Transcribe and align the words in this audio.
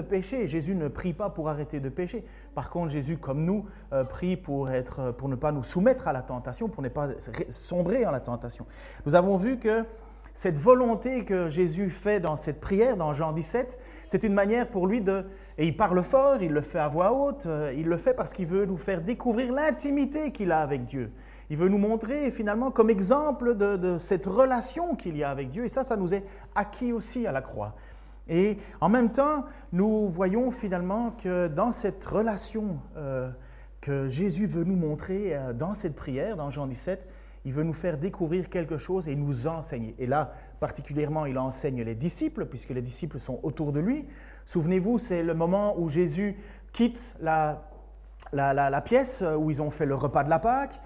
de. 0.00 0.46
Jésus 0.46 0.74
ne 0.74 0.88
prie 0.88 1.12
pas 1.12 1.30
pour 1.30 1.48
arrêter 1.48 1.80
de 1.80 1.88
pécher. 1.88 2.24
Par 2.54 2.70
contre, 2.70 2.90
Jésus, 2.90 3.16
comme 3.16 3.44
nous, 3.44 3.66
euh, 3.92 4.04
prie 4.04 4.36
pour, 4.36 4.70
être, 4.70 5.12
pour 5.12 5.28
ne 5.28 5.36
pas 5.36 5.52
nous 5.52 5.62
soumettre 5.62 6.08
à 6.08 6.12
la 6.12 6.22
tentation, 6.22 6.68
pour 6.68 6.82
ne 6.82 6.88
pas 6.88 7.08
sombrer 7.48 8.06
en 8.06 8.10
la 8.10 8.20
tentation. 8.20 8.66
Nous 9.06 9.14
avons 9.14 9.36
vu 9.36 9.58
que 9.58 9.84
cette 10.34 10.58
volonté 10.58 11.24
que 11.24 11.48
Jésus 11.48 11.90
fait 11.90 12.20
dans 12.20 12.36
cette 12.36 12.60
prière, 12.60 12.96
dans 12.96 13.12
Jean 13.12 13.32
17, 13.32 13.78
c'est 14.06 14.22
une 14.22 14.34
manière 14.34 14.68
pour 14.68 14.86
lui 14.86 15.00
de... 15.00 15.24
Et 15.58 15.66
il 15.66 15.76
parle 15.76 16.00
fort, 16.04 16.40
il 16.40 16.52
le 16.52 16.60
fait 16.60 16.78
à 16.78 16.86
voix 16.86 17.12
haute, 17.12 17.46
euh, 17.46 17.74
il 17.76 17.86
le 17.86 17.96
fait 17.96 18.14
parce 18.14 18.32
qu'il 18.32 18.46
veut 18.46 18.64
nous 18.64 18.76
faire 18.76 19.02
découvrir 19.02 19.52
l'intimité 19.52 20.30
qu'il 20.30 20.52
a 20.52 20.60
avec 20.60 20.84
Dieu. 20.84 21.10
Il 21.50 21.56
veut 21.56 21.68
nous 21.68 21.78
montrer 21.78 22.30
finalement 22.30 22.70
comme 22.70 22.90
exemple 22.90 23.56
de, 23.56 23.98
cette 23.98 24.26
relation 24.26 24.94
qu'il 24.94 25.16
y 25.16 25.24
a 25.24 25.30
avec 25.30 25.50
Dieu. 25.50 25.64
Et 25.64 25.68
ça, 25.68 25.82
ça 25.82 25.96
nous 25.96 26.14
est 26.14 26.24
acquis 26.54 26.92
aussi 26.92 27.26
à 27.26 27.32
la 27.32 27.40
croix. 27.40 27.74
Et 28.28 28.58
en 28.80 28.88
même 28.88 29.10
temps, 29.10 29.44
nous 29.72 30.08
voyons 30.08 30.50
finalement 30.50 31.12
que 31.12 31.48
dans 31.48 31.72
cette 31.72 32.04
relation 32.04 32.78
euh, 32.96 33.30
que 33.80 34.08
Jésus 34.08 34.46
veut 34.46 34.64
nous 34.64 34.76
montrer 34.76 35.34
euh, 35.34 35.52
dans 35.52 35.74
cette 35.74 35.94
prière, 35.94 36.36
dans 36.36 36.50
Jean 36.50 36.66
17, 36.66 37.08
il 37.44 37.52
veut 37.52 37.62
nous 37.62 37.72
faire 37.72 37.96
découvrir 37.96 38.50
quelque 38.50 38.76
chose 38.76 39.08
et 39.08 39.16
nous 39.16 39.46
enseigner. 39.46 39.94
Et 39.98 40.06
là, 40.06 40.34
particulièrement, 40.60 41.24
il 41.24 41.38
enseigne 41.38 41.82
les 41.82 41.94
disciples, 41.94 42.44
puisque 42.46 42.70
les 42.70 42.82
disciples 42.82 43.18
sont 43.18 43.40
autour 43.42 43.72
de 43.72 43.80
lui. 43.80 44.06
Souvenez-vous, 44.44 44.98
c'est 44.98 45.22
le 45.22 45.34
moment 45.34 45.78
où 45.78 45.88
Jésus 45.88 46.36
quitte 46.72 47.16
la, 47.20 47.62
pièce 48.84 49.24
où 49.38 49.50
ils 49.50 49.62
ont 49.62 49.70
fait 49.70 49.86
le 49.86 49.94
repas 49.94 50.24
de 50.24 50.30
la 50.30 50.38
Pâque. 50.38 50.80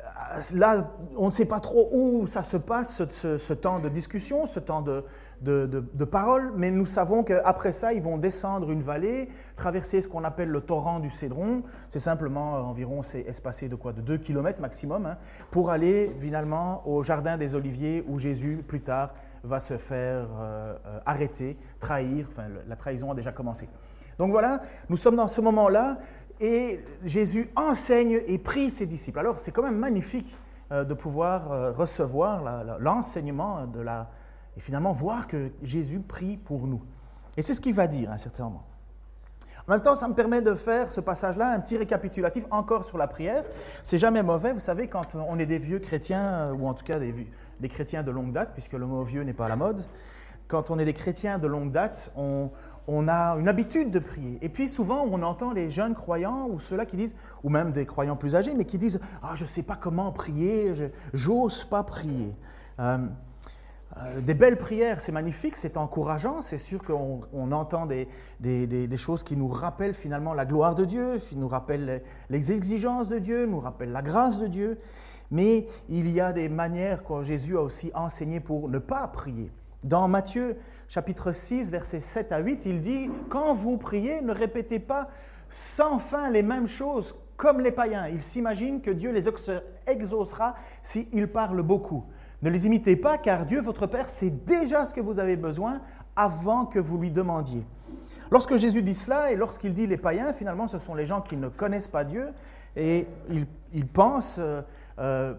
Euh, 0.00 0.40
là, 0.54 0.94
on 1.16 1.26
ne 1.26 1.32
sait 1.32 1.44
pas 1.44 1.60
trop 1.60 1.90
où 1.92 2.26
ça 2.26 2.42
se 2.42 2.56
passe, 2.56 3.02
ce, 3.10 3.52
temps 3.52 3.80
de 3.80 3.88
discussion, 3.88 4.46
ce 4.46 4.60
temps 4.60 4.80
de, 4.80 5.04
de, 5.40 6.04
parole, 6.04 6.52
mais 6.56 6.70
nous 6.70 6.86
savons 6.86 7.22
qu'après 7.22 7.72
ça, 7.72 7.92
ils 7.92 8.02
vont 8.02 8.18
descendre 8.18 8.70
une 8.70 8.82
vallée, 8.82 9.28
traverser 9.54 10.00
ce 10.00 10.08
qu'on 10.08 10.24
appelle 10.24 10.48
le 10.48 10.60
torrent 10.60 11.00
du 11.00 11.10
Cédron. 11.10 11.62
C'est 11.88 11.98
simplement 11.98 12.56
euh, 12.56 12.60
environ, 12.60 13.02
c'est 13.02 13.20
espacé 13.20 13.68
de 13.68 13.76
quoi? 13.76 13.92
De 13.92 14.00
2 14.00 14.18
km 14.18 14.60
maximum, 14.60 15.06
hein, 15.06 15.16
pour 15.50 15.70
aller 15.70 16.14
finalement 16.20 16.82
au 16.86 17.02
jardin 17.02 17.36
des 17.36 17.54
Oliviers 17.54 18.04
où 18.08 18.18
Jésus, 18.18 18.64
plus 18.66 18.80
tard, 18.80 19.14
va 19.44 19.60
se 19.60 19.76
faire 19.76 20.26
euh, 20.40 20.76
arrêter, 21.04 21.56
trahir. 21.80 22.26
Enfin, 22.30 22.48
la 22.66 22.76
trahison 22.76 23.12
a 23.12 23.14
déjà 23.14 23.32
commencé. 23.32 23.68
Donc 24.18 24.30
voilà, 24.30 24.62
nous 24.88 24.96
sommes 24.96 25.16
dans 25.16 25.28
ce 25.28 25.40
moment-là 25.40 25.98
et 26.40 26.80
Jésus 27.04 27.50
enseigne 27.56 28.20
et 28.26 28.38
prie 28.38 28.70
ses 28.70 28.86
disciples. 28.86 29.18
Alors 29.18 29.40
c'est 29.40 29.52
quand 29.52 29.62
même 29.62 29.78
magnifique 29.78 30.36
euh, 30.72 30.84
de 30.84 30.94
pouvoir 30.94 31.52
euh, 31.52 31.72
recevoir 31.72 32.42
l'enseignement 32.80 33.66
de 33.66 33.80
la... 33.80 34.10
et 34.56 34.60
finalement 34.60 34.92
voir 34.92 35.26
que 35.26 35.50
Jésus 35.62 36.00
prie 36.00 36.36
pour 36.36 36.66
nous. 36.66 36.82
Et 37.36 37.42
c'est 37.42 37.54
ce 37.54 37.60
qu'il 37.60 37.74
va 37.74 37.86
dire 37.86 38.10
à 38.10 38.14
un 38.14 38.18
certain 38.18 38.44
moment. 38.44 38.64
En 39.68 39.72
même 39.72 39.82
temps, 39.82 39.96
ça 39.96 40.06
me 40.06 40.14
permet 40.14 40.42
de 40.42 40.54
faire 40.54 40.92
ce 40.92 41.00
passage-là, 41.00 41.50
un 41.50 41.58
petit 41.58 41.76
récapitulatif 41.76 42.44
encore 42.52 42.84
sur 42.84 42.98
la 42.98 43.08
prière. 43.08 43.44
C'est 43.82 43.98
jamais 43.98 44.22
mauvais, 44.22 44.52
vous 44.52 44.60
savez, 44.60 44.86
quand 44.86 45.16
on 45.16 45.38
est 45.40 45.46
des 45.46 45.58
vieux 45.58 45.80
chrétiens, 45.80 46.22
euh, 46.22 46.52
ou 46.52 46.68
en 46.68 46.74
tout 46.74 46.84
cas 46.84 47.00
des, 47.00 47.68
chrétiens 47.68 48.04
de 48.04 48.12
longue 48.12 48.32
date, 48.32 48.52
puisque 48.52 48.74
le 48.74 48.86
mot 48.86 49.02
vieux 49.02 49.22
n'est 49.22 49.32
pas 49.32 49.46
à 49.46 49.48
la 49.48 49.56
mode, 49.56 49.84
quand 50.46 50.70
on 50.70 50.78
est 50.78 50.84
des 50.84 50.94
chrétiens 50.94 51.40
de 51.40 51.48
longue 51.48 51.72
date, 51.72 52.12
on, 52.16 52.50
on 52.86 53.08
a 53.08 53.36
une 53.40 53.48
habitude 53.48 53.90
de 53.90 53.98
prier. 53.98 54.38
Et 54.40 54.48
puis 54.48 54.68
souvent, 54.68 55.04
on 55.10 55.20
entend 55.22 55.52
les 55.52 55.68
jeunes 55.68 55.96
croyants 55.96 56.46
ou 56.48 56.60
ceux-là 56.60 56.86
qui 56.86 56.96
disent, 56.96 57.16
ou 57.42 57.48
même 57.48 57.72
des 57.72 57.86
croyants 57.86 58.14
plus 58.14 58.36
âgés, 58.36 58.54
mais 58.54 58.66
qui 58.66 58.78
disent 58.78 59.00
Ah, 59.20 59.34
je 59.34 59.42
ne 59.42 59.48
sais 59.48 59.64
pas 59.64 59.74
comment 59.74 60.12
prier, 60.12 60.74
j'ose 61.12 61.64
pas 61.64 61.82
prier. 61.82 62.36
Euh, 62.78 62.98
euh, 63.98 64.20
des 64.20 64.34
belles 64.34 64.58
prières, 64.58 65.00
c'est 65.00 65.12
magnifique, 65.12 65.56
c'est 65.56 65.76
encourageant, 65.76 66.42
c'est 66.42 66.58
sûr 66.58 66.82
qu'on 66.82 67.52
entend 67.52 67.86
des, 67.86 68.08
des, 68.40 68.96
choses 68.96 69.22
qui 69.22 69.36
nous 69.36 69.48
rappellent 69.48 69.94
finalement 69.94 70.34
la 70.34 70.44
gloire 70.44 70.74
de 70.74 70.84
Dieu, 70.84 71.18
qui 71.18 71.36
nous 71.36 71.48
rappellent 71.48 72.02
les 72.28 72.52
exigences 72.52 73.08
de 73.08 73.18
Dieu, 73.18 73.46
nous 73.46 73.60
rappellent 73.60 73.92
la 73.92 74.02
grâce 74.02 74.38
de 74.38 74.48
Dieu, 74.48 74.76
mais 75.30 75.66
il 75.88 76.10
y 76.10 76.20
a 76.20 76.32
des 76.32 76.48
manières 76.48 77.04
que 77.04 77.22
Jésus 77.22 77.56
a 77.56 77.62
aussi 77.62 77.90
enseigné 77.94 78.40
pour 78.40 78.68
ne 78.68 78.78
pas 78.78 79.06
prier. 79.08 79.50
Dans 79.84 80.08
Matthieu 80.08 80.56
chapitre 80.88 81.32
6, 81.32 81.70
versets 81.70 82.00
7 82.00 82.32
à 82.32 82.38
8, 82.38 82.66
il 82.66 82.80
dit, 82.80 83.08
Quand 83.28 83.54
vous 83.54 83.78
priez, 83.78 84.20
ne 84.20 84.32
répétez 84.32 84.78
pas 84.78 85.08
sans 85.50 85.98
fin 85.98 86.30
les 86.30 86.42
mêmes 86.42 86.68
choses 86.68 87.14
comme 87.36 87.60
les 87.60 87.72
païens. 87.72 88.08
Ils 88.08 88.22
s'imaginent 88.22 88.80
que 88.80 88.90
Dieu 88.90 89.12
les 89.12 89.28
exaucera 89.86 90.54
s'ils 90.82 91.28
parlent 91.28 91.62
beaucoup. 91.62 92.04
Ne 92.42 92.50
les 92.50 92.66
imitez 92.66 92.96
pas, 92.96 93.18
car 93.18 93.46
Dieu, 93.46 93.60
votre 93.60 93.86
Père, 93.86 94.08
sait 94.08 94.30
déjà 94.30 94.86
ce 94.86 94.92
que 94.92 95.00
vous 95.00 95.18
avez 95.18 95.36
besoin 95.36 95.80
avant 96.14 96.66
que 96.66 96.78
vous 96.78 96.98
lui 96.98 97.10
demandiez. 97.10 97.64
Lorsque 98.30 98.56
Jésus 98.56 98.82
dit 98.82 98.94
cela 98.94 99.30
et 99.30 99.36
lorsqu'il 99.36 99.72
dit 99.72 99.86
les 99.86 99.96
païens, 99.96 100.32
finalement, 100.32 100.66
ce 100.66 100.78
sont 100.78 100.94
les 100.94 101.06
gens 101.06 101.20
qui 101.20 101.36
ne 101.36 101.48
connaissent 101.48 101.88
pas 101.88 102.04
Dieu 102.04 102.28
et 102.74 103.06
ils, 103.72 103.86
pensent... 103.86 104.36
Euh, 104.38 104.62
euh, 104.98 105.34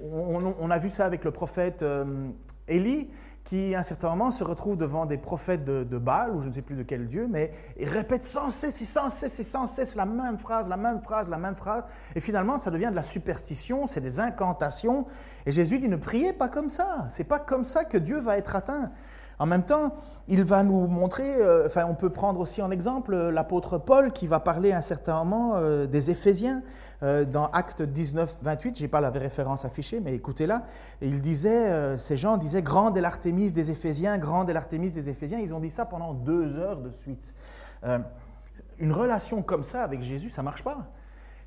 on, 0.00 0.70
a 0.70 0.78
vu 0.78 0.90
ça 0.90 1.04
avec 1.06 1.24
le 1.24 1.32
prophète 1.32 1.82
euh, 1.82 2.28
Élie 2.68 3.08
qui, 3.48 3.74
à 3.74 3.78
un 3.78 3.82
certain 3.82 4.10
moment, 4.10 4.30
se 4.30 4.44
retrouve 4.44 4.76
devant 4.76 5.06
des 5.06 5.16
prophètes 5.16 5.64
de, 5.64 5.98
Baal, 5.98 6.32
ou 6.32 6.42
je 6.42 6.48
ne 6.48 6.52
sais 6.52 6.60
plus 6.60 6.76
de 6.76 6.82
quel 6.82 7.06
dieu, 7.06 7.26
mais 7.30 7.50
il 7.78 7.88
répète 7.88 8.22
sans 8.22 8.50
cesse 8.50 8.86
sans 8.86 9.08
cesse 9.08 9.40
sans 9.40 9.66
cesse 9.66 9.94
la 9.94 10.04
même 10.04 10.36
phrase, 10.36 10.68
la 10.68 10.76
même 10.76 11.00
phrase, 11.00 11.30
la 11.30 11.38
même 11.38 11.54
phrase. 11.54 11.84
Et 12.14 12.20
finalement, 12.20 12.58
ça 12.58 12.70
devient 12.70 12.88
de 12.90 12.94
la 12.94 13.02
superstition, 13.02 13.86
c'est 13.86 14.02
des 14.02 14.20
incantations. 14.20 15.06
Et 15.46 15.52
Jésus 15.52 15.78
dit, 15.78 15.88
ne 15.88 15.96
priez 15.96 16.34
pas 16.34 16.50
comme 16.50 16.68
ça. 16.68 17.06
C'est 17.08 17.24
pas 17.24 17.38
comme 17.38 17.64
ça 17.64 17.84
que 17.84 17.96
Dieu 17.96 18.20
va 18.20 18.36
être 18.36 18.54
atteint. 18.54 18.90
En 19.38 19.46
même 19.46 19.62
temps, 19.62 19.94
il 20.26 20.44
va 20.44 20.62
nous 20.62 20.86
montrer, 20.86 21.36
euh, 21.36 21.64
enfin, 21.64 21.86
on 21.88 21.94
peut 21.94 22.10
prendre 22.10 22.40
aussi 22.40 22.60
en 22.60 22.70
exemple 22.70 23.14
euh, 23.14 23.30
l'apôtre 23.30 23.78
Paul 23.78 24.12
qui 24.12 24.26
va 24.26 24.40
parler 24.40 24.72
à 24.72 24.78
un 24.78 24.82
certain 24.82 25.24
moment 25.24 25.52
euh, 25.54 25.86
des 25.86 26.10
Éphésiens. 26.10 26.62
Dans 27.02 27.46
Acte 27.52 27.82
19, 27.82 28.38
28, 28.42 28.76
je 28.76 28.82
n'ai 28.82 28.88
pas 28.88 29.00
la 29.00 29.10
référence 29.10 29.64
affichée, 29.64 30.00
mais 30.00 30.14
écoutez-la, 30.14 30.64
il 31.00 31.20
disait, 31.20 31.96
ces 31.98 32.16
gens 32.16 32.36
disaient, 32.36 32.62
grande 32.62 32.98
est 32.98 33.00
l'Artémise 33.00 33.52
des 33.52 33.70
Éphésiens, 33.70 34.18
grande 34.18 34.50
est 34.50 34.52
l'Artémise 34.52 34.92
des 34.92 35.08
Éphésiens. 35.08 35.38
Ils 35.38 35.54
ont 35.54 35.60
dit 35.60 35.70
ça 35.70 35.84
pendant 35.84 36.12
deux 36.12 36.56
heures 36.56 36.80
de 36.80 36.90
suite. 36.90 37.34
une 38.80 38.92
relation 38.92 39.42
comme 39.42 39.62
ça 39.62 39.84
avec 39.84 40.02
Jésus, 40.02 40.30
ça 40.30 40.42
marche 40.42 40.64
pas. 40.64 40.88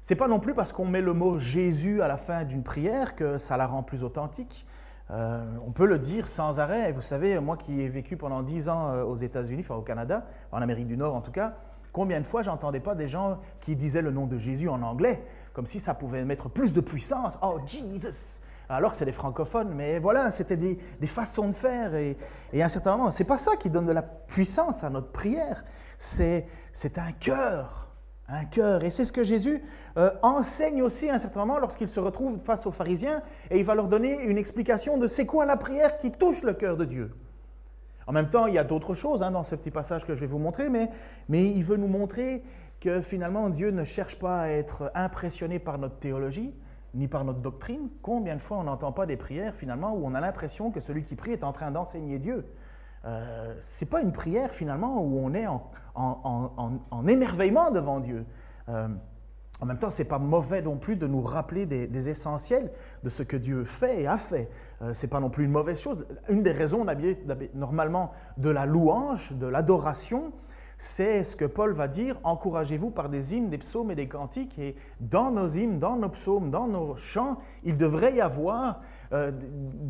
C'est 0.01 0.15
pas 0.15 0.27
non 0.27 0.39
plus 0.39 0.55
parce 0.55 0.71
qu'on 0.71 0.85
met 0.85 1.01
le 1.01 1.13
mot 1.13 1.37
Jésus 1.37 2.01
à 2.01 2.07
la 2.07 2.17
fin 2.17 2.43
d'une 2.43 2.63
prière 2.63 3.15
que 3.15 3.37
ça 3.37 3.55
la 3.55 3.67
rend 3.67 3.83
plus 3.83 4.03
authentique. 4.03 4.65
Euh, 5.11 5.45
on 5.67 5.71
peut 5.71 5.85
le 5.85 5.99
dire 5.99 6.27
sans 6.27 6.59
arrêt. 6.59 6.91
Vous 6.91 7.01
savez, 7.01 7.39
moi 7.39 7.55
qui 7.55 7.81
ai 7.81 7.87
vécu 7.87 8.17
pendant 8.17 8.41
dix 8.41 8.67
ans 8.67 8.89
euh, 8.89 9.03
aux 9.03 9.15
États-Unis, 9.15 9.61
enfin 9.63 9.75
au 9.75 9.83
Canada, 9.83 10.25
en 10.51 10.59
Amérique 10.59 10.87
du 10.87 10.97
Nord 10.97 11.13
en 11.15 11.21
tout 11.21 11.31
cas, 11.31 11.53
combien 11.91 12.19
de 12.19 12.25
fois 12.25 12.41
j'entendais 12.41 12.79
pas 12.79 12.95
des 12.95 13.07
gens 13.07 13.37
qui 13.59 13.75
disaient 13.75 14.01
le 14.01 14.09
nom 14.09 14.25
de 14.25 14.39
Jésus 14.39 14.69
en 14.69 14.81
anglais, 14.81 15.23
comme 15.53 15.67
si 15.67 15.79
ça 15.79 15.93
pouvait 15.93 16.23
mettre 16.25 16.49
plus 16.49 16.73
de 16.73 16.81
puissance. 16.81 17.37
Oh, 17.41 17.59
Jesus! 17.65 18.39
Alors 18.69 18.91
que 18.91 18.97
c'est 18.97 19.05
des 19.05 19.11
francophones, 19.11 19.73
mais 19.73 19.99
voilà, 19.99 20.31
c'était 20.31 20.55
des, 20.55 20.77
façons 21.05 21.49
de 21.49 21.53
faire. 21.53 21.93
Et, 21.95 22.17
et 22.53 22.61
à 22.61 22.65
un 22.65 22.69
certain 22.69 22.95
moment, 22.95 23.11
c'est 23.11 23.25
pas 23.25 23.37
ça 23.37 23.57
qui 23.57 23.69
donne 23.69 23.85
de 23.85 23.91
la 23.91 24.01
puissance 24.01 24.83
à 24.83 24.89
notre 24.89 25.11
prière, 25.11 25.65
c'est 25.97 26.47
un 26.95 27.11
cœur 27.11 27.81
un 28.31 28.45
cœur. 28.45 28.83
Et 28.83 28.89
c'est 28.89 29.05
ce 29.05 29.11
que 29.11 29.23
Jésus 29.23 29.61
euh, 29.97 30.11
enseigne 30.21 30.81
aussi 30.81 31.09
à 31.09 31.15
un 31.15 31.19
certain 31.19 31.41
moment 31.41 31.59
lorsqu'il 31.59 31.87
se 31.87 31.99
retrouve 31.99 32.39
face 32.39 32.65
aux 32.65 32.71
pharisiens 32.71 33.21
et 33.49 33.59
il 33.59 33.65
va 33.65 33.75
leur 33.75 33.87
donner 33.87 34.23
une 34.23 34.37
explication 34.37 34.97
de 34.97 35.07
c'est 35.07 35.25
quoi 35.25 35.45
la 35.45 35.57
prière 35.57 35.99
qui 35.99 36.11
touche 36.11 36.43
le 36.43 36.53
cœur 36.53 36.77
de 36.77 36.85
Dieu. 36.85 37.11
En 38.07 38.13
même 38.13 38.29
temps, 38.29 38.47
il 38.47 38.55
y 38.55 38.57
a 38.57 38.63
d'autres 38.63 38.93
choses 38.93 39.21
hein, 39.21 39.31
dans 39.31 39.43
ce 39.43 39.55
petit 39.55 39.69
passage 39.69 40.05
que 40.05 40.15
je 40.15 40.19
vais 40.19 40.27
vous 40.27 40.39
montrer, 40.39 40.69
mais, 40.69 40.89
mais 41.29 41.51
il 41.51 41.63
veut 41.63 41.77
nous 41.77 41.87
montrer 41.87 42.43
que 42.81 42.99
finalement 42.99 43.49
Dieu 43.49 43.71
ne 43.71 43.85
cherche 43.85 44.19
pas 44.19 44.41
à 44.41 44.47
être 44.49 44.91
impressionné 44.93 45.59
par 45.59 45.77
notre 45.77 45.97
théologie 45.97 46.53
ni 46.93 47.07
par 47.07 47.23
notre 47.23 47.39
doctrine. 47.39 47.87
Combien 48.01 48.35
de 48.35 48.41
fois 48.41 48.57
on 48.57 48.63
n'entend 48.63 48.91
pas 48.91 49.05
des 49.05 49.15
prières 49.15 49.55
finalement 49.55 49.93
où 49.93 50.05
on 50.05 50.13
a 50.13 50.19
l'impression 50.19 50.71
que 50.71 50.81
celui 50.81 51.05
qui 51.05 51.15
prie 51.15 51.31
est 51.31 51.45
en 51.45 51.53
train 51.53 51.71
d'enseigner 51.71 52.19
Dieu? 52.19 52.45
Euh, 53.05 53.55
Ce 53.61 53.85
n'est 53.85 53.89
pas 53.89 54.01
une 54.01 54.11
prière 54.11 54.51
finalement 54.51 55.01
où 55.01 55.17
on 55.23 55.33
est 55.33 55.47
en, 55.47 55.61
en, 55.95 57.07
émerveillement 57.07 57.71
devant 57.71 58.01
Dieu. 58.01 58.25
Euh, 58.67 58.89
en 59.61 59.65
même 59.67 59.77
temps, 59.77 59.91
ce 59.91 60.01
n'est 60.01 60.07
pas 60.07 60.17
mauvais 60.17 60.63
non 60.63 60.77
plus 60.77 60.95
de 60.95 61.05
nous 61.05 61.21
rappeler 61.21 61.67
des, 61.67 62.09
essentiels 62.09 62.71
de 63.03 63.09
ce 63.09 63.21
que 63.21 63.37
Dieu 63.37 63.63
fait 63.63 64.01
et 64.01 64.07
a 64.07 64.17
fait. 64.17 64.49
Euh, 64.81 64.95
ce 64.95 65.05
n'est 65.05 65.09
pas 65.09 65.19
non 65.19 65.29
plus 65.29 65.45
une 65.45 65.51
mauvaise 65.51 65.79
chose. 65.79 66.07
Une 66.29 66.41
des 66.41 66.51
raisons 66.51 66.83
normalement 67.53 68.11
de 68.37 68.49
la 68.49 68.65
louange, 68.65 69.33
de 69.33 69.45
l'adoration, 69.45 70.33
c'est 70.83 71.23
ce 71.23 71.35
que 71.35 71.45
Paul 71.45 71.73
va 71.73 71.87
dire, 71.87 72.19
encouragez-vous 72.23 72.89
par 72.89 73.07
des 73.07 73.35
hymnes, 73.35 73.51
des 73.51 73.59
psaumes 73.59 73.91
et 73.91 73.95
des 73.95 74.07
cantiques. 74.07 74.57
Et 74.57 74.75
dans 74.99 75.29
nos 75.29 75.47
hymnes, 75.47 75.77
dans 75.77 75.95
nos 75.95 76.09
psaumes, 76.09 76.49
dans 76.49 76.65
nos 76.65 76.95
chants, 76.95 77.37
il 77.63 77.77
devrait 77.77 78.15
y 78.15 78.19
avoir 78.19 78.81
euh, 79.13 79.31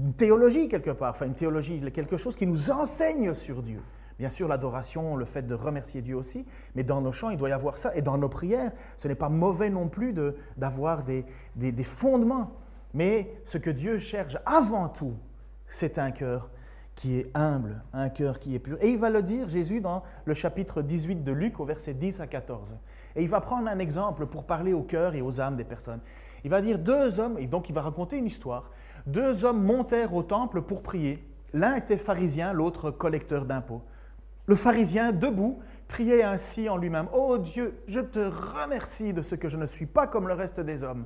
une 0.04 0.12
théologie 0.12 0.68
quelque 0.68 0.92
part, 0.92 1.12
enfin 1.12 1.28
une 1.28 1.34
théologie, 1.34 1.82
quelque 1.94 2.18
chose 2.18 2.36
qui 2.36 2.46
nous 2.46 2.72
enseigne 2.72 3.34
sur 3.34 3.64
Dieu. 3.64 3.80
Bien 4.20 4.28
sûr, 4.28 4.50
l'adoration, 4.50 5.16
le 5.16 5.24
fait 5.24 5.44
de 5.44 5.56
remercier 5.56 6.02
Dieu 6.02 6.18
aussi, 6.18 6.46
mais 6.76 6.84
dans 6.84 7.00
nos 7.00 7.14
chants, 7.14 7.30
il 7.30 7.38
doit 7.38 7.48
y 7.48 7.54
avoir 7.54 7.78
ça. 7.78 7.96
Et 7.96 8.02
dans 8.02 8.18
nos 8.18 8.28
prières, 8.28 8.74
ce 8.98 9.08
n'est 9.08 9.16
pas 9.16 9.30
mauvais 9.30 9.70
non 9.70 9.88
plus 9.88 10.14
d'avoir 10.58 11.04
des, 11.04 11.24
des, 11.56 11.84
fondements. 11.86 12.52
Mais 12.94 13.34
ce 13.46 13.58
que 13.58 13.70
Dieu 13.70 13.98
cherche 13.98 14.36
avant 14.46 14.90
tout, 14.90 15.14
c'est 15.70 15.98
un 16.00 16.12
cœur 16.12 16.50
qui 16.96 17.18
est 17.18 17.32
humble, 17.34 17.82
un 17.94 18.10
cœur 18.10 18.40
qui 18.40 18.56
est 18.56 18.60
pur. 18.60 18.78
Et 18.82 18.90
il 18.90 18.98
va 19.00 19.10
le 19.10 19.24
dire, 19.24 19.48
Jésus, 19.48 19.82
dans 19.82 20.04
le 20.26 20.34
chapitre 20.34 20.82
18 20.82 21.24
de 21.24 21.32
Luc, 21.32 21.60
au 21.60 21.66
verset 21.66 21.94
10 21.94 22.22
à 22.22 22.28
14. 22.28 22.70
Et 23.16 23.24
il 23.24 23.30
va 23.30 23.42
prendre 23.42 23.68
un 23.68 23.80
exemple 23.80 24.26
pour 24.26 24.46
parler 24.46 24.74
au 24.74 24.84
cœur 24.84 25.16
et 25.16 25.22
aux 25.22 25.42
âmes 25.42 25.56
des 25.56 25.64
personnes. 25.64 26.02
Il 26.44 26.50
va 26.50 26.62
dire 26.62 26.80
deux 26.80 27.20
hommes, 27.20 27.38
et 27.38 27.48
donc 27.48 27.70
il 27.70 27.76
va 27.76 27.82
raconter 27.82 28.18
une 28.18 28.26
histoire. 28.26 28.72
Deux 29.06 29.46
hommes 29.46 29.64
montèrent 29.64 30.14
au 30.14 30.24
temple 30.24 30.62
pour 30.62 30.82
prier. 30.84 31.28
L'un 31.54 31.76
était 31.76 31.98
pharisien, 31.98 32.54
l'autre 32.54 32.92
collecteur 32.92 33.46
d'impôts. 33.46 33.82
Le 34.46 34.56
pharisien, 34.56 35.12
debout, 35.12 35.60
priait 35.88 36.24
ainsi 36.24 36.70
en 36.70 36.78
lui-même, 36.78 37.08
Ô 37.14 37.38
Dieu, 37.38 37.82
je 37.88 38.00
te 38.00 38.20
remercie 38.20 39.14
de 39.14 39.22
ce 39.22 39.36
que 39.36 39.50
je 39.50 39.58
ne 39.58 39.66
suis 39.66 39.86
pas 39.86 40.08
comme 40.08 40.28
le 40.28 40.34
reste 40.34 40.60
des 40.60 40.84
hommes 40.84 41.06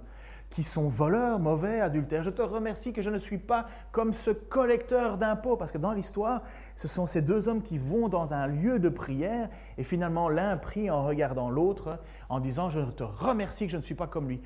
qui 0.56 0.63
sont 0.63 0.88
voleurs, 0.88 1.38
mauvais, 1.38 1.81
adultères. 1.81 2.24
Je 2.24 2.30
te 2.30 2.42
remercie 2.42 2.94
que 2.94 3.02
je 3.02 3.10
ne 3.10 3.18
suis 3.18 3.38
pas 3.38 3.66
comme 3.92 4.13
ce 4.13 4.31
collecteur 4.31 5.18
d'impôts, 5.18 5.57
parce 5.57 5.74
que 5.74 5.78
dans 5.78 5.92
l'histoire, 5.92 6.44
ce 6.78 6.88
sont 6.88 7.06
ces 7.06 7.22
deux 7.22 7.50
hommes 7.50 7.62
qui 7.62 7.78
vont 7.78 8.07
dans 8.07 8.34
un 8.34 8.48
lieu 8.48 8.80
de 8.80 8.88
prière, 8.88 9.50
et 9.78 9.84
finalement 9.84 10.30
l'un 10.30 10.56
prie 10.56 10.90
en 10.90 11.04
regardant 11.04 11.50
l'autre, 11.50 12.00
en 12.30 12.40
disant, 12.40 12.69
je 12.69 12.80
te 12.80 13.04
remercie 13.04 13.66
que 13.66 13.72
je 13.74 13.78
ne 13.78 13.81
suis 13.81 13.96
pas 13.96 14.07
comme 14.07 14.30
lui. 14.30 14.42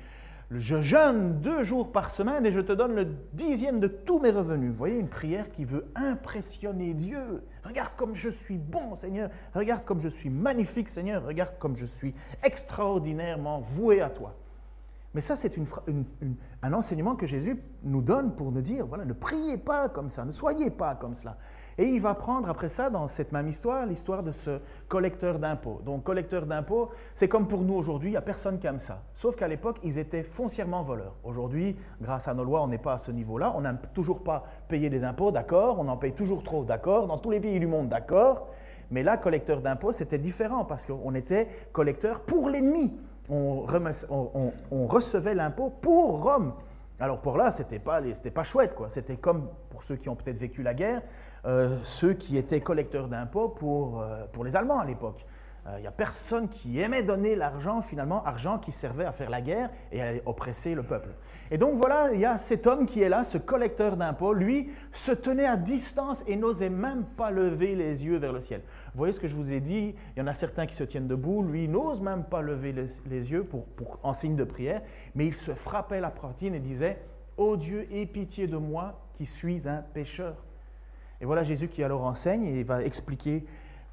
Je 0.50 0.82
jeûne 0.82 1.38
deux 1.40 1.62
jours 1.62 1.92
par 1.92 2.10
semaine 2.10 2.44
et 2.44 2.50
je 2.50 2.58
te 2.58 2.72
donne 2.72 2.96
le 2.96 3.06
dixième 3.32 3.78
de 3.78 3.86
tous 3.86 4.18
mes 4.18 4.32
revenus. 4.32 4.72
Vous 4.72 4.76
voyez, 4.76 4.98
une 4.98 5.06
prière 5.06 5.48
qui 5.52 5.64
veut 5.64 5.86
impressionner 5.94 6.92
Dieu. 6.92 7.44
Regarde 7.62 7.92
comme 7.96 8.16
je 8.16 8.30
suis 8.30 8.58
bon, 8.58 8.96
Seigneur. 8.96 9.30
Regarde 9.54 9.84
comme 9.84 10.00
je 10.00 10.08
suis 10.08 10.28
magnifique, 10.28 10.88
Seigneur. 10.88 11.24
Regarde 11.24 11.56
comme 11.60 11.76
je 11.76 11.86
suis 11.86 12.16
extraordinairement 12.42 13.60
voué 13.60 14.00
à 14.00 14.10
toi. 14.10 14.39
Mais 15.12 15.20
ça, 15.20 15.34
c'est 15.34 15.52
un 16.62 16.72
enseignement 16.72 17.16
que 17.16 17.26
Jésus 17.26 17.60
nous 17.82 18.00
donne 18.00 18.36
pour 18.36 18.52
nous 18.52 18.60
dire, 18.60 18.86
voilà, 18.86 19.04
ne 19.04 19.12
priez 19.12 19.56
pas 19.56 19.88
comme 19.88 20.08
ça, 20.08 20.24
ne 20.24 20.30
soyez 20.30 20.70
pas 20.70 20.94
comme 20.94 21.14
cela. 21.14 21.36
Et 21.78 21.84
il 21.84 22.00
va 22.00 22.14
prendre 22.14 22.48
après 22.48 22.68
ça, 22.68 22.90
dans 22.90 23.08
cette 23.08 23.32
même 23.32 23.48
histoire, 23.48 23.86
l'histoire 23.86 24.22
de 24.22 24.32
ce 24.32 24.60
collecteur 24.86 25.38
d'impôts. 25.38 25.80
Donc, 25.84 26.04
collecteur 26.04 26.46
d'impôts, 26.46 26.90
c'est 27.14 27.26
comme 27.26 27.48
pour 27.48 27.62
nous 27.62 27.74
aujourd'hui, 27.74 28.10
il 28.10 28.12
n'y 28.12 28.18
a 28.18 28.22
personne 28.22 28.58
aime 28.64 28.78
ça. 28.78 29.02
Sauf 29.14 29.34
qu'à 29.34 29.48
l'époque, 29.48 29.78
ils 29.82 29.98
étaient 29.98 30.22
foncièrement 30.22 30.82
voleurs. 30.82 31.16
Aujourd'hui, 31.24 31.76
grâce 32.00 32.28
à 32.28 32.34
nos 32.34 32.44
lois, 32.44 32.62
on 32.62 32.68
n'est 32.68 32.78
pas 32.78 32.92
à 32.92 32.98
ce 32.98 33.10
niveau-là. 33.10 33.52
On 33.56 33.62
n'aime 33.62 33.78
toujours 33.94 34.22
pas 34.22 34.44
payer 34.68 34.90
des 34.90 35.04
impôts, 35.04 35.32
d'accord. 35.32 35.78
On 35.80 35.88
en 35.88 35.96
paye 35.96 36.12
toujours 36.12 36.44
trop, 36.44 36.64
d'accord. 36.64 37.06
Dans 37.06 37.18
tous 37.18 37.30
les 37.30 37.40
pays 37.40 37.58
du 37.58 37.66
monde, 37.66 37.88
d'accord. 37.88 38.48
Mais 38.90 39.02
là, 39.02 39.16
collecteur 39.16 39.60
d'impôts, 39.60 39.92
c'était 39.92 40.18
différent 40.18 40.64
parce 40.64 40.84
qu'on 40.84 41.14
était 41.14 41.48
collecteur 41.72 42.20
pour 42.20 42.50
l'ennemi 42.50 42.92
on, 43.30 44.86
recevait 44.86 45.34
l'impôt 45.34 45.70
pour 45.70 46.22
Rome. 46.22 46.52
Alors 46.98 47.20
pour 47.20 47.36
là, 47.36 47.50
c'était 47.50 47.78
pas, 47.78 48.00
pas 48.34 48.44
chouette, 48.44 48.74
quoi. 48.74 48.88
C'était 48.88 49.16
comme 49.16 49.48
pour 49.70 49.82
ceux 49.82 49.96
qui 49.96 50.08
ont 50.08 50.16
peut-être 50.16 50.38
vécu 50.38 50.62
la 50.62 50.74
guerre, 50.74 51.02
euh, 51.46 51.78
ceux 51.82 52.12
qui 52.12 52.36
étaient 52.36 52.60
collecteurs 52.60 53.08
d'impôts 53.08 53.48
pour, 53.48 54.02
euh, 54.02 54.24
pour 54.32 54.44
les 54.44 54.56
Allemands 54.56 54.80
à 54.80 54.84
l'époque. 54.84 55.24
Il 55.66 55.76
euh, 55.76 55.80
n'y 55.80 55.86
a 55.86 55.92
personne 55.92 56.48
qui 56.48 56.80
aimait 56.80 57.02
donner 57.02 57.36
l'argent, 57.36 57.82
finalement, 57.82 58.24
argent 58.24 58.58
qui 58.58 58.72
servait 58.72 59.04
à 59.04 59.12
faire 59.12 59.30
la 59.30 59.40
guerre 59.40 59.70
et 59.92 60.02
à 60.02 60.12
oppresser 60.26 60.74
le 60.74 60.82
peuple. 60.82 61.10
Et 61.50 61.58
donc 61.58 61.74
voilà, 61.74 62.12
il 62.12 62.20
y 62.20 62.24
a 62.24 62.38
cet 62.38 62.66
homme 62.66 62.86
qui 62.86 63.02
est 63.02 63.08
là, 63.08 63.24
ce 63.24 63.36
collecteur 63.36 63.96
d'impôts, 63.96 64.32
lui 64.32 64.70
se 64.92 65.12
tenait 65.12 65.46
à 65.46 65.56
distance 65.56 66.22
et 66.26 66.36
n'osait 66.36 66.70
même 66.70 67.04
pas 67.04 67.30
lever 67.30 67.74
les 67.74 68.04
yeux 68.04 68.16
vers 68.16 68.32
le 68.32 68.40
ciel. 68.40 68.62
Vous 68.92 68.98
voyez 68.98 69.12
ce 69.12 69.20
que 69.20 69.28
je 69.28 69.34
vous 69.34 69.50
ai 69.50 69.60
dit? 69.60 69.94
Il 70.16 70.18
y 70.18 70.22
en 70.22 70.26
a 70.26 70.34
certains 70.34 70.66
qui 70.66 70.74
se 70.74 70.84
tiennent 70.84 71.06
debout, 71.06 71.42
lui 71.42 71.68
n'ose 71.68 72.00
même 72.00 72.24
pas 72.24 72.42
lever 72.42 72.72
les, 72.72 73.32
yeux 73.32 73.44
pour, 73.44 73.66
en 74.02 74.14
signe 74.14 74.36
de 74.36 74.44
prière, 74.44 74.82
mais 75.14 75.26
il 75.26 75.34
se 75.34 75.54
frappait 75.54 76.00
la 76.00 76.10
poitrine 76.10 76.54
et 76.54 76.60
disait 76.60 76.98
Ô 77.36 77.56
Dieu, 77.56 77.86
aie 77.92 78.06
pitié 78.06 78.46
de 78.46 78.56
moi 78.56 79.00
qui 79.14 79.26
suis 79.26 79.68
un 79.68 79.82
pécheur. 79.94 80.34
Et 81.20 81.24
voilà 81.24 81.44
Jésus 81.44 81.68
qui 81.68 81.84
alors 81.84 82.04
enseigne 82.04 82.44
et 82.44 82.64
va 82.64 82.82
expliquer 82.82 83.44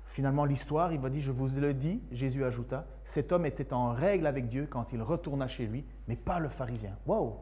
finalement 0.06 0.46
l'histoire, 0.46 0.92
il 0.94 1.00
va 1.00 1.10
dire, 1.10 1.22
je 1.22 1.32
vous 1.32 1.48
le 1.48 1.74
dis, 1.74 2.02
Jésus 2.12 2.44
ajouta, 2.44 2.86
cet 3.04 3.32
homme 3.32 3.46
était 3.46 3.72
en 3.72 3.92
règle 3.92 4.26
avec 4.26 4.48
Dieu 4.48 4.68
quand 4.68 4.92
il 4.92 5.02
retourna 5.02 5.48
chez 5.48 5.68
lui, 5.68 5.86
mais 6.08 6.16
pas 6.16 6.40
le 6.40 6.50
pharisien. 6.50 6.98
Wow 7.06 7.38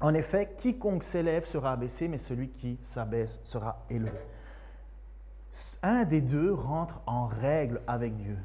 En 0.00 0.14
effet, 0.14 0.54
quiconque 0.56 1.02
s'élève 1.02 1.44
sera 1.44 1.72
abaissé, 1.72 2.08
mais 2.08 2.16
celui 2.16 2.48
qui 2.48 2.78
s'abaisse 2.82 3.40
sera 3.42 3.84
élevé. 3.90 4.18
Un 5.82 6.04
des 6.04 6.20
deux 6.20 6.52
rentre 6.52 7.00
en 7.06 7.26
règle 7.26 7.80
avec 7.86 8.16
Dieu. 8.16 8.36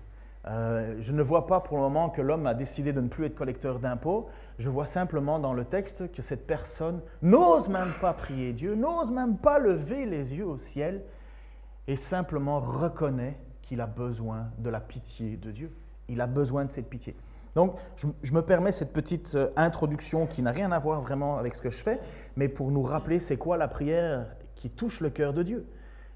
Euh, 0.46 0.98
je 1.00 1.14
ne 1.14 1.22
vois 1.22 1.48
pas 1.48 1.62
pour 1.62 1.78
le 1.78 1.84
moment 1.84 2.10
que 2.10 2.22
l'homme 2.22 2.46
a 2.48 2.54
décidé 2.54 2.92
de 2.92 3.00
ne 3.00 3.08
plus 3.08 3.26
être 3.26 3.36
collecteur 3.36 3.80
d'impôts. 3.80 4.28
Je 4.60 4.70
vois 4.70 4.86
simplement 4.86 5.40
dans 5.40 5.54
le 5.54 5.64
texte 5.66 6.12
que 6.12 6.22
cette 6.22 6.46
personne 6.46 7.02
n'ose 7.22 7.70
même 7.70 7.94
pas 8.02 8.14
prier 8.14 8.54
Dieu, 8.54 8.76
n'ose 8.76 9.10
même 9.12 9.38
pas 9.38 9.58
lever 9.58 10.06
les 10.06 10.36
yeux 10.36 10.46
au 10.46 10.58
ciel, 10.58 11.04
et 11.88 11.96
simplement 11.96 12.60
reconnaît 12.60 13.38
qu'il 13.62 13.80
a 13.82 13.88
besoin 13.88 14.48
de 14.58 14.70
la 14.70 14.80
pitié 14.80 15.38
de 15.38 15.52
Dieu. 15.52 15.72
Il 16.10 16.20
a 16.22 16.28
besoin 16.28 16.66
de 16.66 16.72
cette 16.72 16.90
pitié. 16.90 17.16
Donc, 17.56 17.76
je, 17.96 18.34
me 18.34 18.42
permets 18.42 18.72
cette 18.72 18.92
petite 18.92 19.36
euh, 19.36 19.50
introduction 19.56 20.26
qui 20.26 20.42
n'a 20.42 20.52
rien 20.52 20.72
à 20.72 20.80
voir 20.80 21.02
vraiment 21.02 21.38
avec 21.38 21.54
ce 21.56 21.62
que 21.62 21.70
je 21.70 21.84
fais, 21.84 22.00
mais 22.36 22.48
pour 22.48 22.72
nous 22.72 22.82
rappeler 22.82 23.20
c'est 23.20 23.38
quoi 23.38 23.58
la 23.58 23.68
prière 23.68 24.26
qui 24.56 24.70
touche 24.70 25.02
le 25.02 25.10
cœur 25.10 25.34
de 25.34 25.44
Dieu. 25.44 25.66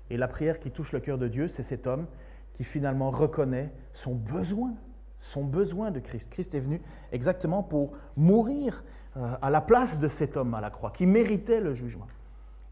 Et 0.10 0.18
la 0.18 0.28
prière 0.28 0.60
qui 0.60 0.72
touche 0.72 0.92
le 0.92 1.00
cœur 1.00 1.18
de 1.18 1.28
Dieu, 1.28 1.48
c'est 1.48 1.64
cet 1.64 1.88
homme 1.88 2.08
qui 2.54 2.64
finalement 2.64 3.12
reconnaît 3.12 3.72
son 3.94 4.16
besoin, 4.16 4.74
son 5.20 5.44
besoin 5.44 5.92
de 5.92 6.00
Christ. 6.00 6.32
Christ 6.32 6.56
est 6.56 6.60
venu 6.60 6.82
exactement 7.12 7.64
pour 7.64 7.94
mourir 8.16 8.84
euh, 9.18 9.36
à 9.42 9.50
la 9.50 9.62
place 9.62 10.00
de 10.00 10.08
cet 10.08 10.38
homme 10.38 10.54
à 10.54 10.62
la 10.62 10.70
croix, 10.70 10.92
qui 10.92 11.06
méritait 11.06 11.62
le 11.62 11.74
jugement. 11.74 12.08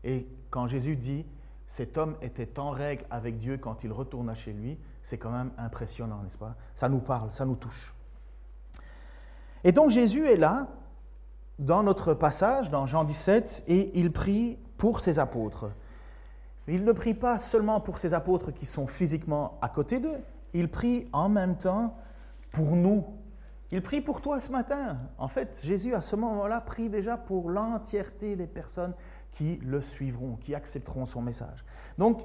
Et 0.03 0.27
quand 0.49 0.67
Jésus 0.67 0.95
dit 0.95 1.25
cet 1.67 1.97
homme 1.97 2.15
était 2.21 2.59
en 2.59 2.69
règle 2.69 3.05
avec 3.09 3.37
Dieu 3.37 3.57
quand 3.57 3.83
il 3.83 3.91
retourna 3.91 4.33
chez 4.33 4.53
lui, 4.53 4.77
c'est 5.01 5.17
quand 5.17 5.31
même 5.31 5.51
impressionnant, 5.57 6.21
n'est-ce 6.23 6.37
pas? 6.37 6.55
Ça 6.73 6.89
nous 6.89 6.99
parle, 6.99 7.31
ça 7.31 7.45
nous 7.45 7.55
touche. 7.55 7.93
Et 9.63 9.71
donc 9.71 9.89
Jésus 9.89 10.25
est 10.25 10.37
là, 10.37 10.67
dans 11.57 11.83
notre 11.83 12.13
passage, 12.13 12.69
dans 12.69 12.85
Jean 12.85 13.03
17, 13.03 13.63
et 13.67 13.97
il 13.99 14.11
prie 14.11 14.57
pour 14.77 14.99
ses 14.99 15.19
apôtres. 15.19 15.71
Il 16.67 16.83
ne 16.83 16.91
prie 16.91 17.13
pas 17.13 17.37
seulement 17.37 17.79
pour 17.79 17.97
ses 17.97 18.13
apôtres 18.13 18.51
qui 18.51 18.65
sont 18.65 18.87
physiquement 18.87 19.57
à 19.61 19.69
côté 19.69 19.99
d'eux, 19.99 20.17
il 20.53 20.69
prie 20.69 21.07
en 21.13 21.29
même 21.29 21.57
temps 21.57 21.97
pour 22.51 22.75
nous. 22.75 23.05
Il 23.71 23.81
prie 23.81 24.01
pour 24.01 24.21
toi 24.21 24.39
ce 24.39 24.51
matin. 24.51 24.97
En 25.17 25.27
fait, 25.27 25.59
Jésus, 25.63 25.93
à 25.93 26.01
ce 26.01 26.15
moment-là, 26.15 26.61
prie 26.61 26.89
déjà 26.89 27.17
pour 27.17 27.49
l'entièreté 27.49 28.35
des 28.35 28.47
personnes 28.47 28.93
qui 29.31 29.57
le 29.57 29.81
suivront, 29.81 30.37
qui 30.37 30.55
accepteront 30.55 31.05
son 31.05 31.21
message. 31.21 31.65
Donc, 31.97 32.21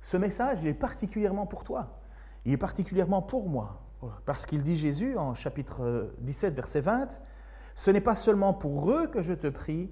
ce 0.00 0.16
message, 0.16 0.58
il 0.62 0.68
est 0.68 0.74
particulièrement 0.74 1.46
pour 1.46 1.64
toi. 1.64 2.00
Il 2.44 2.52
est 2.52 2.58
particulièrement 2.58 3.22
pour 3.22 3.48
moi. 3.48 3.82
Parce 4.24 4.46
qu'il 4.46 4.62
dit 4.62 4.76
Jésus 4.76 5.16
en 5.18 5.34
chapitre 5.34 6.12
17, 6.20 6.54
verset 6.54 6.80
20, 6.80 7.20
Ce 7.74 7.90
n'est 7.90 8.00
pas 8.00 8.14
seulement 8.14 8.54
pour 8.54 8.90
eux 8.90 9.08
que 9.08 9.20
je 9.20 9.34
te 9.34 9.48
prie, 9.48 9.90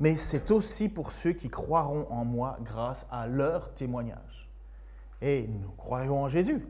mais 0.00 0.16
c'est 0.16 0.50
aussi 0.50 0.88
pour 0.88 1.12
ceux 1.12 1.32
qui 1.32 1.48
croiront 1.48 2.06
en 2.10 2.24
moi 2.24 2.56
grâce 2.62 3.06
à 3.10 3.26
leur 3.26 3.72
témoignage. 3.74 4.48
Et 5.20 5.46
nous 5.46 5.70
croyons 5.70 6.22
en 6.22 6.28
Jésus. 6.28 6.66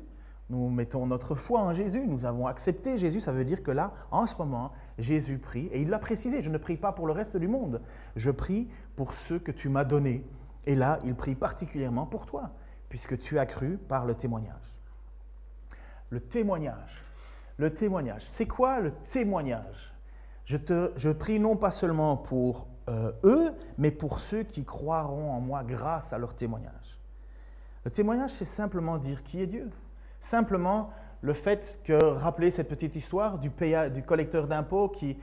Nous 0.50 0.69
mettons 0.69 1.07
notre 1.07 1.35
foi 1.35 1.61
en 1.61 1.73
Jésus, 1.73 2.07
nous 2.07 2.26
avons 2.26 2.47
accepté 2.47 2.99
Jésus, 2.99 3.21
ça 3.21 3.33
veut 3.33 3.45
dire 3.45 3.62
que 3.62 3.71
là, 3.71 3.93
en 4.11 4.26
ce 4.26 4.37
moment, 4.37 4.73
Jésus 4.99 5.38
prie, 5.38 5.67
et 5.73 5.81
il 5.81 5.88
l'a 5.88 5.99
précisé, 5.99 6.43
je 6.43 6.50
ne 6.50 6.59
prie 6.59 6.76
pas 6.76 6.93
pour 6.93 7.07
le 7.07 7.14
reste 7.14 7.38
du 7.38 7.49
monde, 7.49 7.81
je 8.17 8.31
prie 8.31 8.69
pour 8.95 9.14
ceux 9.14 9.38
que 9.38 9.50
tu 9.50 9.71
m'as 9.71 9.85
donnés. 9.85 10.26
Et 10.67 10.75
là, 10.75 10.99
il 11.05 11.14
prie 11.14 11.35
particulièrement 11.35 12.05
pour 12.05 12.26
toi, 12.26 12.50
puisque 12.91 13.19
tu 13.19 13.38
as 13.38 13.47
cru 13.47 13.79
par 13.79 14.05
le 14.05 14.14
témoignage. 14.14 14.75
Le 16.11 16.21
témoignage. 16.21 17.02
Le 17.57 17.73
témoignage. 17.73 18.26
C'est 18.26 18.47
quoi 18.47 18.81
le 18.81 18.91
témoignage? 18.91 19.95
Je, 20.45 20.59
te, 20.59 20.93
je 20.97 21.09
prie 21.09 21.41
non 21.41 21.57
pas 21.57 21.71
seulement 21.71 22.19
pour 22.19 22.67
euh, 22.89 23.12
eux, 23.25 23.53
mais 23.79 23.91
pour 23.91 24.19
ceux 24.19 24.43
qui 24.43 24.65
croiront 24.65 25.31
en 25.33 25.41
moi 25.41 25.62
grâce 25.65 26.12
à 26.12 26.19
leur 26.19 26.35
témoignage. 26.35 26.99
Le 27.85 27.91
témoignage, 27.91 28.31
c'est 28.31 28.45
simplement 28.45 28.99
dire 28.99 29.23
qui 29.23 29.41
est 29.41 29.47
Dieu. 29.47 29.71
Simplement 30.21 30.91
le 31.21 31.33
fait 31.33 31.79
que, 31.85 31.93
rappeler 31.93 32.51
cette 32.51 32.69
petite 32.69 32.97
histoire 32.97 33.39
du, 33.39 33.51
du 33.95 34.03
collecteur 34.03 34.49
d'impôts 34.49 34.89
qui, 34.89 35.17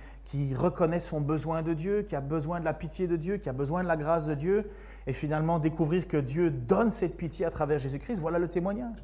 reconnaît 0.56 1.00
son 1.00 1.20
besoin 1.20 1.62
de 1.62 1.74
Dieu, 1.74 2.04
qui 2.04 2.16
a 2.16 2.22
besoin 2.22 2.60
de 2.60 2.66
la 2.66 2.74
pitié 2.74 3.08
de 3.08 3.16
Dieu, 3.16 3.38
qui 3.38 3.50
a 3.50 3.54
besoin 3.54 3.84
de 3.84 3.88
la 3.88 3.98
grâce 3.98 4.25
de 4.25 4.36
Dieu, 4.36 4.70
et 5.08 5.13
finalement 5.13 5.60
découvrir 5.60 6.08
que 6.08 6.18
Dieu 6.18 6.51
donne 6.51 6.92
cette 6.92 7.18
pitié 7.18 7.46
à 7.46 7.50
travers 7.50 7.80
Jésus-Christ, 7.80 8.20
voilà 8.20 8.39
le 8.39 8.48
témoignage. 8.48 9.04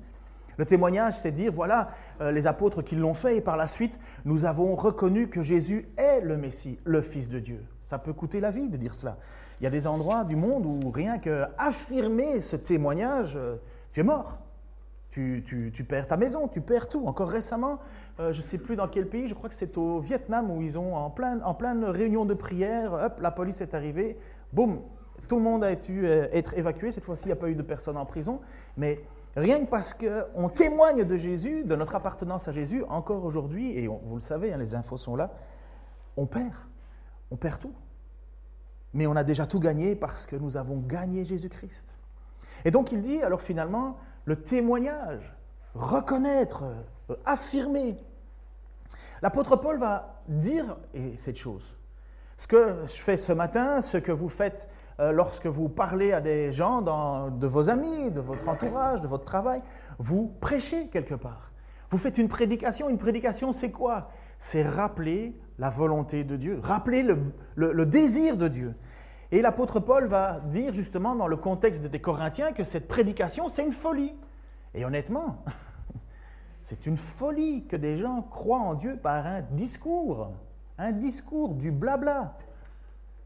Le 0.57 0.65
témoignage, 0.65 1.17
c'est 1.17 1.31
dire, 1.31 1.51
voilà, 1.51 1.89
euh, 2.21 2.31
les 2.31 2.47
apôtres 2.47 2.81
qui 2.81 2.95
l'ont 2.95 3.13
fait, 3.13 3.37
et 3.37 3.41
par 3.41 3.57
la 3.57 3.67
suite, 3.67 3.99
nous 4.23 4.45
avons 4.45 4.75
reconnu 4.75 5.27
que 5.27 5.41
Jésus 5.41 5.89
est 5.97 6.21
le 6.21 6.37
Messie, 6.37 6.79
le 6.85 7.01
Fils 7.01 7.27
de 7.27 7.39
Dieu. 7.39 7.65
Ça 7.85 7.99
peut 7.99 8.13
coûter 8.13 8.39
la 8.39 8.51
vie 8.51 8.67
de 8.67 8.77
dire 8.77 8.93
cela. 8.93 9.17
Il 9.61 9.63
y 9.63 9.67
a 9.67 9.69
des 9.69 9.87
endroits 9.87 10.23
du 10.23 10.35
monde 10.35 10.65
où 10.65 10.89
rien 10.89 11.19
qu'affirmer 11.19 12.41
ce 12.41 12.55
témoignage, 12.55 13.35
euh, 13.35 13.55
tu 13.91 14.01
es 14.01 14.03
mort. 14.03 14.39
Tu, 15.11 15.85
perds 15.87 16.07
ta 16.07 16.17
maison, 16.17 16.49
tu 16.49 16.59
perds 16.59 16.89
tout. 16.89 17.07
Encore 17.07 17.29
récemment, 17.29 17.79
euh, 18.19 18.33
je 18.33 18.41
ne 18.41 18.45
sais 18.45 18.57
plus 18.57 18.75
dans 18.75 18.89
quel 18.89 19.07
pays, 19.07 19.29
je 19.29 19.33
crois 19.33 19.47
que 19.47 19.55
c'est 19.55 19.77
au 19.77 19.99
Vietnam 19.99 20.51
où 20.51 20.61
ils 20.61 20.77
ont, 20.77 20.93
en, 20.93 21.09
plein, 21.09 21.39
en 21.43 21.53
pleine 21.53 21.85
réunion 21.85 22.25
de 22.25 22.33
prière, 22.33 22.91
hop, 22.91 23.19
la 23.21 23.31
police 23.31 23.61
est 23.61 23.73
arrivée, 23.73 24.17
boum, 24.51 24.81
Tout 25.29 25.37
le 25.37 25.41
monde 25.41 25.63
a 25.63 25.73
dû 25.75 26.05
euh, 26.05 26.27
être 26.33 26.57
évacué. 26.57 26.91
Cette 26.91 27.05
fois-ci, 27.05 27.25
il 27.25 27.27
n'y 27.27 27.33
a 27.33 27.37
pas 27.37 27.49
eu 27.49 27.55
de 27.55 27.61
personnes 27.61 27.95
en 27.95 28.05
prison. 28.05 28.41
Mais 28.75 28.99
rien 29.37 29.63
que 29.63 29.69
parce 29.69 29.93
qu'on 29.93 30.49
témoigne 30.49 31.05
de 31.05 31.15
Jésus, 31.15 31.63
de 31.63 31.77
notre 31.77 31.95
appartenance 31.95 32.49
à 32.49 32.51
Jésus, 32.51 32.83
encore 32.89 33.23
aujourd'hui, 33.23 33.77
et 33.77 33.87
vous 33.87 34.15
le 34.15 34.21
savez, 34.21 34.51
hein, 34.51 34.57
les 34.57 34.75
infos 34.75 34.97
sont 34.97 35.15
là, 35.15 35.31
on 36.17 36.25
perd. 36.25 36.51
On 37.31 37.37
perd 37.37 37.59
tout. 37.59 37.73
Mais 38.93 39.07
on 39.07 39.15
a 39.15 39.23
déjà 39.23 39.45
tout 39.45 39.59
gagné 39.59 39.95
parce 39.95 40.25
que 40.25 40.35
nous 40.35 40.57
avons 40.57 40.77
gagné 40.77 41.25
Jésus-Christ. 41.25 41.97
Et 42.63 42.71
donc 42.71 42.91
il 42.91 43.01
dit, 43.01 43.21
alors 43.21 43.41
finalement, 43.41 43.97
le 44.25 44.37
témoignage, 44.37 45.35
reconnaître, 45.73 46.63
euh, 47.09 47.15
affirmer. 47.25 47.97
L'apôtre 49.21 49.55
Paul 49.55 49.79
va 49.79 50.21
dire 50.27 50.77
cette 51.17 51.37
chose. 51.37 51.77
Ce 52.37 52.47
que 52.47 52.75
je 52.87 53.01
fais 53.01 53.17
ce 53.17 53.31
matin, 53.31 53.81
ce 53.81 53.97
que 53.97 54.11
vous 54.11 54.29
faites 54.29 54.69
euh, 54.99 55.11
lorsque 55.11 55.45
vous 55.45 55.69
parlez 55.69 56.11
à 56.11 56.21
des 56.21 56.51
gens 56.51 56.81
de 57.29 57.47
vos 57.47 57.69
amis, 57.69 58.11
de 58.11 58.21
votre 58.21 58.47
entourage, 58.47 59.01
de 59.01 59.07
votre 59.07 59.25
travail, 59.25 59.61
vous 59.99 60.33
prêchez 60.39 60.87
quelque 60.87 61.15
part. 61.15 61.51
Vous 61.89 61.97
faites 61.97 62.17
une 62.17 62.29
prédication. 62.29 62.89
Une 62.89 62.97
prédication, 62.97 63.51
c'est 63.51 63.71
quoi? 63.71 64.09
C'est 64.39 64.63
rappeler 64.63 65.37
la 65.59 65.69
volonté 65.69 66.23
de 66.23 66.35
Dieu, 66.35 66.59
rappeler 66.61 67.03
le 67.55 67.85
désir 67.85 68.37
de 68.37 68.47
Dieu. 68.47 68.75
Et 69.31 69.41
l'apôtre 69.41 69.79
Paul 69.79 70.07
va 70.07 70.39
dire 70.39 70.73
justement 70.73 71.15
dans 71.15 71.27
le 71.27 71.37
contexte 71.37 71.83
des 71.85 71.99
Corinthiens 71.99 72.53
que 72.53 72.63
cette 72.63 72.87
prédication, 72.87 73.49
c'est 73.49 73.63
une 73.63 73.73
folie. 73.73 74.13
Et 74.73 74.85
honnêtement, 74.85 75.43
c'est 76.61 76.85
une 76.85 76.97
folie 76.97 77.65
que 77.65 77.75
des 77.75 77.97
gens 77.97 78.21
croient 78.21 78.59
en 78.59 78.75
Dieu 78.75 78.97
par 78.97 79.25
un 79.25 79.41
discours, 79.41 80.31
un 80.77 80.91
discours, 80.91 81.55
du 81.55 81.71
blabla. 81.71 82.37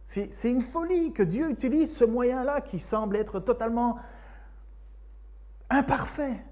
C'est 0.05 0.49
une 0.49 0.61
folie 0.61 1.13
que 1.13 1.21
Dieu 1.21 1.51
utilise 1.51 1.95
ce 1.95 2.05
moyen-là 2.05 2.61
qui 2.61 2.79
semble 2.79 3.15
être 3.15 3.39
totalement 3.39 3.97
imparfait, 5.69 6.43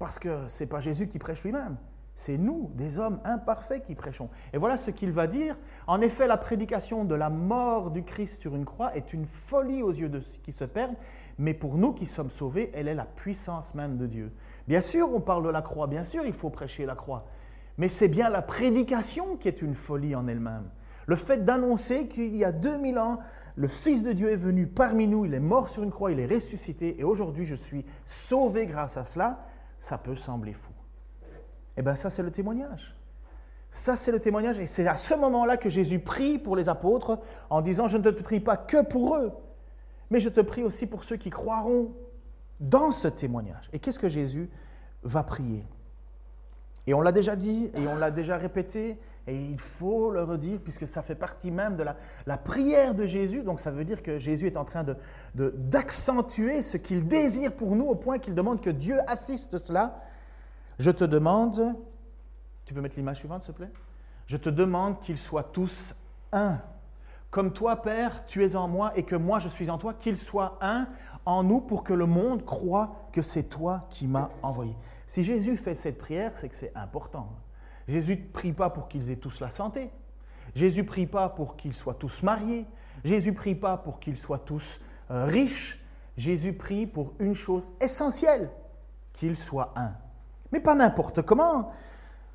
parce 0.00 0.18
que 0.18 0.48
ce 0.48 0.64
n'est 0.64 0.68
pas 0.68 0.80
Jésus 0.80 1.06
qui 1.06 1.20
prêche 1.20 1.44
lui-même, 1.44 1.76
c'est 2.14 2.36
nous, 2.36 2.70
des 2.74 2.98
hommes 2.98 3.20
imparfaits, 3.24 3.84
qui 3.84 3.94
prêchons. 3.94 4.28
Et 4.52 4.58
voilà 4.58 4.76
ce 4.76 4.90
qu'il 4.90 5.12
va 5.12 5.26
dire. 5.26 5.56
En 5.86 6.00
effet, 6.00 6.26
la 6.26 6.36
prédication 6.36 7.04
de 7.04 7.14
la 7.14 7.30
mort 7.30 7.90
du 7.90 8.04
Christ 8.04 8.40
sur 8.40 8.54
une 8.54 8.64
croix 8.64 8.94
est 8.94 9.12
une 9.12 9.26
folie 9.26 9.82
aux 9.82 9.92
yeux 9.92 10.08
de 10.08 10.20
ceux 10.20 10.40
qui 10.42 10.52
se 10.52 10.64
perdent, 10.64 10.96
mais 11.38 11.54
pour 11.54 11.76
nous 11.76 11.92
qui 11.92 12.06
sommes 12.06 12.30
sauvés, 12.30 12.70
elle 12.74 12.88
est 12.88 12.94
la 12.94 13.06
puissance 13.06 13.74
même 13.74 13.96
de 13.96 14.06
Dieu. 14.06 14.32
Bien 14.68 14.80
sûr, 14.80 15.12
on 15.12 15.20
parle 15.20 15.44
de 15.44 15.48
la 15.48 15.62
croix, 15.62 15.86
bien 15.86 16.04
sûr, 16.04 16.24
il 16.24 16.34
faut 16.34 16.50
prêcher 16.50 16.86
la 16.86 16.94
croix, 16.94 17.26
mais 17.78 17.88
c'est 17.88 18.08
bien 18.08 18.28
la 18.28 18.42
prédication 18.42 19.36
qui 19.36 19.48
est 19.48 19.62
une 19.62 19.74
folie 19.74 20.14
en 20.14 20.28
elle-même. 20.28 20.68
Le 21.06 21.16
fait 21.16 21.44
d'annoncer 21.44 22.08
qu'il 22.08 22.36
y 22.36 22.44
a 22.44 22.52
2000 22.52 22.98
ans, 22.98 23.18
le 23.56 23.68
Fils 23.68 24.02
de 24.02 24.12
Dieu 24.12 24.30
est 24.30 24.36
venu 24.36 24.66
parmi 24.66 25.08
nous, 25.08 25.24
il 25.24 25.34
est 25.34 25.40
mort 25.40 25.68
sur 25.68 25.82
une 25.82 25.90
croix, 25.90 26.12
il 26.12 26.20
est 26.20 26.32
ressuscité, 26.32 27.00
et 27.00 27.04
aujourd'hui 27.04 27.44
je 27.44 27.54
suis 27.54 27.84
sauvé 28.04 28.66
grâce 28.66 28.96
à 28.96 29.04
cela, 29.04 29.46
ça 29.80 29.98
peut 29.98 30.16
sembler 30.16 30.52
fou. 30.52 30.72
Eh 31.76 31.82
bien 31.82 31.96
ça 31.96 32.10
c'est 32.10 32.22
le 32.22 32.30
témoignage. 32.30 32.94
Ça 33.70 33.96
c'est 33.96 34.12
le 34.12 34.20
témoignage, 34.20 34.58
et 34.60 34.66
c'est 34.66 34.86
à 34.86 34.96
ce 34.96 35.14
moment-là 35.14 35.56
que 35.56 35.70
Jésus 35.70 35.98
prie 35.98 36.38
pour 36.38 36.56
les 36.56 36.68
apôtres 36.68 37.18
en 37.48 37.62
disant, 37.62 37.88
je 37.88 37.96
ne 37.96 38.02
te 38.02 38.22
prie 38.22 38.40
pas 38.40 38.56
que 38.56 38.82
pour 38.82 39.16
eux, 39.16 39.32
mais 40.10 40.20
je 40.20 40.28
te 40.28 40.40
prie 40.40 40.62
aussi 40.62 40.86
pour 40.86 41.04
ceux 41.04 41.16
qui 41.16 41.30
croiront 41.30 41.92
dans 42.60 42.92
ce 42.92 43.08
témoignage. 43.08 43.68
Et 43.72 43.78
qu'est-ce 43.78 43.98
que 43.98 44.08
Jésus 44.08 44.50
va 45.02 45.22
prier? 45.22 45.64
Et 46.86 46.94
on 46.94 47.00
l'a 47.00 47.12
déjà 47.12 47.36
dit, 47.36 47.70
et 47.74 47.86
on 47.86 47.96
l'a 47.96 48.10
déjà 48.10 48.36
répété, 48.36 48.98
et 49.26 49.36
il 49.36 49.58
faut 49.58 50.10
le 50.10 50.22
redire, 50.22 50.58
puisque 50.60 50.86
ça 50.86 51.00
fait 51.00 51.14
partie 51.14 51.50
même 51.50 51.76
de 51.76 51.84
la, 52.26 52.38
prière 52.38 52.94
de 52.94 53.04
Jésus. 53.04 53.42
Donc 53.42 53.60
ça 53.60 53.70
veut 53.70 53.84
dire 53.84 54.02
que 54.02 54.18
Jésus 54.18 54.46
est 54.46 54.56
en 54.56 54.64
train 54.64 54.84
d'accentuer 55.34 56.58
de, 56.58 56.62
ce 56.62 56.76
qu'il 56.76 57.06
désire 57.06 57.52
pour 57.52 57.76
nous, 57.76 57.86
au 57.86 57.94
point 57.94 58.18
qu'il 58.18 58.34
demande 58.34 58.60
que 58.60 58.70
Dieu 58.70 58.98
assiste 59.06 59.58
cela. 59.58 60.02
Je 60.82 60.90
te 60.90 61.04
demande, 61.04 61.76
tu 62.64 62.74
peux 62.74 62.80
mettre 62.80 62.96
l'image 62.96 63.18
suivante, 63.18 63.44
s'il 63.44 63.54
te 63.54 63.58
plaît? 63.58 63.70
Je 64.26 64.36
te 64.36 64.50
demande 64.50 64.98
qu'ils 64.98 65.16
soient 65.16 65.44
tous 65.44 65.94
un 66.32 66.58
comme 67.30 67.54
toi, 67.54 67.80
Père, 67.80 68.26
tu 68.26 68.44
es 68.44 68.56
en 68.56 68.68
moi 68.68 68.92
et 68.94 69.04
que 69.04 69.16
moi 69.16 69.38
je 69.38 69.48
suis 69.48 69.70
en 69.70 69.78
toi, 69.78 69.94
qu'il 69.94 70.18
soit 70.18 70.58
un 70.60 70.86
en 71.24 71.42
nous 71.42 71.62
pour 71.62 71.82
que 71.82 71.94
le 71.94 72.04
monde 72.04 72.44
croit 72.44 73.08
que 73.10 73.22
c'est 73.22 73.44
toi 73.44 73.86
qui 73.88 74.06
m'as 74.06 74.28
envoyé. 74.42 74.76
Si 75.06 75.22
Jésus 75.22 75.56
fait 75.56 75.74
cette 75.76 75.96
prière, 75.96 76.32
c'est 76.34 76.50
que 76.50 76.56
c'est 76.56 76.76
important. 76.76 77.30
Jésus 77.88 78.18
ne 78.18 78.32
prie 78.32 78.52
pas 78.52 78.68
pour 78.68 78.86
qu'ils 78.88 79.08
aient 79.08 79.16
tous 79.16 79.40
la 79.40 79.48
santé. 79.48 79.90
Jésus 80.54 80.82
ne 80.82 80.86
prie 80.86 81.06
pas 81.06 81.30
pour 81.30 81.56
qu'ils 81.56 81.72
soient 81.72 81.94
tous 81.94 82.22
mariés. 82.22 82.66
Jésus 83.02 83.30
ne 83.30 83.36
prie 83.36 83.54
pas 83.54 83.78
pour 83.78 83.98
qu'ils 83.98 84.18
soient 84.18 84.40
tous 84.40 84.78
euh, 85.10 85.24
riches. 85.24 85.82
Jésus 86.18 86.52
prie 86.52 86.86
pour 86.86 87.14
une 87.18 87.34
chose 87.34 87.66
essentielle, 87.80 88.50
qu'ils 89.14 89.38
soient 89.38 89.72
un. 89.74 89.94
Mais 90.52 90.60
pas 90.60 90.74
n'importe 90.74 91.22
comment. 91.22 91.72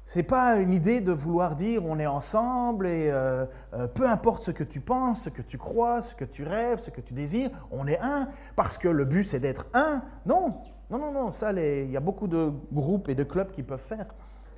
Ce 0.07 0.19
n'est 0.19 0.23
pas 0.23 0.55
une 0.55 0.71
idée 0.71 1.01
de 1.01 1.11
vouloir 1.11 1.55
dire 1.55 1.85
on 1.85 1.99
est 1.99 2.07
ensemble 2.07 2.87
et 2.87 3.09
euh, 3.11 3.45
euh, 3.73 3.87
peu 3.87 4.07
importe 4.07 4.43
ce 4.43 4.51
que 4.51 4.63
tu 4.63 4.79
penses, 4.79 5.23
ce 5.23 5.29
que 5.29 5.41
tu 5.41 5.57
crois, 5.57 6.01
ce 6.01 6.15
que 6.15 6.23
tu 6.23 6.43
rêves, 6.43 6.79
ce 6.79 6.89
que 6.89 7.01
tu 7.01 7.13
désires, 7.13 7.51
on 7.71 7.87
est 7.87 7.99
un, 7.99 8.29
parce 8.55 8.77
que 8.77 8.87
le 8.87 9.03
but 9.03 9.25
c'est 9.25 9.41
d'être 9.41 9.67
un. 9.73 10.01
Non, 10.25 10.61
non, 10.89 10.97
non, 10.97 11.11
non, 11.11 11.31
ça, 11.33 11.51
il 11.51 11.91
y 11.91 11.97
a 11.97 11.99
beaucoup 11.99 12.27
de 12.27 12.51
groupes 12.71 13.09
et 13.09 13.15
de 13.15 13.23
clubs 13.25 13.51
qui 13.51 13.63
peuvent 13.63 13.81
faire. 13.81 14.07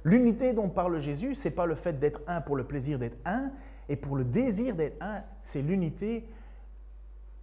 L'unité 0.03 0.53
dont 0.53 0.69
parle 0.69 0.99
Jésus, 0.99 1.33
ce 1.33 1.47
n'est 1.47 1.53
pas 1.55 1.65
le 1.65 1.73
fait 1.73 1.99
d'être 1.99 2.21
un 2.27 2.41
pour 2.41 2.55
le 2.55 2.63
plaisir 2.63 2.99
d'être 2.99 3.17
un, 3.25 3.49
et 3.89 3.95
pour 3.95 4.15
le 4.15 4.23
désir 4.23 4.75
d'être 4.75 5.01
un, 5.01 5.23
c'est 5.41 5.63
l'unité 5.63 6.29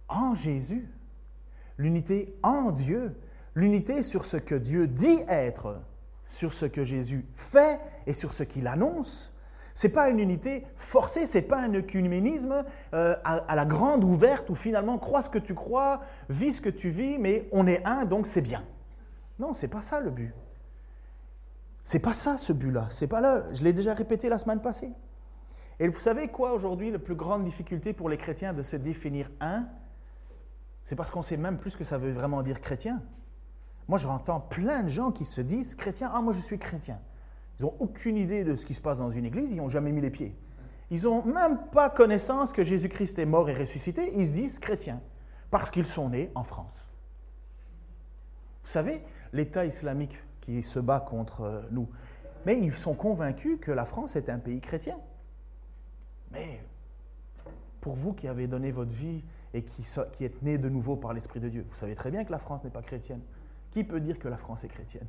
en 0.07 0.33
Jésus, 0.33 0.89
l'unité 1.77 2.37
en 2.41 2.71
Dieu, 2.71 3.19
l'unité 3.53 4.01
sur 4.01 4.23
ce 4.23 4.37
que 4.37 4.55
Dieu 4.55 4.87
dit 4.87 5.19
être 5.27 5.81
sur 6.27 6.53
ce 6.53 6.65
que 6.65 6.83
Jésus 6.83 7.25
fait 7.35 7.79
et 8.05 8.13
sur 8.13 8.33
ce 8.33 8.43
qu'il 8.43 8.67
annonce. 8.67 9.33
Ce 9.73 9.87
n'est 9.87 9.93
pas 9.93 10.09
une 10.09 10.19
unité 10.19 10.65
forcée, 10.75 11.27
ce 11.27 11.37
n'est 11.37 11.43
pas 11.43 11.59
un 11.59 11.73
œcuménisme 11.73 12.65
euh, 12.93 13.15
à, 13.23 13.55
la 13.55 13.65
grande 13.65 14.03
ouverte 14.03 14.49
où 14.49 14.55
finalement 14.55 14.97
crois 14.97 15.21
ce 15.21 15.29
que 15.29 15.37
tu 15.37 15.53
crois, 15.53 16.01
vis 16.29 16.53
ce 16.53 16.61
que 16.61 16.69
tu 16.69 16.89
vis, 16.89 17.17
mais 17.17 17.47
on 17.51 17.67
est 17.67 17.85
un, 17.85 18.05
donc 18.05 18.25
c'est 18.27 18.41
bien. 18.41 18.63
Non, 19.39 19.53
c'est 19.53 19.67
pas 19.67 19.81
ça 19.81 19.99
le 19.99 20.09
but. 20.09 20.33
C'est 21.83 21.99
pas 21.99 22.13
ça 22.13 22.37
ce 22.37 22.53
but-là. 22.53 22.87
C'est 22.89 23.07
pas 23.07 23.21
là. 23.21 23.43
Je 23.53 23.63
l'ai 23.63 23.71
déjà 23.71 23.93
répété 23.93 24.29
la 24.29 24.39
semaine 24.39 24.61
passée. 24.61 24.91
Et 25.79 25.87
vous 25.87 25.99
savez 25.99 26.27
quoi 26.27 26.53
aujourd'hui, 26.53 26.89
la 26.89 26.99
plus 26.99 27.15
grande 27.15 27.43
difficulté 27.43 27.93
pour 27.93 28.09
les 28.09 28.17
chrétiens 28.17 28.53
de 28.53 28.63
se 28.63 28.75
définir 28.75 29.29
un? 29.39 29.67
C'est 30.83 30.95
parce 30.95 31.11
qu'on 31.11 31.21
sait 31.21 31.37
même 31.37 31.57
plus 31.59 31.71
ce 31.71 31.77
que 31.77 31.83
ça 31.83 31.97
veut 31.97 32.11
vraiment 32.11 32.41
dire 32.41 32.61
chrétien. 32.61 33.01
Moi, 33.87 33.97
j'entends 33.97 34.39
plein 34.39 34.83
de 34.83 34.89
gens 34.89 35.11
qui 35.11 35.25
se 35.25 35.41
disent 35.41 35.75
chrétiens, 35.75 36.09
ah, 36.13 36.21
moi 36.21 36.33
je 36.33 36.41
suis 36.41 36.59
chrétien. 36.59 36.99
Ils 37.59 37.63
n'ont 37.65 37.73
aucune 37.79 38.17
idée 38.17 38.43
de 38.43 38.55
ce 38.55 38.65
qui 38.65 38.73
se 38.73 38.81
passe 38.81 38.97
dans 38.97 39.11
une 39.11 39.25
église, 39.25 39.51
ils 39.51 39.57
n'ont 39.57 39.69
jamais 39.69 39.91
mis 39.91 40.01
les 40.01 40.09
pieds. 40.09 40.35
Ils 40.91 41.03
n'ont 41.03 41.23
même 41.23 41.57
pas 41.71 41.89
connaissance 41.89 42.51
que 42.51 42.63
Jésus-Christ 42.63 43.19
est 43.19 43.25
mort 43.25 43.49
et 43.49 43.53
ressuscité, 43.53 44.11
ils 44.13 44.27
se 44.27 44.33
disent 44.33 44.59
chrétiens, 44.59 45.01
parce 45.49 45.69
qu'ils 45.69 45.85
sont 45.85 46.09
nés 46.09 46.31
en 46.35 46.43
France. 46.43 46.75
Vous 48.63 48.69
savez, 48.69 49.01
l'État 49.33 49.65
islamique 49.65 50.17
qui 50.41 50.63
se 50.63 50.79
bat 50.79 50.99
contre 50.99 51.41
euh, 51.41 51.61
nous, 51.71 51.89
mais 52.45 52.59
ils 52.59 52.75
sont 52.75 52.93
convaincus 52.93 53.57
que 53.61 53.71
la 53.71 53.85
France 53.85 54.15
est 54.15 54.29
un 54.29 54.39
pays 54.39 54.61
chrétien. 54.61 54.97
Mais 56.31 56.61
pour 57.81 57.95
vous 57.95 58.13
qui 58.13 58.27
avez 58.27 58.47
donné 58.47 58.71
votre 58.71 58.91
vie 58.91 59.23
et 59.53 59.63
qui, 59.63 59.83
qui 60.13 60.25
êtes 60.25 60.41
nés 60.41 60.57
de 60.57 60.69
nouveau 60.69 60.95
par 60.95 61.13
l'Esprit 61.13 61.39
de 61.39 61.49
Dieu, 61.49 61.65
vous 61.67 61.75
savez 61.75 61.95
très 61.95 62.11
bien 62.11 62.23
que 62.23 62.31
la 62.31 62.39
France 62.39 62.63
n'est 62.63 62.69
pas 62.69 62.81
chrétienne. 62.81 63.21
Qui 63.77 63.83
peut 63.83 63.99
dire 63.99 64.17
que 64.17 64.27
la 64.27 64.37
France 64.37 64.63
est 64.63 64.69
chrétienne? 64.69 65.05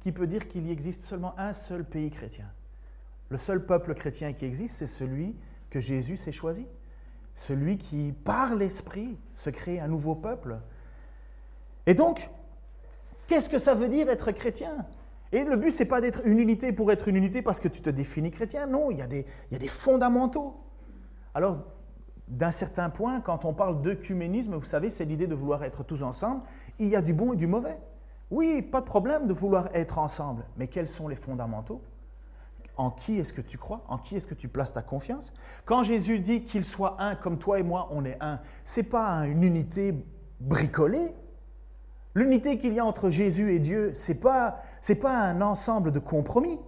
Qui 0.00 0.12
peut 0.12 0.26
dire 0.26 0.48
qu'il 0.48 0.66
y 0.66 0.72
existe 0.72 1.04
seulement 1.04 1.38
un 1.38 1.52
seul 1.52 1.84
pays 1.84 2.08
chrétien? 2.10 2.46
Le 3.28 3.36
seul 3.36 3.66
peuple 3.66 3.94
chrétien 3.94 4.32
qui 4.32 4.46
existe, 4.46 4.78
c'est 4.78 4.86
celui 4.86 5.36
que 5.68 5.78
Jésus 5.78 6.16
s'est 6.16 6.32
choisi. 6.32 6.66
Celui 7.34 7.76
qui, 7.76 8.14
par 8.24 8.54
l'Esprit, 8.54 9.18
se 9.34 9.50
crée 9.50 9.78
un 9.78 9.88
nouveau 9.88 10.14
peuple. 10.14 10.56
Et 11.84 11.92
donc, 11.92 12.30
qu'est-ce 13.26 13.50
que 13.50 13.58
ça 13.58 13.74
veut 13.74 13.90
dire 13.90 14.08
être 14.08 14.32
chrétien? 14.32 14.86
Et 15.30 15.44
le 15.44 15.56
but, 15.56 15.70
ce 15.70 15.82
n'est 15.82 15.88
pas 15.90 16.00
d'être 16.00 16.22
une 16.24 16.38
unité 16.38 16.72
pour 16.72 16.90
être 16.90 17.08
une 17.08 17.16
unité 17.16 17.42
parce 17.42 17.60
que 17.60 17.68
tu 17.68 17.82
te 17.82 17.90
définis 17.90 18.30
chrétien. 18.30 18.66
Non, 18.66 18.90
il 18.90 18.96
y 18.96 19.02
a 19.02 19.06
des, 19.06 19.26
fondamentaux. 19.68 20.56
Alors, 21.34 21.58
d'un 22.26 22.52
certain 22.52 22.88
point, 22.88 23.20
quand 23.20 23.44
on 23.44 23.52
parle 23.52 23.82
d'œcuménisme, 23.82 24.54
vous 24.54 24.64
savez, 24.64 24.88
c'est 24.88 25.04
l'idée 25.04 25.26
de 25.26 25.34
vouloir 25.34 25.62
être 25.62 25.84
tous 25.84 26.02
ensemble. 26.02 26.40
Il 26.78 26.88
y 26.88 26.96
a 26.96 27.02
du 27.02 27.12
bon 27.12 27.34
et 27.34 27.36
du 27.36 27.46
mauvais. 27.46 27.76
Oui, 28.30 28.62
pas 28.62 28.80
de 28.80 28.86
problème 28.86 29.26
de 29.26 29.32
vouloir 29.32 29.68
être 29.74 29.98
ensemble, 29.98 30.44
mais 30.56 30.66
quels 30.66 30.88
sont 30.88 31.08
les 31.08 31.16
fondamentaux? 31.16 31.82
En 32.76 32.90
qui 32.90 33.18
est-ce 33.18 33.32
que 33.32 33.40
tu 33.40 33.58
crois? 33.58 33.84
En 33.88 33.98
qui 33.98 34.16
est-ce 34.16 34.26
que 34.26 34.34
tu 34.34 34.48
places 34.48 34.72
ta 34.72 34.82
confiance? 34.82 35.32
Quand 35.64 35.82
Jésus 35.82 36.20
dit 36.20 36.44
qu'il 36.44 36.64
soit 36.64 36.96
un 37.00 37.16
comme 37.16 37.38
toi 37.38 37.58
et 37.58 37.62
moi, 37.62 37.88
on 37.90 38.04
est 38.04 38.18
un, 38.20 38.40
c'est 38.64 38.84
pas 38.84 39.26
une 39.26 39.42
unité 39.42 39.94
bricolée. 40.40 41.12
L'unité 42.14 42.58
qu'il 42.58 42.72
y 42.74 42.78
a 42.78 42.84
entre 42.84 43.10
Jésus 43.10 43.52
et 43.52 43.58
Dieu, 43.58 43.92
c'est 43.94 44.14
pas 44.14 44.62
c'est 44.80 44.94
pas 44.94 45.18
un 45.18 45.40
ensemble 45.40 45.90
de 45.90 45.98
compromis. 45.98 46.58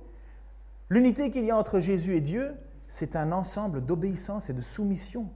L'unité 0.89 1.31
qu'il 1.31 1.45
y 1.45 1.51
a 1.51 1.57
entre 1.57 1.79
Jésus 1.79 2.17
et 2.17 2.21
Dieu, 2.21 2.57
c'est 2.89 3.15
un 3.15 3.31
ensemble 3.31 3.85
d'obéissance 3.85 4.51
et 4.51 4.53
de 4.53 4.63
soumission. 4.63 5.31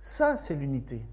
Ça, 0.00 0.36
c'est 0.36 0.54
l'unité. 0.54 1.04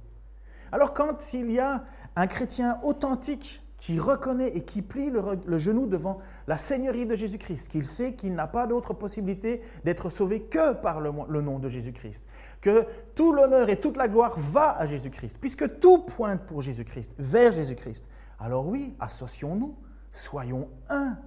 Alors 0.71 0.93
quand 0.93 1.33
il 1.33 1.51
y 1.51 1.59
a 1.59 1.85
un 2.15 2.27
chrétien 2.27 2.79
authentique 2.83 3.63
qui 3.79 3.99
reconnaît 3.99 4.49
et 4.49 4.63
qui 4.63 4.81
plie 4.81 5.09
le, 5.09 5.57
genou 5.57 5.87
devant 5.87 6.19
la 6.47 6.57
Seigneurie 6.57 7.05
de 7.05 7.15
Jésus-Christ, 7.15 7.69
qu'il 7.69 7.85
sait 7.85 8.13
qu'il 8.13 8.33
n'a 8.33 8.45
pas 8.45 8.67
d'autre 8.67 8.93
possibilité 8.93 9.61
d'être 9.85 10.09
sauvé 10.09 10.41
que 10.41 10.73
par 10.73 10.99
le, 10.99 11.41
nom 11.41 11.59
de 11.59 11.69
Jésus-Christ, 11.69 12.25
que 12.61 12.85
tout 13.15 13.33
l'honneur 13.33 13.69
et 13.69 13.79
toute 13.79 13.95
la 13.95 14.09
gloire 14.09 14.37
va 14.37 14.77
à 14.77 14.85
Jésus-Christ, 14.85 15.37
puisque 15.39 15.79
tout 15.79 15.99
pointe 15.99 16.45
pour 16.45 16.61
Jésus-Christ, 16.61 17.13
vers 17.17 17.53
Jésus-Christ. 17.53 18.05
Alors 18.37 18.67
oui, 18.67 18.95
associons-nous, 18.99 19.75
soyons 20.11 20.69
un. 20.89 21.17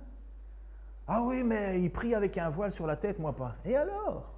Ah 1.09 1.23
oui, 1.23 1.43
mais 1.43 1.81
il 1.81 1.91
prie 1.91 2.15
avec 2.15 2.37
un 2.37 2.51
voile 2.51 2.71
sur 2.71 2.87
la 2.87 2.97
tête, 2.97 3.19
moi 3.19 3.35
pas. 3.35 3.57
Et 3.65 3.77
alors? 3.77 4.31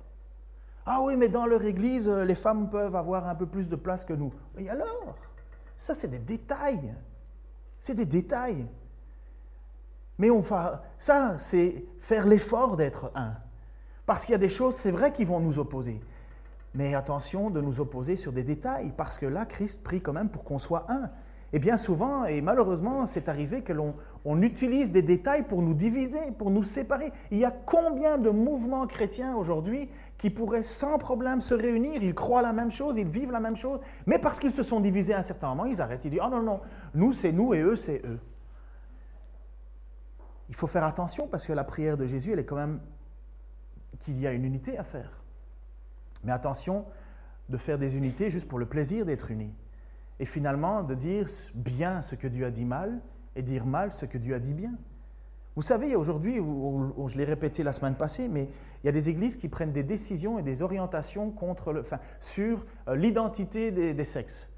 Ah 0.87 1.01
oui, 1.03 1.17
mais 1.17 1.29
dans 1.29 1.47
leur 1.47 1.65
église, 1.65 2.09
les 2.09 2.35
femmes 2.35 2.71
peuvent 2.71 2.95
avoir 2.95 3.27
un 3.27 3.35
peu 3.35 3.47
plus 3.47 3.69
de 3.69 3.77
place 3.77 4.05
que 4.05 4.13
nous. 4.13 4.33
Et 4.59 4.69
alors? 4.69 5.17
Ça, 5.77 5.95
c'est 5.95 6.09
des 6.09 6.19
détails. 6.19 6.95
C'est 7.85 7.95
des 7.95 8.07
détails. 8.07 8.67
Mais 10.17 10.31
on 10.31 10.41
va, 10.41 10.85
ça, 10.99 11.37
c'est 11.39 11.85
faire 12.01 12.25
l'effort 12.25 12.79
d'être 12.79 13.13
un. 13.15 13.35
Parce 14.07 14.25
qu'il 14.25 14.33
y 14.33 14.35
a 14.35 14.39
des 14.39 14.49
choses, 14.49 14.75
c'est 14.75 14.91
vrai, 14.91 15.13
qui 15.13 15.27
vont 15.27 15.39
nous 15.39 15.59
opposer. 15.59 16.01
Mais 16.75 16.95
attention 16.95 17.51
de 17.51 17.61
nous 17.61 17.81
opposer 17.81 18.17
sur 18.17 18.33
des 18.33 18.43
détails, 18.43 18.91
parce 18.97 19.19
que 19.19 19.27
là, 19.27 19.45
Christ 19.45 19.83
prie 19.83 20.01
quand 20.01 20.15
même 20.15 20.31
pour 20.31 20.45
qu'on 20.45 20.59
soit 20.59 20.87
un. 20.91 21.11
Et 21.55 21.61
bien 21.61 21.77
souvent, 21.77 22.25
et 22.25 22.41
malheureusement, 22.41 23.07
c'est 23.07 23.29
arrivé 23.29 23.63
que 23.63 23.73
l'on 23.73 23.95
on 24.25 24.43
utilise 24.43 24.91
des 24.91 25.03
détails 25.03 25.45
pour 25.45 25.63
nous 25.63 25.73
diviser, 25.73 26.33
pour 26.37 26.51
nous 26.51 26.65
séparer. 26.65 27.13
Il 27.31 27.39
y 27.39 27.45
a 27.45 27.53
combien 27.53 28.19
de 28.19 28.29
mouvements 28.29 28.89
chrétiens 28.89 29.37
aujourd'hui 29.37 29.89
qui 30.19 30.31
pourraient 30.31 30.65
sans 30.65 30.99
problème 30.99 31.41
se 31.41 31.55
réunir, 31.55 32.03
ils 32.03 32.13
croient 32.13 32.43
la 32.43 32.53
même 32.53 32.73
chose, 32.73 32.97
ils 32.97 33.07
vivent 33.07 33.31
la 33.31 33.39
même 33.39 33.55
chose, 33.55 33.79
mais 34.05 34.19
parce 34.19 34.41
qu'ils 34.41 34.51
se 34.51 34.65
sont 34.65 34.81
divisés 34.81 35.15
à 35.15 35.19
un 35.19 35.23
certain 35.23 35.47
moment, 35.51 35.67
ils 35.67 35.81
arrêtent, 35.81 36.05
ils 36.05 36.11
disent, 36.11 36.23
oh 36.25 36.29
non, 36.29 36.43
non, 36.43 36.61
nous 36.93 37.13
c'est 37.13 37.31
nous 37.31 37.55
et 37.55 37.61
eux 37.61 37.77
c'est 37.77 38.05
eux. 38.05 38.19
Il 40.49 40.57
faut 40.57 40.67
faire 40.67 40.83
attention 40.85 41.29
parce 41.29 41.47
que 41.47 41.53
la 41.53 41.63
prière 41.63 41.97
de 41.97 42.07
Jésus, 42.07 42.33
elle 42.33 42.41
est 42.41 42.45
quand 42.45 42.57
même 42.57 42.81
qu'il 44.01 44.21
y 44.21 44.27
a 44.27 44.33
une 44.33 44.45
unité 44.45 44.77
à 44.77 44.83
faire. 44.83 45.23
Mais 46.25 46.33
attention 46.33 46.85
de 47.49 47.59
faire 47.59 47.79
des 47.79 47.97
unités 47.97 48.29
juste 48.29 48.49
pour 48.49 48.59
le 48.59 48.67
plaisir 48.67 49.05
d'être 49.05 49.31
unis. 49.31 49.55
Et 50.21 50.25
finalement 50.25 50.83
de 50.83 50.95
dire 50.95 51.27
bien 51.55 52.03
ce 52.03 52.15
que 52.15 52.29
Dieu 52.29 52.47
a 52.47 52.51
dit 52.51 52.65
mal 52.65 53.01
et 53.37 53.43
dire 53.43 53.67
mal 53.67 53.93
ce 53.93 54.07
que 54.07 54.19
Dieu 54.19 54.35
a 54.35 54.39
dit 54.39 54.55
bien. 54.55 54.73
Vous 55.57 55.63
savez, 55.63 55.95
aujourd'hui, 55.95 56.37
je 56.37 57.17
l'ai 57.17 57.25
répété 57.25 57.63
la 57.63 57.73
semaine 57.73 57.95
passée, 57.95 58.29
mais 58.29 58.49
il 58.83 58.87
y 58.87 58.89
a 58.89 58.93
des 58.93 59.09
églises 59.09 59.37
qui 59.37 59.49
prennent 59.49 59.71
des 59.71 59.85
décisions 59.85 60.39
et 60.39 60.43
des 60.43 60.63
orientations 60.63 61.31
contre 61.31 61.79
enfin, 61.81 62.01
sur 62.19 62.67
euh, 62.89 62.97
l'identité 62.97 63.71
des, 63.71 64.05
sexes. 64.05 64.49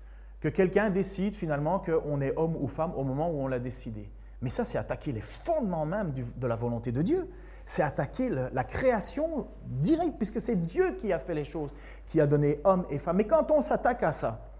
Que 0.40 0.48
quelqu'un 0.48 0.88
décide 0.88 1.34
finalement 1.34 1.80
qu'on 1.80 2.20
est 2.22 2.36
homme 2.36 2.56
ou 2.56 2.66
femme 2.66 2.92
au 2.96 3.04
moment 3.04 3.30
où 3.30 3.40
on 3.40 3.46
l'a 3.46 3.58
décidé. 3.58 4.10
Mais 4.40 4.48
ça, 4.48 4.64
c'est 4.64 4.78
attaquer 4.78 5.12
les 5.12 5.20
fondements 5.20 5.84
même 5.84 6.12
de 6.12 6.46
la 6.46 6.56
volonté 6.56 6.92
de 6.92 7.02
Dieu. 7.02 7.28
C'est 7.66 7.82
attaquer 7.82 8.30
la 8.30 8.64
création 8.64 9.48
directe, 9.64 10.16
puisque 10.16 10.40
c'est 10.40 10.56
Dieu 10.56 10.96
qui 11.00 11.12
a 11.12 11.18
fait 11.18 11.34
les 11.34 11.44
choses, 11.44 11.70
qui 12.06 12.20
a 12.20 12.26
donné 12.26 12.60
homme 12.64 12.86
et 12.90 12.98
femme. 12.98 13.16
Mais 13.16 13.24
quand 13.24 13.50
on 13.50 13.60
s'attaque 13.60 14.02
à 14.02 14.12
ça, 14.12 14.55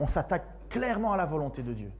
on 0.00 0.06
s'attaque 0.06 0.68
clairement 0.68 1.12
à 1.12 1.16
la 1.16 1.26
volonté 1.26 1.62
de 1.62 1.72
Dieu. 1.72 1.92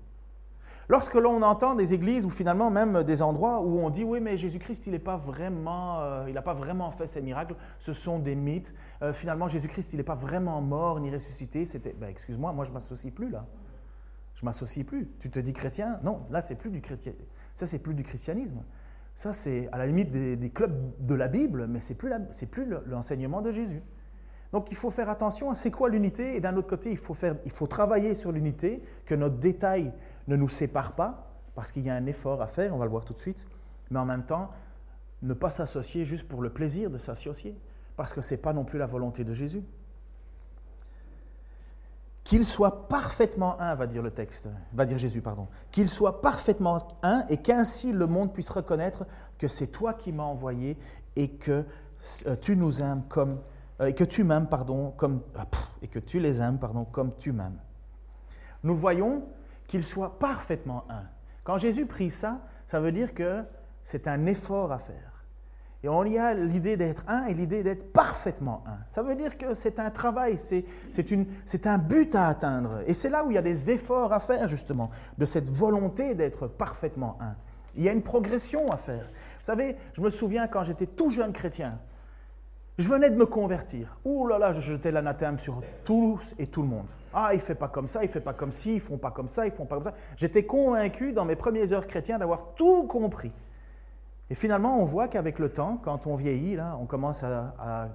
Lorsque 0.89 1.15
l'on 1.15 1.43
entend 1.43 1.75
des 1.75 1.95
églises 1.95 2.25
ou 2.25 2.31
finalement 2.31 2.71
même 2.71 3.03
des 3.03 3.21
endroits 3.21 3.61
où 3.61 3.81
on 3.81 3.91
dit 3.91 4.05
oui 4.05 4.21
mais 4.21 4.37
Jésus-Christ 4.37 4.87
il 4.87 4.93
n'a 4.93 5.01
pas 5.01 5.17
vraiment 5.17 6.01
euh, 6.01 6.27
il 6.29 6.41
pas 6.41 6.55
vraiment 6.55 6.93
fait 6.93 7.09
ces 7.09 7.21
miracles, 7.21 7.57
ce 7.81 7.93
sont 7.93 8.21
des 8.21 8.37
mythes. 8.37 8.73
Euh, 9.03 9.13
finalement 9.13 9.49
Jésus-Christ 9.49 9.93
il 9.95 9.97
n'est 9.97 10.05
pas 10.05 10.15
vraiment 10.15 10.61
mort 10.61 11.01
ni 11.01 11.11
ressuscité. 11.11 11.65
C'était 11.65 11.93
ben, 11.93 12.09
excuse-moi 12.09 12.53
moi 12.53 12.65
je 12.65 12.71
m'associe 12.71 13.13
plus 13.13 13.31
là. 13.31 13.47
Je 14.37 14.45
m'associe 14.45 14.87
plus. 14.87 15.11
Tu 15.19 15.29
te 15.29 15.41
dis 15.41 15.53
chrétien? 15.53 15.99
Non 16.05 16.21
là 16.31 16.41
c'est 16.41 16.55
plus 16.55 16.71
du 16.71 16.81
chrétien. 16.81 17.15
Ça 17.57 17.67
c'est 17.67 17.81
plus 17.81 17.95
du 17.95 18.05
christianisme. 18.05 18.63
Ça 19.17 19.33
c'est 19.33 19.69
à 19.73 19.79
la 19.79 19.87
limite 19.87 20.13
des, 20.13 20.51
clubs 20.51 20.93
de 21.01 21.17
la 21.17 21.27
Bible 21.27 21.67
mais 21.67 21.81
c'est 21.81 21.97
plus 21.97 22.13
c'est 22.31 22.47
plus 22.47 22.65
l'enseignement 22.87 23.43
de 23.43 23.51
Jésus. 23.51 23.83
Donc 24.57 24.69
il 24.71 24.77
faut 24.79 24.91
faire 24.91 25.11
attention 25.11 25.51
à 25.51 25.55
c'est 25.55 25.71
quoi 25.71 25.91
l'unité 25.91 26.35
et 26.35 26.41
d'un 26.41 26.57
autre 26.57 26.69
côté 26.69 26.91
il 26.91 26.97
faut 26.97 27.13
faire 27.13 27.37
il 27.45 27.51
faut 27.51 27.67
travailler 27.67 28.15
sur 28.15 28.33
l'unité 28.33 28.83
que 29.05 29.15
notre 29.15 29.37
détail 29.37 29.93
ne 30.29 30.35
nous 30.35 30.49
sépare 30.49 30.93
pas, 30.93 31.27
parce 31.55 31.71
qu'il 31.71 31.83
y 31.83 31.91
a 31.91 31.95
un 31.95 32.07
effort 32.07 32.41
à 32.41 32.47
faire, 32.47 32.75
on 32.75 32.79
va 32.79 32.87
le 32.87 32.91
voir 32.91 33.05
tout 33.05 33.13
de 33.13 33.19
suite, 33.19 33.47
mais 33.91 33.99
en 33.99 34.07
même 34.07 34.25
temps, 34.25 34.51
ne 35.21 35.35
pas 35.35 35.51
s'associer 35.51 36.07
juste 36.07 36.27
pour 36.27 36.41
le 36.41 36.49
plaisir 36.49 36.89
de 36.89 36.97
s'associer, 36.97 37.55
parce 37.99 38.15
que 38.15 38.23
ce 38.23 38.33
n'est 38.33 38.41
pas 38.41 38.55
non 38.55 38.65
plus 38.65 38.79
la 38.79 38.87
volonté 38.87 39.25
de 39.25 39.35
Jésus. 39.35 39.63
Qu'il 42.25 42.47
soit 42.47 42.89
parfaitement 42.89 43.61
un, 43.61 43.75
va 43.75 43.87
dire 43.87 44.03
le 44.03 44.11
texte, 44.11 44.49
va 44.73 44.87
dire 44.87 44.97
Jésus, 44.97 45.21
pardon. 45.21 45.49
Qu'il 45.71 45.91
soit 45.91 46.23
parfaitement 46.23 46.89
un 47.03 47.27
et 47.29 47.37
qu'ainsi 47.37 47.93
le 47.93 48.07
monde 48.07 48.33
puisse 48.33 48.49
reconnaître 48.49 49.05
que 49.37 49.49
c'est 49.49 49.67
toi 49.67 49.93
qui 49.93 50.13
m'as 50.13 50.23
envoyé 50.23 50.79
et 51.15 51.29
que 51.29 51.67
euh, 52.27 52.37
tu 52.41 52.57
nous 52.57 52.81
aimes 52.81 53.03
comme 53.11 53.39
et 53.85 53.95
que 53.95 54.05
tu 54.05 54.25
m'aimes 54.25 54.47
pardon 54.47 54.93
comme 54.97 55.23
ah, 55.37 55.47
et 55.83 55.89
que 55.89 55.99
tu 55.99 56.19
les 56.19 56.41
aimes 56.41 56.59
pardon 56.59 56.85
comme 56.85 57.15
tu 57.17 57.33
m'aimes. 57.33 57.59
Nous 58.63 58.77
voyons 58.77 59.25
qu'il 59.67 59.85
soit 59.85 60.19
parfaitement 60.19 60.85
un. 60.89 61.05
Quand 61.45 61.59
Jésus 61.59 61.87
prie 61.87 62.11
ça, 62.11 62.41
ça 62.67 62.81
veut 62.81 62.93
dire 62.93 63.15
que 63.15 63.45
c'est 63.83 64.09
un 64.09 64.27
effort 64.27 64.73
à 64.73 64.79
faire. 64.79 65.25
Et 65.83 65.89
on 65.89 66.05
y 66.05 66.19
a 66.19 66.35
l'idée 66.35 66.77
d'être 66.77 67.05
un 67.07 67.27
et 67.27 67.35
l'idée 67.35 67.63
d'être 67.63 67.93
parfaitement 67.93 68.65
un. 68.67 68.79
Ça 68.89 69.03
veut 69.03 69.15
dire 69.15 69.39
que 69.39 69.55
c'est 69.55 69.79
un 69.79 69.91
travail, 69.91 70.37
c'est 70.39 71.67
un 71.67 71.79
but 71.79 72.15
à 72.15 72.27
atteindre. 72.27 72.81
Et 72.87 72.95
c'est 72.95 73.11
là 73.11 73.25
où 73.25 73.31
il 73.31 73.35
y 73.35 73.39
a 73.39 73.43
des 73.43 73.71
efforts 73.71 74.13
à 74.13 74.19
faire, 74.19 74.49
justement, 74.49 74.91
de 75.19 75.25
cette 75.25 75.49
volonté 75.49 76.15
d'être 76.15 76.49
parfaitement 76.49 77.17
un. 77.21 77.37
Il 77.77 77.85
y 77.85 77.89
a 77.89 77.93
une 77.93 78.03
progression 78.03 78.73
à 78.73 78.79
faire. 78.79 79.05
Vous 79.05 79.45
savez, 79.45 79.77
je 79.93 80.01
me 80.01 80.11
souviens 80.11 80.49
quand 80.49 80.65
j'étais 80.65 80.87
tout 80.87 81.11
jeune 81.11 81.33
chrétien, 81.33 81.79
je 82.79 82.89
venais 82.89 83.11
de 83.11 83.17
me 83.17 83.25
convertir. 83.27 83.97
Ouh 84.05 84.27
là 84.27 84.39
là, 84.39 84.53
je 84.53 84.61
jetais 84.61 84.91
l'anathème 84.91 85.39
sur 85.39 85.63
tous 85.85 86.35
et 86.39 86.47
tout 86.47 86.63
le 86.63 86.69
monde. 86.69 86.87
Ah, 87.15 87.31
il 87.33 87.41
fait 87.41 87.55
pas 87.55 87.69
comme 87.69 87.89
ça, 87.89 88.05
il 88.05 88.11
fait 88.11 88.21
pas 88.21 88.35
comme 88.35 88.53
ci, 88.53 88.75
ils 88.75 88.81
font 88.81 88.99
pas 88.99 89.11
comme 89.11 89.29
ça, 89.29 89.47
ils 89.47 89.53
font 89.53 89.65
pas 89.65 89.77
comme 89.77 89.85
ça. 89.85 89.95
J'étais 90.17 90.45
convaincu 90.45 91.15
dans 91.15 91.25
mes 91.25 91.37
premières 91.37 91.73
heures 91.73 91.87
chrétiennes 91.87 92.19
d'avoir 92.19 92.55
tout 92.55 92.85
compris. 92.87 93.33
Et 94.29 94.35
finalement, 94.35 94.79
on 94.79 94.85
voit 94.85 95.09
qu'avec 95.09 95.39
le 95.39 95.49
temps, 95.49 95.81
quand 95.83 96.07
on 96.07 96.17
vieillit, 96.17 96.57
là, 96.57 96.77
on 96.79 96.85
commence 96.85 97.23
à, 97.23 97.89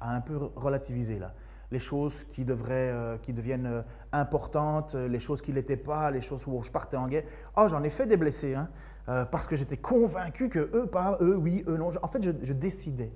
un 0.00 0.20
peu 0.20 0.36
relativiser. 0.54 1.18
Là. 1.18 1.32
Les 1.72 1.80
choses 1.80 2.22
qui, 2.30 2.44
devraient, 2.44 2.92
euh, 2.92 3.16
qui 3.18 3.32
deviennent 3.32 3.66
euh, 3.66 3.82
importantes, 4.12 4.94
euh, 4.94 5.08
les 5.08 5.18
choses 5.18 5.42
qui 5.42 5.50
ne 5.50 5.56
l'étaient 5.56 5.76
pas, 5.76 6.12
les 6.12 6.20
choses 6.20 6.46
où 6.46 6.62
je 6.62 6.70
partais 6.70 6.96
en 6.96 7.08
guerre. 7.08 7.24
Oh, 7.56 7.66
j'en 7.66 7.82
ai 7.82 7.90
fait 7.90 8.06
des 8.06 8.16
blessés, 8.16 8.54
hein, 8.54 8.68
parce 9.32 9.48
que 9.48 9.56
j'étais 9.56 9.76
convaincu 9.76 10.48
que 10.48 10.70
eux, 10.72 10.86
pas 10.86 11.18
eux, 11.20 11.36
oui, 11.36 11.64
eux, 11.66 11.76
non. 11.76 11.90
En 12.02 12.08
fait, 12.08 12.22
je 12.22 12.52
décidais. 12.52 13.10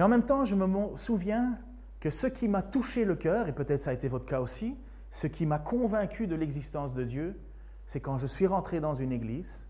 Mais 0.00 0.04
en 0.04 0.08
même 0.08 0.24
temps, 0.24 0.46
je 0.46 0.54
me 0.54 0.96
souviens 0.96 1.58
que 2.00 2.08
ce 2.08 2.26
qui 2.26 2.48
m'a 2.48 2.62
touché 2.62 3.04
le 3.04 3.16
cœur, 3.16 3.48
et 3.48 3.52
peut-être 3.52 3.80
ça 3.80 3.90
a 3.90 3.92
été 3.92 4.08
votre 4.08 4.24
cas 4.24 4.40
aussi, 4.40 4.74
ce 5.10 5.26
qui 5.26 5.44
m'a 5.44 5.58
convaincu 5.58 6.26
de 6.26 6.34
l'existence 6.34 6.94
de 6.94 7.04
Dieu, 7.04 7.38
c'est 7.84 8.00
quand 8.00 8.16
je 8.16 8.26
suis 8.26 8.46
rentré 8.46 8.80
dans 8.80 8.94
une 8.94 9.12
église. 9.12 9.66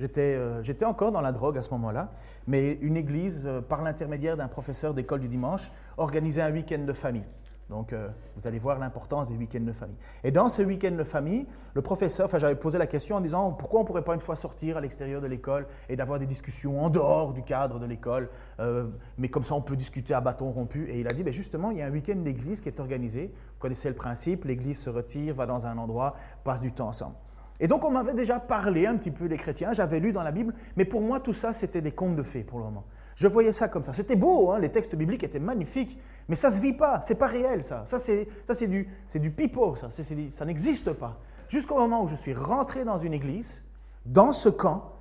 J'étais 0.00 0.34
euh, 0.34 0.62
encore 0.86 1.12
dans 1.12 1.20
la 1.20 1.30
drogue 1.30 1.58
à 1.58 1.62
ce 1.62 1.68
moment-là, 1.72 2.14
mais 2.46 2.78
une 2.80 2.96
église, 2.96 3.42
euh, 3.44 3.60
par 3.60 3.82
l'intermédiaire 3.82 4.38
d'un 4.38 4.48
professeur 4.48 4.94
d'école 4.94 5.20
du 5.20 5.28
dimanche, 5.28 5.70
organisait 5.98 6.40
un 6.40 6.52
week-end 6.52 6.82
de 6.86 6.92
famille. 6.94 7.26
Donc, 7.68 7.92
euh, 7.92 8.08
vous 8.36 8.46
allez 8.46 8.60
voir 8.60 8.78
l'importance 8.78 9.28
des 9.28 9.36
week-ends 9.36 9.60
de 9.60 9.72
famille. 9.72 9.96
Et 10.22 10.30
dans 10.30 10.48
ce 10.48 10.62
week-end 10.62 10.92
de 10.92 11.02
famille, 11.02 11.46
le 11.74 11.82
professeur, 11.82 12.26
enfin, 12.26 12.38
j'avais 12.38 12.54
posé 12.54 12.78
la 12.78 12.86
question 12.86 13.16
en 13.16 13.20
disant 13.20 13.50
pourquoi 13.50 13.80
on 13.80 13.82
ne 13.82 13.86
pourrait 13.86 14.04
pas 14.04 14.14
une 14.14 14.20
fois 14.20 14.36
sortir 14.36 14.76
à 14.76 14.80
l'extérieur 14.80 15.20
de 15.20 15.26
l'école 15.26 15.66
et 15.88 15.96
d'avoir 15.96 16.20
des 16.20 16.26
discussions 16.26 16.80
en 16.84 16.90
dehors 16.90 17.32
du 17.32 17.42
cadre 17.42 17.80
de 17.80 17.86
l'école, 17.86 18.30
euh, 18.60 18.86
mais 19.18 19.28
comme 19.28 19.42
ça 19.42 19.54
on 19.54 19.62
peut 19.62 19.74
discuter 19.74 20.14
à 20.14 20.20
bâton 20.20 20.50
rompu. 20.52 20.88
Et 20.88 21.00
il 21.00 21.08
a 21.08 21.12
dit 21.12 21.24
ben 21.24 21.32
justement, 21.32 21.72
il 21.72 21.78
y 21.78 21.82
a 21.82 21.86
un 21.86 21.90
week-end 21.90 22.16
d'église 22.16 22.60
qui 22.60 22.68
est 22.68 22.78
organisé. 22.78 23.32
Vous 23.34 23.58
connaissez 23.58 23.88
le 23.88 23.96
principe 23.96 24.44
l'église 24.44 24.78
se 24.78 24.90
retire, 24.90 25.34
va 25.34 25.46
dans 25.46 25.66
un 25.66 25.76
endroit, 25.76 26.14
passe 26.44 26.60
du 26.60 26.72
temps 26.72 26.88
ensemble. 26.88 27.16
Et 27.60 27.68
donc, 27.68 27.84
on 27.84 27.90
m'avait 27.90 28.14
déjà 28.14 28.38
parlé 28.38 28.86
un 28.86 28.96
petit 28.96 29.10
peu 29.10 29.28
des 29.28 29.36
chrétiens, 29.36 29.72
j'avais 29.72 30.00
lu 30.00 30.12
dans 30.12 30.22
la 30.22 30.32
Bible, 30.32 30.54
mais 30.76 30.84
pour 30.84 31.00
moi, 31.00 31.20
tout 31.20 31.32
ça, 31.32 31.52
c'était 31.52 31.80
des 31.80 31.92
contes 31.92 32.16
de 32.16 32.22
fées 32.22 32.44
pour 32.44 32.58
le 32.58 32.64
moment. 32.64 32.84
Je 33.16 33.28
voyais 33.28 33.52
ça 33.52 33.68
comme 33.68 33.82
ça. 33.82 33.94
C'était 33.94 34.16
beau, 34.16 34.50
hein, 34.50 34.58
les 34.58 34.70
textes 34.70 34.94
bibliques 34.94 35.24
étaient 35.24 35.38
magnifiques, 35.38 35.98
mais 36.28 36.36
ça 36.36 36.50
ne 36.50 36.54
se 36.54 36.60
vit 36.60 36.74
pas, 36.74 37.00
c'est 37.00 37.14
pas 37.14 37.28
réel 37.28 37.64
ça. 37.64 37.84
Ça 37.86 37.98
c'est 37.98 38.66
du, 38.66 38.88
du 39.14 39.30
pipeau, 39.30 39.74
ça, 39.76 39.88
ça 39.90 40.44
n'existe 40.44 40.92
pas. 40.92 41.18
Jusqu'au 41.48 41.78
moment 41.78 42.02
où 42.02 42.08
je 42.08 42.16
suis 42.16 42.34
rentré 42.34 42.84
dans 42.84 42.98
une 42.98 43.14
église, 43.14 43.64
dans 44.04 44.32
ce 44.32 44.48
camp, 44.50 44.92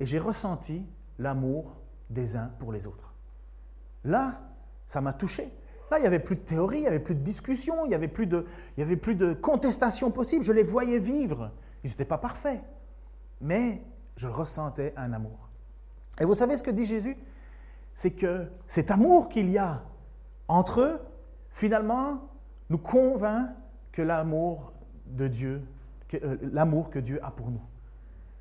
et 0.00 0.06
j'ai 0.06 0.18
ressenti 0.18 0.84
l'amour 1.18 1.76
des 2.08 2.34
uns 2.34 2.50
pour 2.58 2.72
les 2.72 2.86
autres. 2.86 3.14
Là, 4.04 4.40
ça 4.86 5.00
m'a 5.00 5.12
touché. 5.12 5.52
Là, 5.90 5.98
il 5.98 6.02
n'y 6.02 6.06
avait 6.06 6.20
plus 6.20 6.36
de 6.36 6.40
théorie, 6.40 6.78
il 6.78 6.82
n'y 6.82 6.86
avait 6.86 6.98
plus 6.98 7.14
de 7.14 7.22
discussion, 7.22 7.84
il 7.84 7.88
n'y 7.88 7.94
avait, 7.94 8.08
plus 8.08 8.26
de, 8.26 8.46
il 8.76 8.80
y 8.80 8.82
avait 8.82 8.96
plus 8.96 9.14
de 9.14 9.34
contestation 9.34 10.10
possible. 10.10 10.44
Je 10.44 10.52
les 10.52 10.62
voyais 10.62 10.98
vivre. 10.98 11.50
Ils 11.84 11.90
n'étaient 11.90 12.04
pas 12.04 12.18
parfaits, 12.18 12.62
mais 13.40 13.82
je 14.16 14.26
ressentais 14.26 14.92
un 14.96 15.12
amour. 15.12 15.48
Et 16.20 16.24
vous 16.24 16.34
savez 16.34 16.56
ce 16.56 16.62
que 16.62 16.70
dit 16.70 16.84
Jésus? 16.84 17.16
C'est 17.94 18.12
que 18.12 18.46
cet 18.66 18.90
amour 18.90 19.28
qu'il 19.28 19.50
y 19.50 19.58
a 19.58 19.82
entre 20.48 20.80
eux, 20.80 21.00
finalement, 21.50 22.28
nous 22.68 22.78
convainc 22.78 23.50
que 23.92 24.02
l'amour 24.02 24.72
de 25.06 25.28
Dieu, 25.28 25.62
euh, 26.14 26.36
l'amour 26.52 26.90
que 26.90 26.98
Dieu 26.98 27.18
a 27.24 27.30
pour 27.30 27.50
nous. 27.50 27.62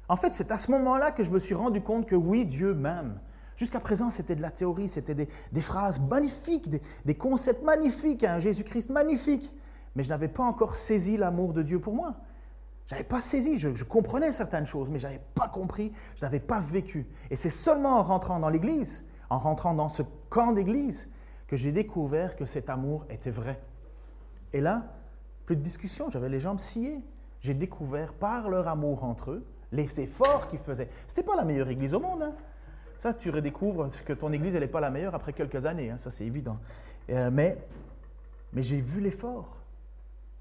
En 0.08 0.15
fait, 0.15 0.36
c'est 0.36 0.52
à 0.52 0.58
ce 0.58 0.71
moment-là 0.71 1.12
que 1.12 1.23
je 1.23 1.32
me 1.32 1.39
suis 1.39 1.54
rendu 1.54 1.82
compte 1.82 2.08
que 2.08 2.15
oui, 2.15 2.45
Dieu 2.45 2.73
m'aime. 2.73 3.19
Jusqu'à 3.58 3.80
présent, 3.80 4.10
c'était 4.10 4.36
de 4.36 4.41
la 4.41 4.52
théorie, 4.52 4.88
c'était 4.88 5.13
des, 5.13 5.62
phrases 5.62 5.99
magnifiques, 5.99 6.69
des, 7.04 7.15
concepts 7.15 7.63
magnifiques, 7.63 8.23
un 8.23 8.39
Jésus-Christ 8.39 8.89
magnifique. 8.89 9.54
Mais 9.95 10.04
je 10.04 10.10
n'avais 10.10 10.30
pas 10.30 10.43
encore 10.43 10.75
saisi 10.75 11.17
l'amour 11.17 11.54
de 11.54 11.62
Dieu 11.62 11.80
pour 11.80 11.93
moi. 11.93 12.15
Je 12.89 12.95
n'avais 12.95 13.08
pas 13.08 13.21
saisi, 13.21 13.60
je, 13.60 13.84
comprenais 13.84 14.32
certaines 14.32 14.65
choses, 14.65 14.89
mais 14.89 14.97
je 14.97 15.06
n'avais 15.06 15.21
pas 15.36 15.47
compris, 15.47 15.93
je 16.15 16.25
n'avais 16.25 16.39
pas 16.39 16.60
vécu. 16.60 17.08
Et 17.30 17.36
c'est 17.36 17.52
seulement 17.52 17.99
en 17.99 18.04
rentrant 18.04 18.39
dans 18.39 18.49
l'Église, 18.49 19.06
en 19.30 19.38
rentrant 19.38 19.75
dans 19.75 19.89
ce 19.89 20.02
camp 20.32 20.54
d'Église, 20.54 21.08
que 21.45 21.56
j'ai 21.56 21.71
découvert 21.71 22.36
que 22.36 22.45
cet 22.45 22.67
amour 22.67 23.06
était 23.12 23.30
vrai. 23.30 23.62
Et 24.54 24.60
là, 24.60 24.86
plus 25.45 25.56
de 25.56 25.62
discussion, 25.62 26.10
j'avais 26.10 26.30
les 26.30 26.39
jambes 26.39 26.60
sciées. 26.60 26.99
J'ai 27.41 27.54
découvert 27.54 28.12
par 28.12 28.49
leur 28.49 28.67
amour 28.67 29.04
entre 29.04 29.32
eux 29.32 29.45
les 29.71 29.99
efforts 29.99 30.47
qu'ils 30.47 30.58
faisaient. 30.58 30.89
Ce 31.06 31.12
n'était 31.12 31.23
pas 31.23 31.36
la 31.36 31.45
meilleure 31.45 31.69
église 31.69 31.93
au 31.93 31.99
monde. 31.99 32.23
Hein. 32.23 32.34
Ça, 32.97 33.13
tu 33.13 33.30
redécouvres 33.30 33.88
que 34.04 34.13
ton 34.13 34.34
église, 34.34 34.56
elle 34.56 34.62
n'est 34.62 34.67
pas 34.67 34.82
la 34.82 34.89
meilleure 34.89 35.13
après 35.13 35.34
quelques 35.34 35.67
années. 35.67 35.91
Hein. 35.91 35.99
Ça, 35.99 36.10
c'est 36.10 36.25
évident. 36.25 36.58
Euh, 37.12 37.30
mais 37.32 37.56
mais 38.52 38.63
j'ai 38.63 38.82
vu 38.82 38.99
l'effort. 38.99 39.58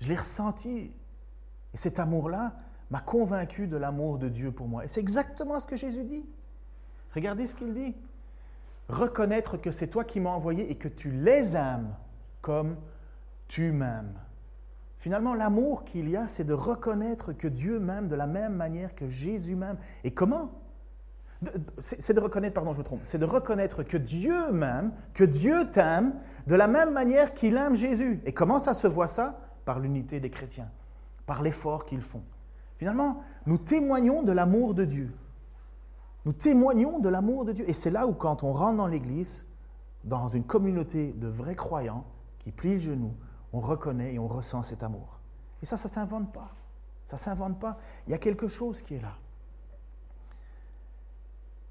Je 0.01 0.09
l'ai 0.09 0.17
ressenti. 0.17 0.93
Et 1.75 1.77
cet 1.77 1.99
amour-là 1.99 2.55
m'a 2.91 3.01
convaincu 3.01 3.67
de 3.67 3.77
l'amour 3.77 4.19
de 4.19 4.29
Dieu 4.29 4.51
pour 4.53 4.69
moi. 4.69 4.85
Et 4.85 4.89
c'est 4.89 5.01
exactement 5.01 5.61
ce 5.61 5.67
que 5.67 5.77
Jésus 5.77 6.05
dit. 6.05 6.25
Regardez 7.15 7.47
ce 7.47 7.55
qu'il 7.55 7.75
dit. 7.75 7.95
Reconnaître 8.89 9.59
que 9.59 9.71
c'est 9.71 9.89
toi 9.89 10.05
qui 10.05 10.21
m'as 10.21 10.31
envoyé 10.31 10.71
et 10.71 10.77
que 10.77 10.89
tu 10.89 11.11
les 11.11 11.57
aimes 11.57 11.95
comme 12.41 12.77
tu 13.49 13.73
m'aimes. 13.73 14.15
Finalement, 14.99 15.35
l'amour 15.35 15.85
qu'il 15.85 16.09
y 16.09 16.17
a, 16.17 16.27
c'est 16.27 16.45
de 16.45 16.55
reconnaître 16.55 17.33
que 17.33 17.49
Dieu 17.49 17.79
m'aime 17.79 18.09
de 18.09 18.17
la 18.17 18.27
même 18.27 18.55
manière 18.55 18.95
que 18.95 19.09
Jésus 19.09 19.55
m'aime. 19.55 19.77
Et 20.05 20.13
comment 20.13 20.51
C'est 21.79 22.15
de 22.15 22.21
reconnaître, 22.21 22.55
pardon, 22.55 22.73
je 22.73 22.79
me 22.79 22.85
trompe, 22.85 23.01
c'est 23.05 23.19
de 23.19 23.25
reconnaître 23.25 23.85
que 23.85 23.97
Dieu 23.97 24.51
m'aime, 24.51 24.93
que 25.15 25.25
Dieu 25.25 25.71
t'aime 25.71 26.15
de 26.47 26.55
la 26.57 26.67
même 26.67 26.93
manière 26.93 27.35
qu'il 27.35 27.57
aime 27.57 27.77
Jésus. 27.77 28.21
Et 28.25 28.33
comment 28.33 28.59
ça 28.59 28.75
se 28.75 28.87
voit 28.87 29.09
ça? 29.09 29.41
Par 29.65 29.79
l'unité 29.79 30.19
des 30.19 30.31
chrétiens, 30.31 30.71
par 31.29 31.43
l'effort 31.43 31.85
qu'ils 31.85 32.01
font. 32.01 32.23
Finalement, 32.79 33.23
nous 33.45 33.59
témoignons 33.59 34.23
de 34.23 34.33
l'amour 34.33 34.73
de 34.73 34.87
Dieu. 34.87 35.15
Nous 36.25 36.33
témoignons 36.33 37.01
de 37.01 37.09
l'amour 37.11 37.45
de 37.45 37.53
Dieu. 37.53 37.69
Et 37.69 37.75
c'est 37.75 37.91
là 37.91 38.07
où, 38.07 38.15
quand 38.15 38.43
on 38.43 38.55
rentre 38.55 38.79
dans 38.79 38.87
l'Église, 38.87 39.47
dans 40.05 40.29
une 40.29 40.45
communauté 40.45 41.13
de 41.13 41.29
vrais 41.29 41.55
croyants 41.55 42.05
qui 42.39 42.51
plient 42.51 42.75
le 42.75 42.79
genou, 42.81 43.15
on 43.53 43.61
reconnaît 43.61 44.15
et 44.15 44.19
on 44.19 44.27
ressent 44.27 44.63
cet 44.63 44.83
amour. 44.83 45.21
Et 45.63 45.67
ça, 45.67 45.77
ça 45.77 45.89
ne 45.89 45.93
s'invente 45.93 46.33
pas. 46.33 46.55
Ça 47.05 47.17
ne 47.17 47.21
s'invente 47.21 47.61
pas. 47.61 47.79
Il 48.07 48.13
y 48.13 48.15
a 48.15 48.19
quelque 48.19 48.49
chose 48.49 48.81
qui 48.81 48.95
est 48.95 49.03
là. 49.03 49.17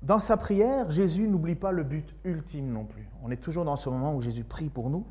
Dans 0.03 0.19
sa 0.19 0.37
prière, 0.37 0.91
Jésus 0.91 1.27
n'oublie 1.27 1.55
pas 1.55 1.71
le 1.71 1.81
but 1.81 2.13
ultime 2.23 2.71
non 2.71 2.85
plus. 2.85 3.09
On 3.23 3.31
est 3.31 3.37
toujours 3.37 3.65
dans 3.65 3.75
ce 3.75 3.89
moment 3.89 4.13
où 4.13 4.21
Jésus 4.21 4.43
prie 4.43 4.69
pour 4.69 4.91
nous. 4.91 5.05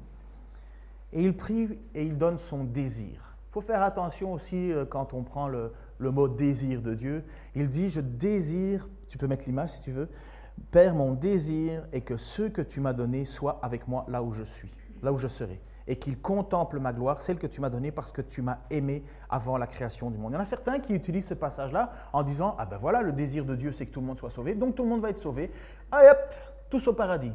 Et 1.13 1.25
il 1.25 1.37
prie 1.37 1.81
et 1.95 2.05
il 2.05 2.17
donne 2.17 2.39
son 2.39 2.63
désir. 2.63 3.26
Faut 3.57 3.63
faire 3.63 3.83
attention 3.83 4.35
aussi 4.35 4.71
euh, 4.71 4.85
quand 4.85 5.15
on 5.15 5.23
prend 5.23 5.49
le, 5.49 5.73
mot 5.99 6.29
désir 6.29 6.83
de 6.83 6.93
Dieu. 6.93 7.25
Il 7.55 7.71
dit, 7.71 7.89
je 7.89 8.03
désire, 8.03 8.87
tu 9.09 9.17
peux 9.17 9.27
mettre 9.27 9.47
l'image 9.47 9.71
si 9.71 9.81
tu 9.81 9.93
veux, 9.93 10.11
Père, 10.71 10.95
mon 10.95 11.15
désir 11.15 11.87
est 11.91 12.03
que 12.03 12.19
ceux 12.19 12.51
que 12.51 12.61
tu 12.61 12.81
m'as 12.81 12.93
donnés 12.93 13.25
soient 13.25 13.59
avec 13.63 13.89
moi 13.89 14.05
là 14.09 14.23
où 14.23 14.35
je 14.35 14.43
suis, 14.43 14.71
là 15.03 15.11
où 15.11 15.17
je 15.17 15.27
serai 15.27 15.59
et 15.87 15.97
qu'il 15.97 16.21
contemple 16.21 16.81
ma 16.81 16.93
gloire, 16.93 17.23
celle 17.23 17.39
que 17.39 17.47
tu 17.47 17.63
m'as 17.63 17.71
donnée 17.71 17.93
parce 17.93 18.13
que 18.13 18.21
tu 18.21 18.43
m'as 18.43 18.59
aimé 18.69 19.03
avant 19.31 19.57
la 19.57 19.67
création 19.67 20.11
du 20.11 20.19
monde. 20.19 20.33
Il 20.33 20.35
y 20.35 20.37
en 20.37 20.43
a 20.43 20.45
certains 20.45 20.79
qui 20.79 20.93
utilisent 20.93 21.29
ce 21.29 21.33
passage-là 21.33 21.93
en 22.13 22.23
disant 22.25 22.57
Ah 22.59 22.67
ben 22.67 22.77
voilà, 22.77 23.01
le 23.01 23.13
désir 23.13 23.47
de 23.47 23.57
Dieu, 23.57 23.73
c'est 23.73 23.87
que 23.87 23.93
tout 23.93 24.01
le 24.01 24.07
monde 24.07 24.19
soit 24.19 24.29
sauvé, 24.29 24.55
donc 24.55 24.75
tout 24.75 24.83
le 24.83 24.91
monde 24.91 25.01
va 25.01 25.09
être 25.09 25.19
sauvé. 25.19 25.51
Ah 25.91 26.03
hop, 26.11 26.19
tous 26.69 26.87
au 26.89 26.93
paradis. 26.93 27.33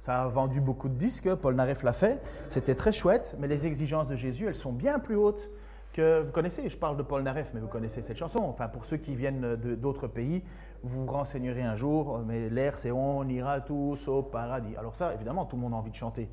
Ça 0.00 0.22
a 0.22 0.28
vendu 0.28 0.60
beaucoup 0.62 0.88
de 0.88 0.94
disques, 0.94 1.32
Paul 1.34 1.54
Naref 1.54 1.82
l'a 1.82 1.92
fait, 1.92 2.20
c'était 2.48 2.74
très 2.74 2.90
chouette, 2.90 3.36
mais 3.38 3.46
les 3.48 3.66
exigences 3.66 4.08
de 4.08 4.16
Jésus, 4.16 4.46
elles 4.46 4.54
sont 4.54 4.72
bien 4.72 4.98
plus 4.98 5.14
hautes 5.14 5.50
que 5.92 6.22
vous 6.22 6.32
connaissez. 6.32 6.68
Je 6.70 6.76
parle 6.76 6.96
de 6.96 7.02
Paul 7.02 7.22
Naref, 7.22 7.50
mais 7.52 7.60
vous 7.60 7.68
connaissez 7.68 8.00
cette 8.00 8.16
chanson. 8.16 8.38
Enfin, 8.38 8.68
pour 8.68 8.86
ceux 8.86 8.96
qui 8.96 9.14
viennent 9.14 9.56
d'autres 9.56 10.06
pays, 10.06 10.42
vous 10.82 11.04
vous 11.04 11.12
renseignerez 11.12 11.62
un 11.62 11.76
jour, 11.76 12.20
mais 12.26 12.48
l'air 12.48 12.78
c'est 12.78 12.90
On 12.90 13.28
ira 13.28 13.60
tous 13.60 14.08
au 14.08 14.22
paradis. 14.22 14.74
Alors, 14.76 14.96
ça, 14.96 15.12
évidemment, 15.12 15.44
tout 15.44 15.56
le 15.56 15.62
monde 15.62 15.74
a 15.74 15.76
envie 15.76 15.90
de 15.90 15.96
chanter. 15.96 16.28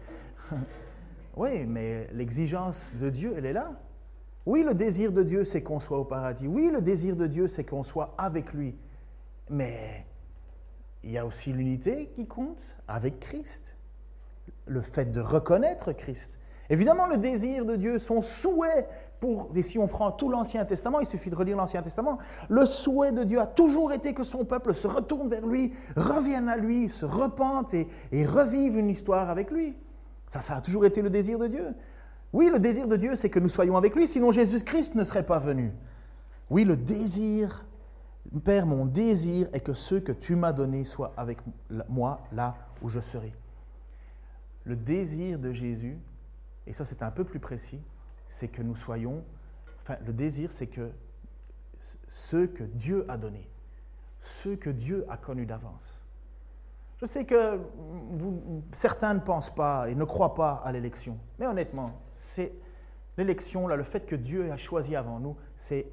Oui, 1.35 1.67
mais 1.67 2.07
l'exigence 2.13 2.93
de 2.99 3.11
Dieu, 3.11 3.35
elle 3.37 3.45
est 3.45 3.53
là. 3.53 3.69
Oui, 4.47 4.63
le 4.63 4.73
désir 4.73 5.11
de 5.11 5.21
Dieu, 5.21 5.43
c'est 5.43 5.61
qu'on 5.61 5.79
soit 5.79 5.99
au 5.99 6.03
paradis. 6.03 6.47
Oui, 6.47 6.71
le 6.73 6.81
désir 6.81 7.15
de 7.15 7.27
Dieu, 7.27 7.47
c'est 7.47 7.63
qu'on 7.63 7.83
soit 7.83 8.15
avec 8.17 8.53
lui. 8.53 8.75
Mais 9.47 10.07
il 11.07 11.13
y 11.13 11.17
a 11.17 11.25
aussi 11.25 11.53
l'unité 11.53 12.11
qui 12.15 12.27
compte 12.27 12.61
avec 12.85 13.21
Christ. 13.21 13.77
Le 14.65 14.81
fait 14.81 15.09
de 15.09 15.21
reconnaître 15.21 15.93
Christ. 15.93 16.37
Évidemment, 16.69 17.07
le 17.07 17.17
désir 17.17 17.63
de 17.63 17.77
Dieu, 17.77 17.97
son 17.97 18.21
souhait 18.21 18.89
pour, 19.21 19.49
et 19.55 19.61
si 19.61 19.79
on 19.79 19.87
prend 19.87 20.11
tout 20.11 20.27
l'Ancien 20.27 20.65
Testament, 20.65 20.99
il 20.99 21.07
suffit 21.07 21.29
de 21.29 21.35
relire 21.35 21.55
l'Ancien 21.55 21.81
Testament, 21.81 22.17
le 22.49 22.65
souhait 22.65 23.13
de 23.13 23.23
Dieu 23.23 23.39
a 23.39 23.47
toujours 23.47 23.93
été 23.93 24.13
que 24.13 24.23
son 24.23 24.43
peuple 24.43 24.73
se 24.73 24.85
retourne 24.85 25.29
vers 25.29 25.47
lui, 25.47 25.73
revienne 25.95 26.49
à 26.49 26.57
lui, 26.57 26.89
se 26.89 27.05
repente 27.05 27.73
et, 27.73 27.87
et 28.11 28.25
revive 28.25 28.77
une 28.77 28.89
histoire 28.89 29.29
avec 29.29 29.49
lui. 29.49 29.75
Ça, 30.27 30.41
ça 30.41 30.57
a 30.57 30.61
toujours 30.61 30.85
été 30.85 31.01
le 31.01 31.09
désir 31.09 31.39
de 31.39 31.47
Dieu. 31.47 31.73
Oui, 32.33 32.49
le 32.51 32.59
désir 32.59 32.85
de 32.85 32.97
Dieu, 32.97 33.15
c'est 33.15 33.29
que 33.29 33.39
nous 33.39 33.49
soyons 33.49 33.77
avec 33.77 33.95
lui, 33.95 34.07
sinon 34.07 34.31
Jésus-Christ 34.31 34.93
ne 34.95 35.05
serait 35.05 35.25
pas 35.25 35.39
venu. 35.39 35.71
Oui, 36.49 36.65
le 36.65 36.75
désir, 36.75 37.65
Père, 38.43 38.65
mon 38.65 38.85
désir 38.85 39.47
est 39.53 39.61
que 39.61 39.73
ceux 39.73 39.99
que 39.99 40.11
tu 40.11 40.35
m'as 40.35 40.53
donnés 40.53 40.85
soient 40.85 41.13
avec 41.17 41.39
moi 41.87 42.21
là 42.31 42.55
où 42.81 42.89
je 42.89 42.99
serai. 42.99 43.33
Le 44.65 44.75
désir 44.75 45.39
de 45.39 45.51
Jésus, 45.51 45.97
et 46.65 46.73
ça 46.73 46.85
c'est 46.85 47.01
un 47.01 47.11
peu 47.11 47.23
plus 47.23 47.39
précis, 47.39 47.81
c'est 48.27 48.49
que 48.49 48.61
nous 48.61 48.75
soyons, 48.75 49.23
enfin 49.81 49.97
le 50.05 50.13
désir 50.13 50.51
c'est 50.51 50.67
que 50.67 50.91
ceux 52.09 52.47
que 52.47 52.63
Dieu 52.63 53.05
a 53.07 53.17
donnés, 53.17 53.49
ceux 54.19 54.55
que 54.55 54.69
Dieu 54.69 55.05
a 55.09 55.17
connus 55.17 55.45
d'avance, 55.45 56.03
je 56.97 57.05
sais 57.05 57.25
que 57.25 57.59
certains 58.73 59.13
ne 59.13 59.19
pensent 59.19 59.53
pas 59.53 59.89
et 59.89 59.95
ne 59.95 60.03
croient 60.03 60.33
pas 60.33 60.61
à 60.65 60.71
l'élection, 60.71 61.17
mais 61.39 61.47
honnêtement, 61.47 62.01
c'est 62.11 62.53
l'élection, 63.17 63.67
là, 63.67 63.75
le 63.75 63.83
fait 63.83 64.05
que 64.05 64.15
Dieu 64.15 64.51
a 64.51 64.57
choisi 64.57 64.95
avant 64.95 65.19
nous, 65.19 65.37
c'est 65.55 65.87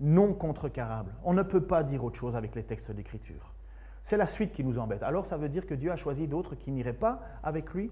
non 0.00 0.32
contrecarrable. 0.32 1.14
On 1.24 1.34
ne 1.34 1.42
peut 1.42 1.62
pas 1.62 1.82
dire 1.82 2.04
autre 2.04 2.18
chose 2.18 2.36
avec 2.36 2.54
les 2.54 2.62
textes 2.62 2.90
d'Écriture. 2.90 3.54
C'est 4.02 4.16
la 4.16 4.26
suite 4.26 4.52
qui 4.52 4.64
nous 4.64 4.78
embête. 4.78 5.02
Alors 5.02 5.26
ça 5.26 5.36
veut 5.36 5.48
dire 5.48 5.66
que 5.66 5.74
Dieu 5.74 5.90
a 5.90 5.96
choisi 5.96 6.28
d'autres 6.28 6.54
qui 6.54 6.70
n'iraient 6.70 6.92
pas 6.92 7.20
avec 7.42 7.74
lui. 7.74 7.90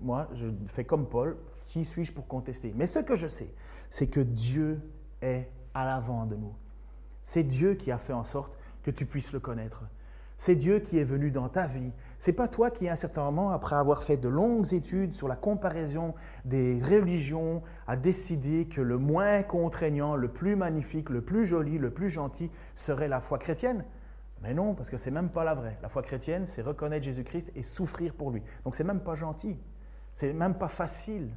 Moi, 0.00 0.28
je 0.34 0.48
fais 0.66 0.84
comme 0.84 1.08
Paul, 1.08 1.36
qui 1.66 1.84
suis-je 1.84 2.12
pour 2.12 2.26
contester? 2.26 2.72
Mais 2.76 2.86
ce 2.86 2.98
que 2.98 3.16
je 3.16 3.28
sais, 3.28 3.52
c'est 3.90 4.08
que 4.08 4.20
Dieu 4.20 4.80
est 5.22 5.48
à 5.74 5.84
l'avant 5.84 6.26
de 6.26 6.36
nous. 6.36 6.54
C'est 7.22 7.44
Dieu 7.44 7.74
qui 7.74 7.90
a 7.90 7.98
fait 7.98 8.12
en 8.12 8.24
sorte 8.24 8.56
que 8.82 8.90
tu 8.90 9.06
puisses 9.06 9.32
le 9.32 9.40
connaître. 9.40 9.82
C'est 10.36 10.56
Dieu 10.56 10.80
qui 10.80 10.98
est 10.98 11.04
venu 11.04 11.30
dans 11.30 11.48
ta 11.48 11.66
vie. 11.66 11.92
C'est 12.18 12.32
pas 12.32 12.48
toi 12.48 12.70
qui, 12.70 12.88
à 12.88 12.92
un 12.92 12.96
certain 12.96 13.24
moment, 13.24 13.50
après 13.50 13.76
avoir 13.76 14.02
fait 14.02 14.16
de 14.16 14.28
longues 14.28 14.72
études 14.74 15.12
sur 15.12 15.28
la 15.28 15.36
comparaison 15.36 16.14
des 16.44 16.80
religions, 16.82 17.62
a 17.86 17.96
décidé 17.96 18.66
que 18.66 18.80
le 18.80 18.98
moins 18.98 19.42
contraignant, 19.42 20.16
le 20.16 20.28
plus 20.28 20.56
magnifique, 20.56 21.10
le 21.10 21.20
plus 21.20 21.46
joli, 21.46 21.78
le 21.78 21.90
plus 21.90 22.10
gentil 22.10 22.50
serait 22.74 23.08
la 23.08 23.20
foi 23.20 23.38
chrétienne. 23.38 23.84
Mais 24.42 24.52
non, 24.52 24.74
parce 24.74 24.90
que 24.90 24.96
c'est 24.96 25.10
même 25.10 25.30
pas 25.30 25.44
la 25.44 25.54
vraie. 25.54 25.78
La 25.82 25.88
foi 25.88 26.02
chrétienne, 26.02 26.46
c'est 26.46 26.62
reconnaître 26.62 27.04
Jésus-Christ 27.04 27.50
et 27.54 27.62
souffrir 27.62 28.12
pour 28.12 28.30
lui. 28.30 28.42
Donc 28.64 28.76
c'est 28.76 28.84
même 28.84 29.00
pas 29.00 29.14
gentil. 29.14 29.56
C'est 30.12 30.32
même 30.32 30.54
pas 30.54 30.68
facile 30.68 31.30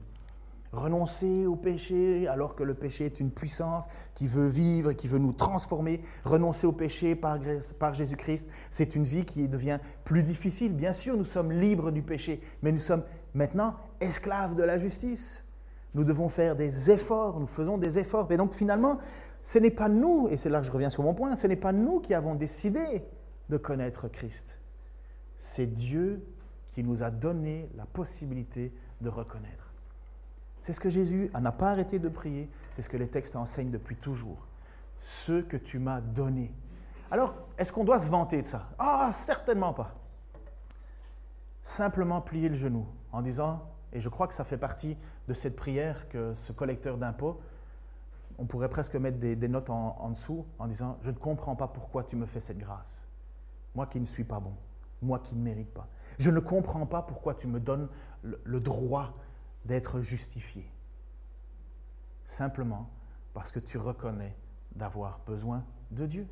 renoncer 0.72 1.46
au 1.46 1.56
péché 1.56 2.28
alors 2.28 2.56
que 2.56 2.64
le 2.64 2.74
péché 2.74 3.06
est 3.06 3.20
une 3.20 3.32
puissance 3.32 3.88
qui 4.14 4.28
veut 4.28 4.48
vivre, 4.48 4.94
qui 4.94 5.08
veut 5.08 5.20
nous 5.20 5.34
transformer. 5.34 6.02
Renoncer 6.24 6.68
au 6.68 6.72
péché 6.72 7.16
par, 7.16 7.40
par 7.80 7.94
Jésus-Christ, 7.94 8.48
c'est 8.70 8.96
une 8.96 9.04
vie 9.04 9.26
qui 9.26 9.48
devient 9.48 9.80
plus 10.04 10.24
difficile. 10.24 10.74
Bien 10.74 10.94
sûr, 10.94 11.16
nous 11.18 11.26
sommes 11.26 11.52
libres 11.52 11.92
du 11.92 12.02
péché, 12.02 12.42
mais 12.62 12.72
nous 12.72 12.80
sommes 12.80 13.04
maintenant 13.34 13.76
esclaves 14.00 14.56
de 14.56 14.64
la 14.64 14.78
justice. 14.78 15.44
Nous 15.94 16.04
devons 16.04 16.30
faire 16.30 16.56
des 16.56 16.92
efforts, 16.92 17.40
nous 17.40 17.48
faisons 17.48 17.78
des 17.78 17.98
efforts. 17.98 18.32
Et 18.32 18.38
donc 18.38 18.54
finalement, 18.54 19.00
ce 19.42 19.60
n'est 19.60 19.72
pas 19.72 19.90
nous, 19.90 20.28
et 20.30 20.38
c'est 20.38 20.50
là 20.50 20.60
que 20.60 20.66
je 20.66 20.72
reviens 20.72 20.90
sur 20.90 21.04
mon 21.04 21.14
point, 21.14 21.36
ce 21.36 21.48
n'est 21.48 21.56
pas 21.56 21.72
nous 21.72 22.00
qui 22.00 22.14
avons 22.14 22.36
décidé 22.36 23.06
de 23.50 23.58
connaître 23.58 24.08
Christ. 24.10 24.58
C'est 25.38 25.68
Dieu 25.68 26.26
qui 26.74 26.84
nous 26.84 27.04
a 27.04 27.10
donné 27.10 27.70
la 27.76 27.86
possibilité 27.86 28.74
de 29.02 29.10
reconnaître. 29.10 29.67
C'est 30.60 30.74
ce 30.74 30.80
que 30.80 30.90
Jésus 30.90 31.30
n'a 31.40 31.52
pas 31.52 31.72
arrêté 31.72 32.00
de 32.00 32.10
prier, 32.10 32.50
c'est 32.74 32.82
ce 32.82 32.90
que 32.90 32.98
les 32.98 33.08
textes 33.08 33.36
enseignent 33.36 33.72
depuis 33.72 33.96
toujours. 33.96 34.48
Ce 35.02 35.42
que 35.42 35.58
tu 35.58 35.80
m'as 35.80 36.02
donné. 36.02 36.54
Alors, 37.10 37.36
est-ce 37.58 37.72
qu'on 37.72 37.84
doit 37.84 38.00
se 38.00 38.10
vanter 38.10 38.42
de 38.42 38.48
ça? 38.48 38.68
Ah, 38.78 39.12
certainement 39.14 39.74
pas. 39.74 39.96
Simplement 41.64 42.22
plier 42.22 42.50
le 42.50 42.56
genou 42.56 42.86
en 43.12 43.22
disant, 43.22 43.72
Et 43.94 44.02
je 44.02 44.10
crois 44.10 44.28
que 44.28 44.34
ça 44.34 44.44
fait 44.44 44.58
partie 44.58 44.98
de 45.28 45.34
cette 45.34 45.56
prière 45.56 46.10
que 46.10 46.34
ce 46.34 46.52
collecteur 46.52 46.98
d'impôts, 46.98 47.40
on 48.38 48.46
pourrait 48.46 48.70
presque 48.70 48.96
mettre 48.96 49.18
des, 49.18 49.36
notes 49.48 49.70
en, 49.70 50.10
dessous 50.10 50.46
en 50.60 50.68
disant, 50.68 50.98
je 51.02 51.12
ne 51.12 51.16
comprends 51.16 51.56
pas 51.56 51.68
pourquoi 51.68 52.04
tu 52.04 52.16
me 52.16 52.26
fais 52.26 52.40
cette 52.40 52.58
grâce. 52.58 53.04
Moi 53.74 53.88
qui 53.88 54.00
ne 54.00 54.06
suis 54.06 54.24
pas 54.24 54.40
bon, 54.40 54.54
moi 55.02 55.20
qui 55.20 55.36
ne 55.36 55.42
mérite 55.42 55.74
pas. 55.74 55.88
Je 56.20 56.30
ne 56.30 56.40
comprends 56.40 56.86
pas 56.86 57.02
pourquoi 57.02 57.34
tu 57.34 57.48
me 57.48 57.60
donnes 57.60 57.88
le 58.22 58.60
droit 58.60 59.14
d'être 59.68 60.02
justifié. 60.02 60.66
Simplement 62.26 62.90
parce 63.34 63.52
que 63.52 63.60
tu 63.60 63.78
reconnais 63.78 64.36
d'avoir 64.76 65.20
besoin 65.26 65.64
de 65.92 66.06
Dieu. 66.06 66.28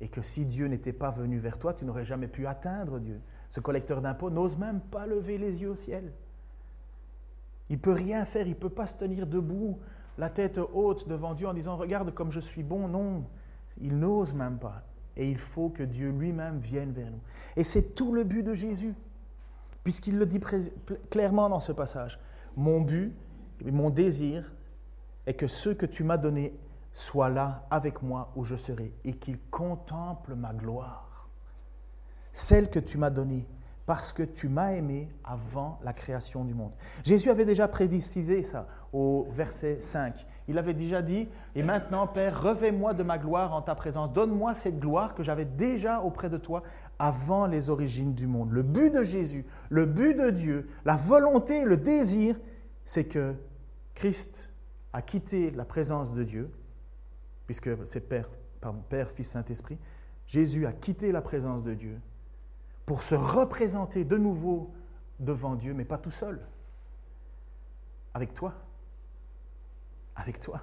Et 0.00 0.08
que 0.08 0.22
si 0.22 0.46
Dieu 0.46 0.66
n'était 0.66 0.92
pas 0.92 1.10
venu 1.10 1.38
vers 1.38 1.58
toi, 1.58 1.74
tu 1.74 1.84
n'aurais 1.84 2.04
jamais 2.04 2.28
pu 2.28 2.46
atteindre 2.46 2.98
Dieu. 2.98 3.20
Ce 3.50 3.60
collecteur 3.60 4.00
d'impôts 4.00 4.30
n'ose 4.30 4.56
même 4.56 4.80
pas 4.80 5.06
lever 5.06 5.38
les 5.38 5.60
yeux 5.60 5.70
au 5.70 5.76
ciel. 5.76 6.12
Il 7.68 7.78
peut 7.78 7.92
rien 7.92 8.24
faire, 8.24 8.46
il 8.46 8.50
ne 8.50 8.54
peut 8.54 8.70
pas 8.70 8.86
se 8.86 8.96
tenir 8.96 9.26
debout, 9.26 9.78
la 10.18 10.28
tête 10.28 10.58
haute 10.72 11.08
devant 11.08 11.34
Dieu 11.34 11.46
en 11.46 11.54
disant 11.54 11.76
Regarde 11.76 12.12
comme 12.12 12.30
je 12.30 12.40
suis 12.40 12.62
bon. 12.62 12.88
Non, 12.88 13.24
il 13.80 13.98
n'ose 13.98 14.34
même 14.34 14.58
pas. 14.58 14.82
Et 15.16 15.30
il 15.30 15.38
faut 15.38 15.68
que 15.68 15.82
Dieu 15.82 16.10
lui-même 16.10 16.58
vienne 16.58 16.92
vers 16.92 17.10
nous. 17.10 17.20
Et 17.56 17.64
c'est 17.64 17.94
tout 17.94 18.12
le 18.12 18.24
but 18.24 18.42
de 18.42 18.54
Jésus, 18.54 18.94
puisqu'il 19.84 20.18
le 20.18 20.26
dit 20.26 20.40
clairement 21.10 21.48
dans 21.48 21.60
ce 21.60 21.72
passage. 21.72 22.18
Mon 22.56 22.80
but, 22.80 23.14
mon 23.64 23.90
désir 23.90 24.52
est 25.26 25.34
que 25.34 25.46
ceux 25.46 25.74
que 25.74 25.86
tu 25.86 26.04
m'as 26.04 26.16
donnés 26.16 26.58
soient 26.92 27.30
là 27.30 27.66
avec 27.70 28.02
moi 28.02 28.32
où 28.36 28.44
je 28.44 28.56
serai 28.56 28.92
et 29.04 29.14
qu'ils 29.14 29.40
contemplent 29.50 30.34
ma 30.34 30.52
gloire, 30.52 31.28
celle 32.32 32.70
que 32.70 32.78
tu 32.78 32.98
m'as 32.98 33.10
donnée 33.10 33.46
parce 33.86 34.12
que 34.12 34.22
tu 34.22 34.48
m'as 34.48 34.72
aimé 34.72 35.10
avant 35.24 35.80
la 35.82 35.92
création 35.92 36.44
du 36.44 36.54
monde. 36.54 36.72
Jésus 37.04 37.30
avait 37.30 37.44
déjà 37.44 37.66
prédistisé 37.66 38.42
ça 38.42 38.66
au 38.92 39.26
verset 39.30 39.78
5. 39.80 40.26
Il 40.48 40.58
avait 40.58 40.74
déjà 40.74 41.02
dit, 41.02 41.28
et 41.54 41.62
maintenant 41.62 42.06
Père, 42.06 42.42
revais-moi 42.42 42.94
de 42.94 43.02
ma 43.02 43.18
gloire 43.18 43.54
en 43.54 43.62
ta 43.62 43.74
présence, 43.74 44.12
donne-moi 44.12 44.54
cette 44.54 44.78
gloire 44.78 45.14
que 45.14 45.22
j'avais 45.22 45.44
déjà 45.44 46.00
auprès 46.00 46.28
de 46.28 46.36
toi 46.36 46.62
avant 47.02 47.48
les 47.48 47.68
origines 47.68 48.14
du 48.14 48.28
monde. 48.28 48.52
Le 48.52 48.62
but 48.62 48.88
de 48.90 49.02
Jésus, 49.02 49.44
le 49.70 49.86
but 49.86 50.14
de 50.14 50.30
Dieu, 50.30 50.68
la 50.84 50.94
volonté, 50.94 51.64
le 51.64 51.76
désir, 51.76 52.38
c'est 52.84 53.06
que 53.06 53.34
Christ 53.96 54.52
a 54.92 55.02
quitté 55.02 55.50
la 55.50 55.64
présence 55.64 56.14
de 56.14 56.22
Dieu, 56.22 56.48
puisque 57.46 57.70
c'est 57.88 58.08
Père, 58.08 58.30
pardon, 58.60 58.84
Père, 58.88 59.10
Fils, 59.10 59.30
Saint-Esprit, 59.30 59.78
Jésus 60.28 60.64
a 60.64 60.72
quitté 60.72 61.10
la 61.10 61.22
présence 61.22 61.64
de 61.64 61.74
Dieu 61.74 62.00
pour 62.86 63.02
se 63.02 63.16
représenter 63.16 64.04
de 64.04 64.16
nouveau 64.16 64.72
devant 65.18 65.56
Dieu, 65.56 65.74
mais 65.74 65.84
pas 65.84 65.98
tout 65.98 66.12
seul, 66.12 66.38
avec 68.14 68.32
toi, 68.32 68.54
avec 70.14 70.38
toi. 70.38 70.62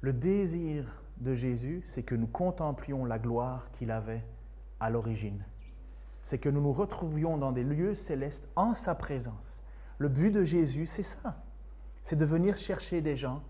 Le 0.00 0.14
désir 0.14 0.86
de 1.18 1.34
Jésus, 1.34 1.82
c'est 1.84 2.04
que 2.04 2.14
nous 2.14 2.26
contemplions 2.26 3.04
la 3.04 3.18
gloire 3.18 3.70
qu'il 3.72 3.90
avait 3.90 4.24
à 4.80 4.90
l'origine. 4.90 5.44
C'est 6.22 6.38
que 6.38 6.48
nous 6.48 6.60
nous 6.60 6.72
retrouvions 6.72 7.38
dans 7.38 7.52
des 7.52 7.64
lieux 7.64 7.94
célestes 7.94 8.48
en 8.56 8.74
sa 8.74 8.94
présence. 8.94 9.62
Le 9.98 10.08
but 10.08 10.30
de 10.30 10.44
Jésus, 10.44 10.86
c'est 10.86 11.02
ça 11.02 11.42
c'est 12.08 12.16
de 12.16 12.24
venir 12.24 12.56
chercher 12.56 13.02
des 13.02 13.16
gens 13.16 13.42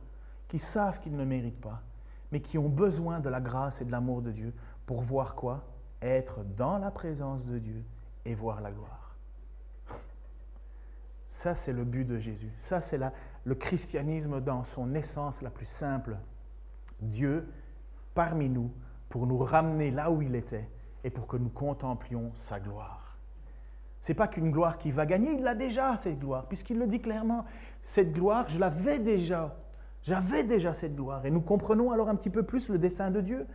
qui 0.49 0.59
savent 0.59 0.99
qu'ils 0.99 1.17
ne 1.17 1.25
méritent 1.25 1.61
pas, 1.61 1.81
mais 2.33 2.41
qui 2.41 2.59
ont 2.59 2.69
besoin 2.69 3.21
de 3.21 3.29
la 3.29 3.41
grâce 3.41 3.81
et 3.81 3.85
de 3.85 3.93
l'amour 3.93 4.21
de 4.21 4.33
Dieu 4.33 4.53
pour 4.85 5.01
voir 5.01 5.37
quoi? 5.37 5.65
Être 6.03 6.43
dans 6.57 6.79
la 6.79 6.91
présence 6.91 7.47
de 7.47 7.59
Dieu 7.59 7.85
et 8.25 8.35
voir 8.35 8.61
la 8.61 8.73
gloire. 8.73 9.17
Ça, 11.29 11.55
c'est 11.55 11.73
le 11.73 11.85
but 11.85 12.05
de 12.05 12.19
Jésus. 12.19 12.51
Ça, 12.59 12.81
c'est 12.81 12.99
le 13.45 13.55
christianisme 13.55 14.41
dans 14.41 14.65
son 14.65 14.93
essence 14.95 15.41
la 15.41 15.51
plus 15.51 15.67
simple. 15.67 16.17
Dieu 17.01 17.49
parmi 18.15 18.49
nous 18.49 18.73
pour 19.09 19.29
nous 19.29 19.39
ramener 19.39 19.93
là 19.93 20.11
où 20.11 20.21
il 20.21 20.35
était 20.35 20.69
et 21.05 21.11
pour 21.11 21.27
que 21.27 21.37
nous 21.37 21.49
contemplions 21.49 22.33
sa 22.35 22.61
gloire. 22.61 23.17
Ce 24.01 24.13
n'est 24.13 24.17
pas 24.17 24.29
qu'une 24.29 24.51
gloire 24.51 24.79
qui 24.79 24.91
va 24.91 25.07
gagner, 25.07 25.33
il 25.33 25.43
l'a 25.43 25.55
déjà, 25.55 25.97
cette 25.97 26.19
gloire, 26.19 26.47
puisqu'il 26.47 26.79
le 26.79 26.87
dit 26.87 27.01
clairement 27.01 27.45
cette 27.85 28.13
gloire, 28.13 28.49
je 28.49 28.59
l'avais 28.59 28.99
déjà. 28.99 29.57
J'avais 30.03 30.45
déjà 30.45 30.75
cette 30.75 30.95
gloire. 30.95 31.25
Et 31.27 31.31
nous 31.31 31.41
comprenons 31.41 31.91
alors 31.91 32.09
un 32.09 32.15
petit 32.15 32.31
peu 32.31 32.43
plus 32.43 32.69
le 32.69 32.79
dessein 32.79 33.11
de 33.11 33.21
Dieu. 33.21 33.47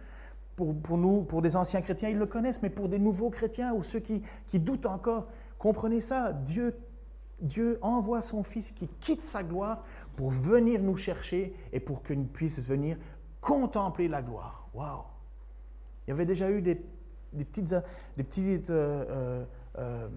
Pour, 0.55 0.97
nous, 0.97 1.23
pour 1.23 1.41
des 1.41 1.55
anciens 1.55 1.81
chrétiens, 1.81 2.09
ils 2.09 2.17
le 2.17 2.27
connaissent, 2.27 2.61
mais 2.61 2.69
pour 2.69 2.89
des 2.89 2.99
nouveaux 2.99 3.29
chrétiens 3.29 3.73
ou 3.73 3.81
ceux 3.81 3.99
qui, 3.99 4.21
qui 4.45 4.59
doutent 4.59 4.85
encore, 4.85 5.27
comprenez 5.57 6.01
ça. 6.01 6.31
Dieu, 6.31 6.77
Dieu 7.41 7.79
envoie 7.81 8.21
son 8.21 8.43
Fils 8.43 8.71
qui 8.71 8.87
quitte 8.99 9.23
sa 9.23 9.41
gloire 9.41 9.83
pour 10.15 10.29
venir 10.29 10.81
nous 10.83 10.97
chercher 10.97 11.55
et 11.71 11.79
pour 11.79 12.03
que 12.03 12.13
nous 12.13 12.25
puissions 12.25 12.61
venir 12.61 12.97
contempler 13.41 14.07
la 14.07 14.21
gloire. 14.21 14.67
Waouh! 14.73 15.03
Il 16.05 16.11
y 16.11 16.13
avait 16.13 16.25
déjà 16.25 16.51
eu 16.51 16.61
des, 16.61 16.83
petites, 17.43 17.75
des 18.17 18.23
petites 18.23 18.69
euh, 18.69 19.05
euh, 19.09 19.45
euh, 19.79 20.07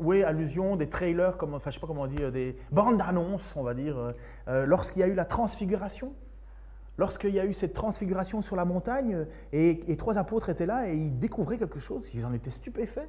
oui, 0.00 0.22
allusion, 0.22 0.76
des 0.76 0.88
trailers, 0.88 1.36
comme, 1.36 1.58
sais 1.60 1.80
pas 1.80 1.86
comment 1.86 2.06
euh, 2.06 2.30
des 2.30 2.56
bandes 2.70 2.98
d'annonces, 2.98 3.54
on 3.56 3.62
va 3.62 3.74
dire, 3.74 3.98
euh, 3.98 4.12
euh, 4.48 4.66
lorsqu'il 4.66 5.00
y 5.00 5.02
a 5.02 5.08
eu 5.08 5.14
la 5.14 5.24
transfiguration. 5.24 6.12
Lorsqu'il 6.96 7.32
y 7.32 7.38
a 7.38 7.44
eu 7.44 7.54
cette 7.54 7.74
transfiguration 7.74 8.42
sur 8.42 8.56
la 8.56 8.64
montagne, 8.64 9.26
et, 9.52 9.96
trois 9.96 10.18
apôtres 10.18 10.48
étaient 10.48 10.66
là 10.66 10.88
et 10.88 10.96
ils 10.96 11.16
découvraient 11.16 11.58
quelque 11.58 11.78
chose, 11.78 12.10
ils 12.12 12.26
en 12.26 12.32
étaient 12.32 12.50
stupéfaits. 12.50 13.08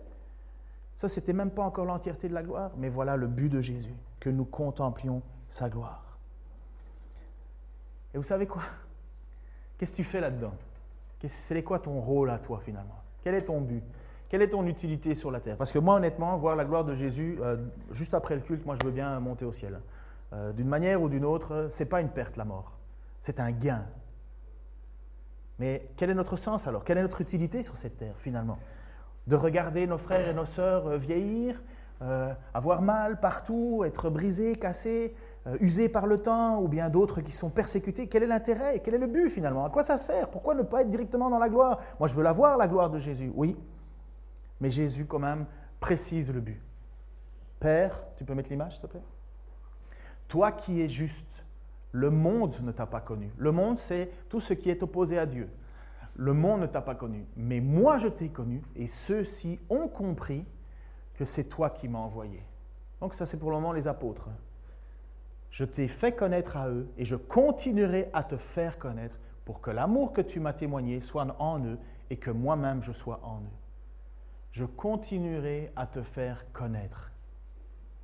Ça, 0.95 1.07
c'était 1.07 1.33
même 1.33 1.49
pas 1.49 1.63
encore 1.63 1.85
l'entièreté 1.85 2.29
de 2.29 2.35
la 2.35 2.43
gloire, 2.43 2.71
mais 2.77 2.89
voilà 2.89 3.15
le 3.15 3.25
but 3.25 3.49
de 3.49 3.61
Jésus, 3.61 3.95
que 4.19 4.29
nous 4.29 4.45
contemplions 4.45 5.23
sa 5.47 5.69
gloire. 5.69 6.19
Et 8.13 8.17
vous 8.17 8.23
savez 8.23 8.45
quoi? 8.45 8.61
Qu'est-ce 9.77 9.91
que 9.91 9.97
tu 9.97 10.03
fais 10.03 10.19
là-dedans? 10.19 10.53
C'est 11.27 11.63
quoi 11.63 11.79
ton 11.79 11.99
rôle 11.99 12.29
à 12.29 12.39
toi 12.39 12.59
finalement? 12.63 13.01
Quel 13.23 13.35
est 13.35 13.43
ton 13.43 13.61
but? 13.61 13.83
Quelle 14.29 14.43
est 14.43 14.49
ton 14.49 14.65
utilité 14.67 15.15
sur 15.15 15.31
la 15.31 15.39
terre? 15.39 15.57
Parce 15.57 15.71
que 15.71 15.79
moi, 15.79 15.95
honnêtement, 15.95 16.37
voir 16.37 16.55
la 16.55 16.63
gloire 16.63 16.85
de 16.85 16.93
Jésus, 16.95 17.39
euh, 17.41 17.57
juste 17.91 18.13
après 18.13 18.35
le 18.35 18.41
culte, 18.41 18.65
moi, 18.65 18.75
je 18.79 18.85
veux 18.85 18.93
bien 18.93 19.19
monter 19.19 19.43
au 19.43 19.51
ciel. 19.51 19.81
Euh, 20.33 20.53
d'une 20.53 20.67
manière 20.67 21.01
ou 21.01 21.09
d'une 21.09 21.25
autre, 21.25 21.67
ce 21.71 21.83
n'est 21.83 21.89
pas 21.89 21.99
une 21.99 22.09
perte, 22.09 22.37
la 22.37 22.45
mort. 22.45 22.77
C'est 23.21 23.39
un 23.39 23.51
gain. 23.51 23.85
Mais 25.57 25.89
quel 25.97 26.11
est 26.11 26.15
notre 26.15 26.37
sens 26.37 26.67
alors? 26.67 26.83
Quelle 26.85 26.99
est 26.99 27.01
notre 27.01 27.21
utilité 27.21 27.63
sur 27.63 27.75
cette 27.75 27.97
terre, 27.97 28.15
finalement? 28.17 28.59
De 29.25 29.35
regarder 29.35 29.87
nos 29.87 29.97
frères 29.97 30.29
et 30.29 30.33
nos 30.33 30.45
sœurs 30.45 30.87
euh, 30.87 30.97
vieillir, 30.97 31.61
avoir 32.53 32.81
mal 32.81 33.19
partout, 33.19 33.83
être 33.85 34.09
brisés, 34.09 34.55
cassés, 34.55 35.13
usés 35.59 35.89
par 35.89 36.05
le 36.05 36.19
temps, 36.19 36.61
ou 36.61 36.67
bien 36.67 36.89
d'autres 36.89 37.21
qui 37.21 37.31
sont 37.31 37.49
persécutés. 37.49 38.07
Quel 38.07 38.23
est 38.23 38.27
l'intérêt 38.27 38.81
Quel 38.83 38.95
est 38.95 38.99
le 38.99 39.07
but, 39.07 39.29
finalement? 39.29 39.65
À 39.65 39.69
quoi 39.69 39.83
ça 39.83 39.97
sert? 39.97 40.29
Pourquoi 40.29 40.55
ne 40.55 40.63
pas 40.63 40.81
être 40.81 40.89
directement 40.89 41.29
dans 41.29 41.39
la 41.39 41.49
gloire? 41.49 41.79
Moi, 41.99 42.07
je 42.07 42.13
veux 42.13 42.23
la 42.23 42.33
voir, 42.33 42.57
la 42.57 42.67
gloire 42.67 42.89
de 42.89 42.99
Jésus. 42.99 43.31
Oui, 43.35 43.57
mais 44.59 44.69
Jésus, 44.69 45.05
quand 45.05 45.19
même, 45.19 45.45
précise 45.79 46.31
le 46.33 46.41
but. 46.41 46.61
Père, 47.59 47.99
tu 48.17 48.25
peux 48.25 48.33
mettre 48.33 48.49
l'image, 48.49 48.73
s'il 48.73 48.81
te 48.81 48.87
plaît? 48.87 49.03
Toi 50.27 50.51
qui 50.51 50.81
es 50.81 50.89
juste, 50.89 51.43
le 51.91 52.09
monde 52.09 52.55
ne 52.61 52.71
t'a 52.71 52.85
pas 52.85 53.01
connu. 53.01 53.31
Le 53.37 53.51
monde, 53.51 53.77
c'est 53.77 54.11
tout 54.29 54.39
ce 54.39 54.53
qui 54.53 54.69
est 54.69 54.83
opposé 54.83 55.17
à 55.17 55.25
Dieu. 55.25 55.49
Le 56.15 56.33
monde 56.33 56.61
ne 56.61 56.67
t'a 56.67 56.81
pas 56.81 56.95
connu. 56.95 57.25
Mais 57.35 57.61
moi, 57.61 57.97
je 57.97 58.07
t'ai 58.07 58.29
connu, 58.29 58.61
et 58.75 58.87
ceux-ci 58.87 59.59
ont 59.69 59.87
compris 59.87 60.45
que 61.15 61.25
c'est 61.25 61.45
toi 61.45 61.69
qui 61.69 61.87
m'as 61.87 61.99
envoyé. 61.99 62.43
Donc 63.01 63.13
ça, 63.13 63.25
c'est 63.25 63.37
pour 63.37 63.49
le 63.49 63.55
moment 63.55 63.71
les 63.71 63.87
apôtres. 63.87 64.29
Je 65.51 65.65
t'ai 65.65 65.87
fait 65.87 66.11
connaître 66.11 66.57
à 66.57 66.69
eux, 66.69 66.87
et 66.97 67.05
je 67.05 67.15
continuerai 67.15 68.09
à 68.13 68.23
te 68.23 68.37
faire 68.37 68.77
connaître 68.77 69.19
pour 69.45 69.61
que 69.61 69.71
l'amour 69.71 70.13
que 70.13 70.21
tu 70.21 70.39
m'as 70.39 70.53
témoigné 70.53 71.01
soit 71.01 71.35
en 71.39 71.59
eux, 71.65 71.77
et 72.09 72.17
que 72.17 72.31
moi-même 72.31 72.81
je 72.81 72.91
sois 72.91 73.19
en 73.23 73.37
eux 73.37 73.59
je 74.51 74.65
continuerai 74.65 75.71
à 75.75 75.85
te 75.85 76.01
faire 76.01 76.45
connaître. 76.53 77.11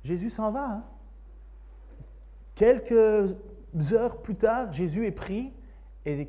Jésus 0.02 0.30
s'en 0.30 0.50
va. 0.50 0.64
Hein. 0.64 0.84
Quelques 2.54 3.36
heures 3.92 4.22
plus 4.22 4.36
tard, 4.36 4.72
Jésus 4.72 5.06
est 5.06 5.12
pris 5.12 5.52
et, 6.04 6.28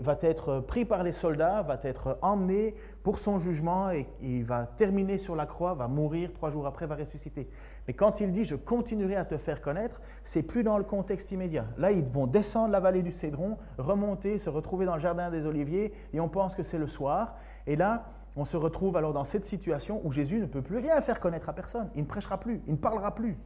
va 0.00 0.16
être 0.20 0.60
pris 0.60 0.84
par 0.84 1.02
les 1.02 1.10
soldats, 1.10 1.62
va 1.62 1.80
être 1.82 2.18
emmené 2.22 2.76
pour 3.02 3.18
son 3.18 3.38
jugement 3.38 3.90
et 3.90 4.06
il 4.22 4.44
va 4.44 4.66
terminer 4.66 5.18
sur 5.18 5.34
la 5.34 5.46
croix, 5.46 5.74
va 5.74 5.88
mourir, 5.88 6.32
trois 6.32 6.50
jours 6.50 6.66
après, 6.66 6.86
va 6.86 6.94
ressusciter. 6.94 7.48
Mais 7.86 7.94
quand 7.94 8.20
il 8.20 8.32
dit 8.32 8.44
je 8.44 8.56
continuerai 8.56 9.16
à 9.16 9.24
te 9.24 9.36
faire 9.36 9.60
connaître, 9.60 10.00
c'est 10.22 10.42
plus 10.42 10.62
dans 10.62 10.78
le 10.78 10.84
contexte 10.84 11.30
immédiat. 11.32 11.66
Là, 11.78 11.92
ils 11.92 12.04
vont 12.04 12.26
descendre 12.26 12.72
la 12.72 12.80
vallée 12.80 13.02
du 13.02 13.12
Cédron, 13.12 13.56
remonter, 13.78 14.38
se 14.38 14.50
retrouver 14.50 14.86
dans 14.86 14.94
le 14.94 15.00
jardin 15.00 15.30
des 15.30 15.46
Oliviers 15.46 15.92
et 16.12 16.20
on 16.20 16.28
pense 16.28 16.54
que 16.54 16.62
c'est 16.62 16.78
le 16.78 16.86
soir. 16.86 17.36
Et 17.66 17.76
là, 17.76 18.06
on 18.36 18.44
se 18.44 18.56
retrouve 18.56 18.96
alors 18.96 19.12
dans 19.12 19.24
cette 19.24 19.44
situation 19.44 20.00
où 20.04 20.12
Jésus 20.12 20.38
ne 20.38 20.46
peut 20.46 20.62
plus 20.62 20.78
rien 20.78 21.00
faire 21.00 21.20
connaître 21.20 21.48
à 21.48 21.52
personne. 21.52 21.88
Il 21.94 22.02
ne 22.02 22.06
prêchera 22.06 22.38
plus, 22.38 22.60
il 22.66 22.72
ne 22.72 22.78
parlera 22.78 23.14
plus. 23.14 23.36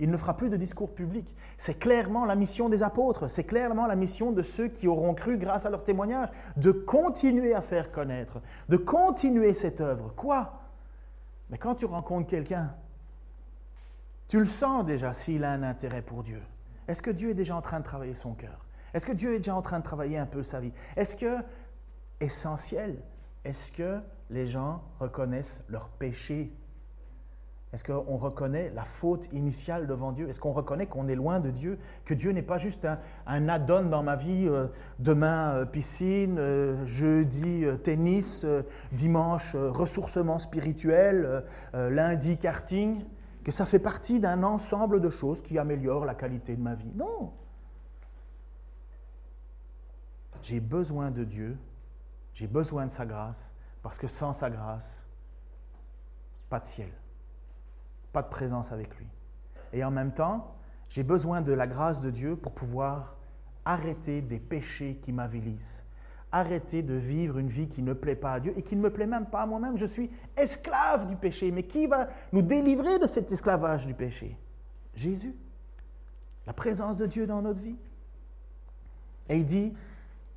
Il 0.00 0.10
ne 0.10 0.16
fera 0.16 0.36
plus 0.36 0.48
de 0.48 0.56
discours 0.56 0.94
public. 0.94 1.34
C'est 1.56 1.78
clairement 1.78 2.24
la 2.24 2.36
mission 2.36 2.68
des 2.68 2.84
apôtres, 2.84 3.28
c'est 3.28 3.42
clairement 3.42 3.86
la 3.86 3.96
mission 3.96 4.30
de 4.30 4.42
ceux 4.42 4.68
qui 4.68 4.86
auront 4.86 5.14
cru 5.14 5.38
grâce 5.38 5.66
à 5.66 5.70
leur 5.70 5.82
témoignage, 5.82 6.28
de 6.56 6.70
continuer 6.70 7.52
à 7.52 7.60
faire 7.60 7.90
connaître, 7.90 8.40
de 8.68 8.76
continuer 8.76 9.54
cette 9.54 9.80
œuvre. 9.80 10.12
Quoi? 10.14 10.52
Mais 11.50 11.58
quand 11.58 11.74
tu 11.74 11.84
rencontres 11.84 12.28
quelqu'un, 12.28 12.74
tu 14.28 14.38
le 14.38 14.44
sens 14.44 14.84
déjà 14.84 15.14
s'il 15.14 15.44
a 15.44 15.50
un 15.50 15.62
intérêt 15.62 16.02
pour 16.02 16.22
Dieu. 16.22 16.42
Est-ce 16.86 17.02
que 17.02 17.10
Dieu 17.10 17.30
est 17.30 17.34
déjà 17.34 17.56
en 17.56 17.62
train 17.62 17.80
de 17.80 17.84
travailler 17.84 18.14
son 18.14 18.34
cœur? 18.34 18.66
Est-ce 18.94 19.06
que 19.06 19.12
Dieu 19.12 19.34
est 19.34 19.38
déjà 19.38 19.54
en 19.54 19.62
train 19.62 19.78
de 19.78 19.84
travailler 19.84 20.18
un 20.18 20.26
peu 20.26 20.42
sa 20.42 20.60
vie? 20.60 20.72
Est-ce 20.96 21.16
que, 21.16 21.38
essentiel, 22.20 23.02
est-ce 23.44 23.72
que 23.72 24.00
les 24.30 24.46
gens 24.46 24.82
reconnaissent 25.00 25.62
leur 25.68 25.88
péché? 25.88 26.52
Est-ce 27.72 27.84
qu'on 27.84 28.16
reconnaît 28.16 28.72
la 28.74 28.84
faute 28.84 29.30
initiale 29.32 29.86
devant 29.86 30.12
Dieu? 30.12 30.28
Est-ce 30.28 30.40
qu'on 30.40 30.52
reconnaît 30.52 30.86
qu'on 30.86 31.06
est 31.06 31.14
loin 31.14 31.38
de 31.38 31.50
Dieu 31.50 31.78
Que 32.06 32.14
Dieu 32.14 32.32
n'est 32.32 32.42
pas 32.42 32.56
juste 32.56 32.86
un, 33.26 33.48
add-on 33.48 33.84
dans 33.84 34.02
ma 34.02 34.16
vie, 34.16 34.46
euh, 34.48 34.68
demain 34.98 35.52
euh, 35.52 35.64
piscine, 35.66 36.38
euh, 36.38 36.86
jeudi 36.86 37.66
tennis, 37.84 38.46
dimanche 38.92 39.54
ressourcement 39.54 40.38
spirituel, 40.38 41.44
lundi 41.74 42.38
karting? 42.38 43.04
Que 43.48 43.54
ça 43.54 43.64
fait 43.64 43.78
partie 43.78 44.20
d'un 44.20 44.42
ensemble 44.42 45.00
de 45.00 45.08
choses 45.08 45.40
qui 45.40 45.58
améliorent 45.58 46.04
la 46.04 46.14
qualité 46.14 46.54
de 46.54 46.60
ma 46.60 46.74
vie. 46.74 46.92
Non. 46.94 47.32
J'ai 50.42 50.60
besoin 50.60 51.10
de 51.10 51.24
Dieu, 51.24 51.56
j'ai 52.34 52.46
besoin 52.46 52.84
de 52.84 52.90
sa 52.90 53.06
grâce, 53.06 53.50
parce 53.82 53.96
que 53.96 54.06
sans 54.06 54.34
sa 54.34 54.50
grâce, 54.50 55.06
pas 56.50 56.60
de 56.60 56.66
ciel 56.66 56.90
pas 58.12 58.20
de 58.20 58.28
présence 58.28 58.70
avec 58.70 58.94
lui. 58.98 59.06
Et 59.72 59.82
en 59.82 59.90
même 59.90 60.12
temps, 60.12 60.54
j'ai 60.90 61.02
besoin 61.02 61.40
de 61.40 61.54
la 61.54 61.66
grâce 61.66 62.02
de 62.02 62.10
Dieu 62.10 62.36
pour 62.36 62.52
pouvoir 62.52 63.16
arrêter 63.64 64.20
des 64.20 64.40
péchés 64.40 64.98
qui 65.00 65.10
m'avilissent, 65.10 65.82
arrêter 66.30 66.82
de 66.82 66.94
vivre 66.94 67.38
une 67.38 67.48
vie 67.48 67.68
qui 67.68 67.82
ne 67.82 67.92
plaît 67.92 68.16
pas 68.16 68.34
à 68.34 68.40
Dieu 68.40 68.52
et 68.56 68.62
qui 68.62 68.76
ne 68.76 68.82
me 68.82 68.90
plaît 68.90 69.06
même 69.06 69.26
pas 69.26 69.42
à 69.42 69.46
moi-même. 69.46 69.78
Je 69.78 69.86
suis 69.86 70.10
esclave 70.36 71.06
du 71.06 71.16
péché. 71.16 71.50
Mais 71.50 71.62
qui 71.62 71.86
va 71.86 72.08
nous 72.32 72.42
délivrer 72.42 72.98
de 72.98 73.06
cet 73.06 73.32
esclavage 73.32 73.86
du 73.86 73.94
péché? 73.94 74.36
Jésus. 74.94 75.34
La 76.46 76.52
présence 76.52 76.96
de 76.96 77.06
Dieu 77.06 77.26
dans 77.26 77.42
notre 77.42 77.60
vie. 77.60 77.76
Et 79.28 79.36
il 79.38 79.44
dit 79.44 79.74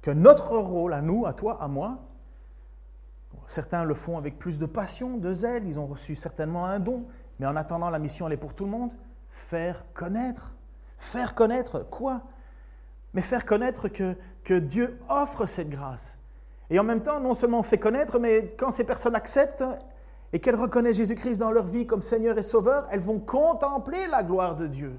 que 0.02 0.12
notre 0.12 0.58
rôle 0.58 0.94
à 0.94 1.02
nous, 1.02 1.26
à 1.26 1.34
toi, 1.34 1.62
à 1.62 1.68
moi, 1.68 2.00
certains 3.48 3.84
le 3.84 3.94
font 3.94 4.18
avec 4.18 4.38
plus 4.38 4.60
de 4.60 4.66
passion, 4.66 5.18
de 5.18 5.32
zèle, 5.32 5.66
ils 5.68 5.80
ont 5.80 5.88
reçu 5.88 6.16
certainement 6.16 6.66
un 6.66 6.80
don, 6.80 7.06
mais 7.40 7.48
en 7.48 7.56
attendant, 7.56 7.90
la 7.90 8.00
mission, 8.00 8.28
elle 8.28 8.34
est 8.34 8.38
pour 8.38 8.54
tout 8.54 8.66
le 8.66 8.72
monde. 8.72 8.92
Faire 9.30 9.86
connaître. 9.94 10.54
Faire 10.98 11.34
connaître 11.34 11.80
quoi? 11.90 12.22
Mais 13.14 13.22
faire 13.22 13.46
connaître 13.46 13.88
que, 13.88 14.16
que 14.44 14.54
Dieu 14.54 15.00
offre 15.10 15.46
cette 15.46 15.70
grâce. 15.70 16.18
Et 16.70 16.80
en 16.80 16.84
même 16.84 17.04
temps, 17.04 17.20
non 17.20 17.34
seulement 17.34 17.60
on 17.60 17.64
fait 17.64 17.78
connaître, 17.78 18.20
mais 18.20 18.56
quand 18.58 18.72
ces 18.72 18.84
personnes 18.84 19.16
acceptent 19.16 19.64
et 20.34 20.40
qu'elles 20.40 20.56
reconnaissent 20.56 20.98
Jésus-Christ 20.98 21.38
dans 21.38 21.52
leur 21.52 21.66
vie 21.66 21.86
comme 21.86 22.02
Seigneur 22.02 22.38
et 22.38 22.44
Sauveur, 22.44 22.88
elles 22.92 23.02
vont 23.02 23.20
contempler 23.20 24.08
la 24.08 24.24
gloire 24.24 24.56
de 24.56 24.68
Dieu. 24.68 24.98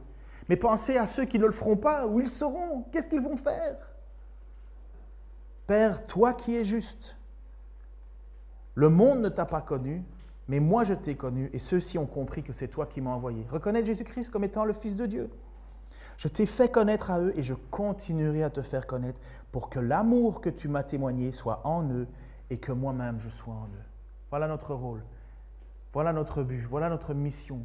Mais 0.49 0.57
pensez 0.57 0.99
à 0.99 1.07
ceux 1.07 1.25
qui 1.25 1.39
ne 1.39 1.47
le 1.47 1.53
feront 1.53 1.77
pas, 1.77 2.07
où 2.07 2.21
ils 2.21 2.29
seront, 2.29 2.85
qu'est-ce 2.93 3.09
qu'ils 3.09 3.23
vont 3.23 3.37
faire? 3.37 3.77
Père, 5.67 6.05
toi 6.07 6.35
qui 6.35 6.57
es 6.57 6.65
juste, 6.65 7.17
le 8.75 8.89
monde 8.89 9.21
ne 9.21 9.29
t'a 9.29 9.47
pas 9.47 9.61
connu, 9.61 10.03
mais 10.49 10.61
moi 10.61 10.85
je 10.85 10.95
t'ai 10.95 11.15
connu 11.15 11.49
et 11.53 11.59
ceux-ci 11.59 11.99
ont 11.99 12.07
compris 12.07 12.43
que 12.43 12.53
c'est 12.53 12.69
toi 12.69 12.87
qui 12.87 13.01
m'as 13.01 13.11
envoyé. 13.11 13.47
Reconnaître 13.51 13.87
Jésus-Christ 13.87 14.31
comme 14.31 14.45
étant 14.45 14.65
le 14.65 14.73
Fils 14.73 14.97
de 14.97 15.07
Dieu. 15.07 15.31
Je 16.17 16.29
t'ai 16.29 16.47
fait 16.47 16.71
connaître 16.71 17.11
à 17.11 17.21
eux 17.21 17.33
et 17.37 17.43
je 17.43 17.55
continuerai 17.55 18.43
à 18.43 18.51
te 18.51 18.63
faire 18.63 18.87
connaître 18.87 19.21
pour 19.51 19.71
que 19.71 19.79
l'amour 19.79 20.41
que 20.41 20.51
tu 20.51 20.69
m'as 20.69 20.83
témoigné 20.83 21.33
soit 21.33 21.61
en 21.65 21.89
eux 21.91 22.07
et 22.51 22.59
que 22.59 22.73
moi-même 22.73 23.19
je 23.19 23.29
sois 23.29 23.55
en 23.55 23.67
eux. 23.67 23.85
Voilà 24.31 24.49
notre 24.49 24.75
rôle. 24.75 25.03
Voilà 25.93 26.13
notre 26.13 26.43
but. 26.43 26.65
Voilà 26.69 26.89
notre 26.89 27.15
mission. 27.15 27.61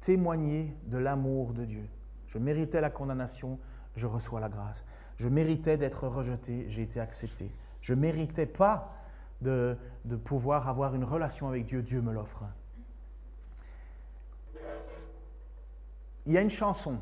Témoigner 0.00 0.76
de 0.86 0.98
l'amour 0.98 1.52
de 1.52 1.64
Dieu. 1.64 1.88
Je 2.28 2.38
méritais 2.38 2.80
la 2.80 2.90
condamnation, 2.90 3.58
je 3.96 4.06
reçois 4.06 4.40
la 4.40 4.48
grâce. 4.48 4.84
Je 5.16 5.28
méritais 5.28 5.76
d'être 5.76 6.08
rejeté, 6.08 6.66
j'ai 6.68 6.82
été 6.82 7.00
accepté. 7.00 7.50
Je 7.80 7.94
méritais 7.94 8.46
pas 8.46 8.86
de, 9.40 9.76
pouvoir 10.24 10.68
avoir 10.68 10.94
une 10.94 11.04
relation 11.04 11.48
avec 11.48 11.66
Dieu, 11.66 11.82
Dieu 11.82 12.00
me 12.00 12.12
l'offre. 12.12 12.44
Il 16.26 16.32
y 16.32 16.38
a 16.38 16.40
une 16.40 16.50
chanson 16.50 16.98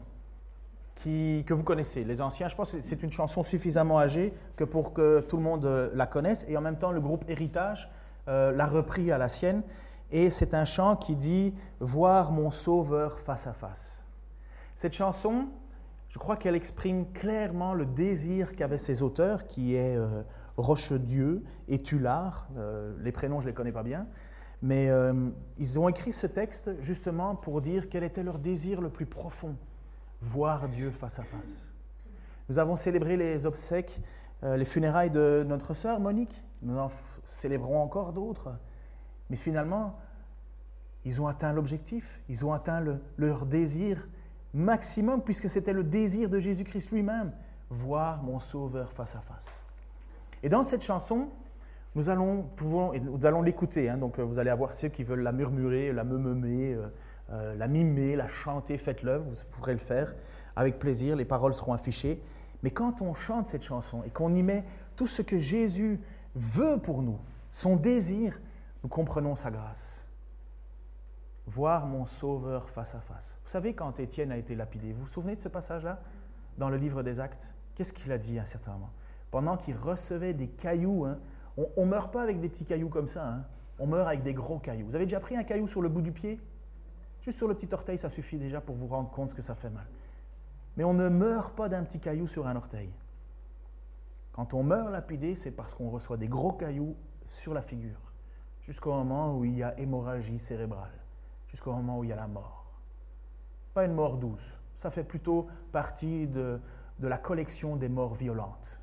que 1.02 1.52
vous 1.52 1.64
connaissez, 1.64 2.04
les 2.04 2.20
anciens, 2.20 2.48
je 2.48 2.54
pense 2.54 2.72
que 2.72 2.78
c'est 2.82 3.02
une 3.02 3.10
chanson 3.10 3.42
suffisamment 3.42 3.98
âgée 3.98 4.32
que 4.56 4.64
pour 4.64 4.92
que 4.92 5.20
tout 5.20 5.36
le 5.36 5.42
monde 5.42 5.64
euh, 5.64 5.90
la 5.94 6.06
connaisse, 6.06 6.44
et 6.48 6.56
en 6.56 6.60
même 6.60 6.78
temps 6.78 6.92
le 6.92 7.00
groupe 7.00 7.24
Héritage 7.28 7.90
euh, 8.28 8.52
l'a 8.52 8.66
repris 8.66 9.10
à 9.10 9.18
la 9.18 9.28
sienne, 9.28 9.62
et 10.10 10.30
c'est 10.30 10.54
un 10.54 10.64
chant 10.64 10.96
qui 10.96 11.16
dit 11.16 11.54
«Voir 11.80 12.30
mon 12.30 12.50
Sauveur 12.50 13.18
face 13.18 13.46
à 13.46 13.52
face». 13.52 14.02
Cette 14.76 14.92
chanson, 14.92 15.48
je 16.08 16.18
crois 16.18 16.36
qu'elle 16.36 16.54
exprime 16.54 17.10
clairement 17.12 17.74
le 17.74 17.86
désir 17.86 18.54
qu'avaient 18.54 18.78
ses 18.78 19.02
auteurs, 19.02 19.46
qui 19.46 19.74
est 19.74 19.96
euh, 19.96 20.22
Rochedieu 20.56 21.42
et 21.68 21.82
Tullard. 21.82 22.46
Les 23.00 23.10
prénoms, 23.10 23.40
je 23.40 23.46
ne 23.46 23.50
les 23.50 23.54
connais 23.54 23.72
pas 23.72 23.82
bien. 23.82 24.06
Mais 24.60 24.90
ils 25.58 25.78
ont 25.78 25.88
écrit 25.88 26.12
ce 26.12 26.26
texte 26.26 26.70
justement 26.82 27.34
pour 27.34 27.62
dire 27.62 27.88
quel 27.88 28.04
était 28.04 28.22
leur 28.22 28.38
désir 28.38 28.82
le 28.82 28.90
plus 28.90 29.06
profond, 29.06 29.56
voir 30.22 30.68
Dieu 30.68 30.90
face 30.90 31.18
à 31.18 31.24
face. 31.24 31.68
Nous 32.48 32.58
avons 32.58 32.76
célébré 32.76 33.16
les 33.16 33.46
obsèques, 33.46 34.00
euh, 34.42 34.56
les 34.56 34.64
funérailles 34.64 35.10
de 35.10 35.44
notre 35.46 35.74
sœur 35.74 36.00
Monique. 36.00 36.42
Nous 36.62 36.78
en 36.78 36.90
célébrons 37.24 37.80
encore 37.80 38.12
d'autres. 38.12 38.50
Mais 39.30 39.36
finalement, 39.36 39.98
ils 41.04 41.20
ont 41.20 41.26
atteint 41.26 41.52
l'objectif, 41.52 42.20
ils 42.28 42.44
ont 42.44 42.52
atteint 42.52 42.82
leur 43.16 43.46
désir 43.46 44.06
maximum, 44.54 45.22
puisque 45.22 45.48
c'était 45.48 45.72
le 45.72 45.82
désir 45.82 46.28
de 46.28 46.38
Jésus-Christ 46.38 46.90
lui-même, 46.90 47.32
voir 47.70 48.22
mon 48.22 48.38
Sauveur 48.38 48.92
face 48.92 49.16
à 49.16 49.20
face. 49.20 49.64
Et 50.42 50.48
dans 50.48 50.62
cette 50.62 50.82
chanson, 50.82 51.28
nous 51.94 52.08
allons, 52.10 52.46
nous 52.60 53.26
allons 53.26 53.42
l'écouter. 53.42 53.88
Hein. 53.88 53.98
donc 53.98 54.18
euh, 54.18 54.22
vous 54.22 54.38
allez 54.38 54.50
avoir 54.50 54.72
ceux 54.72 54.88
qui 54.88 55.02
veulent 55.02 55.22
la 55.22 55.32
murmurer, 55.32 55.92
la 55.92 56.04
meumer, 56.04 56.74
euh, 56.74 56.88
euh, 57.32 57.54
la 57.56 57.68
mimer, 57.68 58.16
la 58.16 58.28
chanter, 58.28 58.78
faites-le, 58.78 59.18
vous 59.18 59.34
pourrez 59.52 59.72
le 59.72 59.78
faire 59.78 60.14
avec 60.56 60.78
plaisir, 60.78 61.16
les 61.16 61.24
paroles 61.24 61.54
seront 61.54 61.72
affichées. 61.72 62.22
Mais 62.62 62.70
quand 62.70 63.02
on 63.02 63.14
chante 63.14 63.46
cette 63.46 63.62
chanson 63.62 64.02
et 64.04 64.10
qu'on 64.10 64.34
y 64.34 64.42
met 64.42 64.64
tout 64.96 65.06
ce 65.06 65.22
que 65.22 65.38
Jésus 65.38 66.00
veut 66.34 66.78
pour 66.78 67.02
nous, 67.02 67.18
son 67.50 67.76
désir, 67.76 68.40
nous 68.82 68.88
comprenons 68.88 69.34
sa 69.34 69.50
grâce. 69.50 70.04
Voir 71.46 71.86
mon 71.86 72.04
Sauveur 72.04 72.68
face 72.70 72.94
à 72.94 73.00
face. 73.00 73.38
Vous 73.44 73.50
savez, 73.50 73.74
quand 73.74 73.98
Étienne 73.98 74.30
a 74.30 74.36
été 74.36 74.54
lapidé, 74.54 74.92
vous 74.92 75.02
vous 75.02 75.08
souvenez 75.08 75.36
de 75.36 75.40
ce 75.40 75.48
passage-là? 75.48 76.00
Dans 76.58 76.68
le 76.68 76.76
livre 76.76 77.02
des 77.02 77.18
Actes 77.18 77.50
Qu'est-ce 77.74 77.94
qu'il 77.94 78.12
a 78.12 78.18
dit 78.18 78.38
à 78.38 78.42
un 78.42 78.46
certain 78.46 78.72
moment? 78.72 78.90
Pendant 79.30 79.56
qu'il 79.56 79.74
recevait 79.74 80.34
des 80.34 80.48
cailloux. 80.48 81.06
Hein. 81.06 81.18
On 81.56 81.84
ne 81.84 81.90
meurt 81.90 82.12
pas 82.12 82.22
avec 82.22 82.40
des 82.40 82.48
petits 82.48 82.66
cailloux 82.66 82.90
comme 82.90 83.08
ça, 83.08 83.26
hein. 83.26 83.44
on 83.78 83.86
meurt 83.86 84.06
avec 84.06 84.22
des 84.22 84.34
gros 84.34 84.58
cailloux. 84.58 84.86
Vous 84.86 84.94
avez 84.94 85.06
déjà 85.06 85.20
pris 85.20 85.36
un 85.36 85.42
caillou 85.42 85.66
sur 85.66 85.82
le 85.82 85.88
bout 85.88 86.02
du 86.02 86.12
pied? 86.12 86.38
Juste 87.22 87.38
sur 87.38 87.48
le 87.48 87.54
petit 87.54 87.72
orteil, 87.72 87.98
ça 87.98 88.08
suffit 88.08 88.36
déjà 88.36 88.60
pour 88.60 88.74
vous 88.74 88.88
rendre 88.88 89.10
compte 89.10 89.32
que 89.32 89.42
ça 89.42 89.54
fait 89.54 89.70
mal. 89.70 89.86
Mais 90.76 90.84
on 90.84 90.94
ne 90.94 91.08
meurt 91.08 91.54
pas 91.54 91.68
d'un 91.68 91.84
petit 91.84 92.00
caillou 92.00 92.26
sur 92.26 92.46
un 92.46 92.56
orteil. 92.56 92.90
Quand 94.32 94.54
on 94.54 94.62
meurt 94.62 94.90
lapidé, 94.90 95.36
c'est 95.36 95.50
parce 95.50 95.74
qu'on 95.74 95.90
reçoit 95.90 96.16
des 96.16 96.28
gros 96.28 96.52
cailloux 96.52 96.96
sur 97.28 97.54
la 97.54 97.62
figure, 97.62 98.12
jusqu'au 98.62 98.92
moment 98.92 99.36
où 99.36 99.44
il 99.44 99.56
y 99.56 99.62
a 99.62 99.78
hémorragie 99.78 100.38
cérébrale, 100.38 100.92
jusqu'au 101.48 101.72
moment 101.72 101.98
où 101.98 102.04
il 102.04 102.10
y 102.10 102.12
a 102.12 102.16
la 102.16 102.26
mort. 102.26 102.72
Pas 103.74 103.84
une 103.84 103.94
mort 103.94 104.16
douce, 104.16 104.58
ça 104.78 104.90
fait 104.90 105.04
plutôt 105.04 105.46
partie 105.70 106.26
de, 106.26 106.60
la 106.98 107.18
collection 107.18 107.76
des 107.76 107.88
morts 107.88 108.14
violentes. 108.14 108.80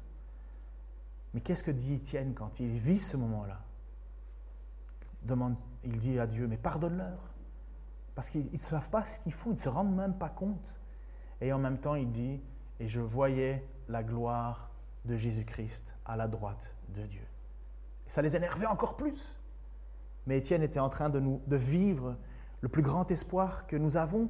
Mais 1.34 1.42
qu'est-ce 1.42 1.64
que 1.64 1.72
dit 1.72 1.94
Étienne 1.94 2.34
quand 2.34 2.60
il 2.60 2.70
vit 2.70 3.00
ce 3.00 3.18
moment-là? 3.18 3.60
Il 5.84 5.98
dit 5.98 6.20
à 6.20 6.28
Dieu, 6.28 6.48
mais 6.48 6.58
pardonne-leur. 6.58 7.34
Parce 8.20 8.32
qu'ils 8.32 8.52
ne 8.52 8.58
savent 8.58 8.90
pas 8.90 9.06
ce 9.06 9.18
qu'ils 9.22 9.32
font, 9.32 9.52
ils 9.52 9.54
ne 9.54 9.60
se 9.60 9.70
rendent 9.70 9.96
même 9.96 10.14
pas 10.14 10.28
compte. 10.28 10.82
Et 11.40 11.54
en 11.54 11.58
même 11.58 11.78
temps, 11.78 11.96
il 11.96 12.12
dit, 12.12 12.42
et 12.82 12.90
je 12.90 13.00
voyais 13.00 13.66
la 13.88 14.04
gloire 14.04 14.72
de 15.06 15.16
Jésus-Christ 15.16 15.96
à 16.06 16.18
la 16.18 16.28
droite 16.28 16.76
de 16.90 17.04
Dieu. 17.04 17.26
Et 18.06 18.10
ça 18.10 18.22
les 18.22 18.36
énervait 18.36 18.66
encore 18.66 18.98
plus. 18.98 19.40
Mais 20.26 20.38
Étienne 20.38 20.64
était 20.64 20.82
en 20.82 20.90
train 20.90 21.08
de, 21.08 21.56
vivre 21.56 22.18
le 22.60 22.68
plus 22.68 22.82
grand 22.82 23.10
espoir 23.10 23.66
que 23.68 23.78
nous 23.78 23.96
avons, 23.96 24.30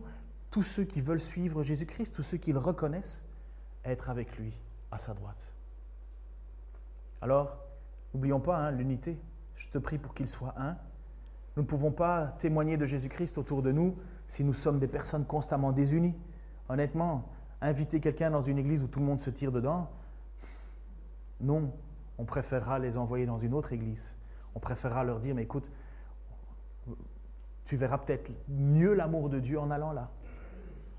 tous 0.52 0.62
ceux 0.62 0.84
qui 0.84 1.02
veulent 1.02 1.20
suivre 1.20 1.64
Jésus-Christ, 1.64 2.14
tous 2.14 2.22
ceux 2.22 2.38
qui 2.38 2.54
le 2.54 2.60
reconnaissent, 2.60 3.24
être 3.84 4.12
avec 4.12 4.38
lui 4.38 4.54
à 4.92 5.00
sa 5.00 5.16
droite. 5.16 5.52
Alors, 7.24 7.58
n'oublions 8.14 8.40
pas 8.40 8.58
hein, 8.58 8.70
l'unité. 8.70 9.20
Je 9.56 9.68
te 9.68 9.80
prie 9.80 9.98
pour 9.98 10.14
qu'il 10.14 10.28
soit 10.28 10.54
un. 10.60 10.78
Nous 11.56 11.64
ne 11.64 11.68
pouvons 11.68 11.92
pas 11.92 12.36
témoigner 12.38 12.78
de 12.78 12.86
Jésus-Christ 12.86 13.38
autour 13.38 13.62
de 13.62 13.72
nous 13.72 13.98
si 14.28 14.44
nous 14.44 14.54
sommes 14.54 14.80
des 14.80 14.88
personnes 14.88 15.26
constamment 15.26 15.72
désunies. 15.72 16.16
Honnêtement, 16.70 17.30
inviter 17.62 18.00
quelqu'un 18.00 18.32
dans 18.32 18.42
une 18.42 18.58
église 18.58 18.84
où 18.84 18.88
tout 18.88 19.00
le 19.00 19.06
monde 19.06 19.20
se 19.20 19.30
tire 19.30 19.52
dedans, 19.52 19.90
non, 21.42 21.72
on 22.18 22.26
préférera 22.26 22.80
les 22.80 22.98
envoyer 22.98 23.26
dans 23.26 23.40
une 23.40 23.54
autre 23.54 23.74
église. 23.74 24.14
On 24.56 24.60
préférera 24.60 25.04
leur 25.04 25.20
dire, 25.20 25.36
mais 25.36 25.44
écoute, 25.44 25.72
Tu 27.70 27.76
verras 27.76 28.00
peut-être 28.00 28.32
mieux 28.48 28.96
l'amour 28.96 29.30
de 29.30 29.40
Dieu 29.40 29.60
en 29.60 29.70
allant 29.70 29.92
là. 29.92 30.10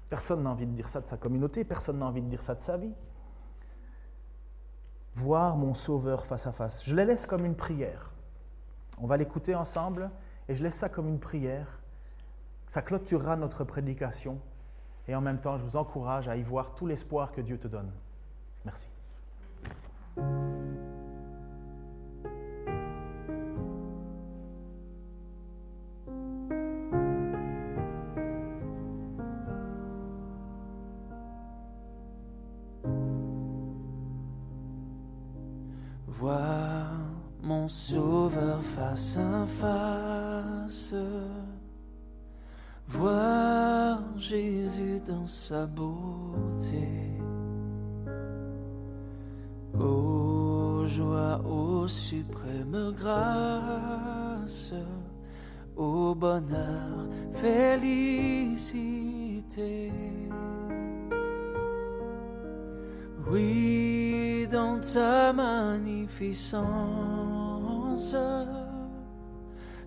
Personne 0.09 0.44
n'a 0.44 0.51
envie 0.51 0.66
de 0.66 0.72
dire 0.72 0.88
ça 0.88 1.01
de 1.01 1.07
sa 1.07 1.16
communauté, 1.16 1.64
personne 1.64 1.98
n'a 1.98 2.07
envie 2.07 2.22
de 2.22 2.28
dire 2.28 2.42
ça 2.42 2.55
de 2.55 2.61
sa 2.61 2.76
vie. 2.76 2.92
Voir 5.16 5.57
mon 5.57 5.74
Sauveur 5.74 6.24
face 6.24 6.46
à 6.46 6.53
face. 6.53 6.84
Je 6.84 6.94
les 6.94 7.05
laisse 7.05 7.26
comme 7.26 7.44
une 7.44 7.57
prière. 7.57 8.12
On 9.01 9.09
va 9.09 9.16
l'écouter 9.16 9.57
ensemble 9.57 10.12
et 10.51 10.57
je 10.57 10.64
laisse 10.64 10.74
ça 10.74 10.88
comme 10.88 11.07
une 11.07 11.20
prière. 11.20 11.78
Ça 12.66 12.82
clôturera 12.82 13.36
notre 13.36 13.62
prédication 13.62 14.40
et 15.07 15.14
en 15.14 15.20
même 15.20 15.40
temps, 15.40 15.57
je 15.57 15.62
vous 15.62 15.76
encourage 15.76 16.28
à 16.28 16.36
y 16.36 16.42
voir 16.42 16.74
tout 16.74 16.86
l'espoir 16.86 17.30
que 17.30 17.40
Dieu 17.40 17.57
te 17.57 17.68
donne. 17.68 17.90
Merci. 18.64 18.86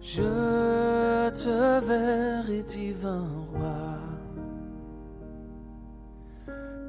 Je 0.01 1.30
te 1.30 1.80
verrai 1.86 2.64
divin 2.64 3.28
roi. 3.51 3.99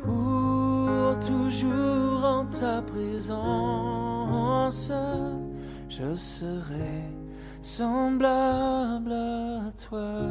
Pour 0.03 1.19
toujours 1.19 2.25
en 2.25 2.47
ta 2.47 2.81
présence, 2.83 4.93
je 5.89 6.17
serai 6.17 7.03
semblable 7.61 9.13
à 9.13 9.71
toi. 9.73 10.23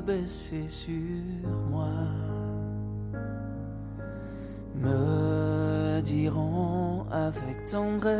Baissés 0.00 0.68
sur 0.68 0.94
moi. 1.70 1.90
Me 4.74 6.00
diront 6.00 7.04
avec 7.10 7.66
tendresse 7.70 8.16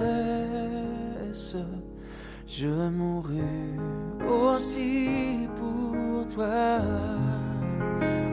je 2.46 2.88
mourus 2.90 3.80
aussi 4.28 5.48
pour 5.56 6.26
toi. 6.34 6.82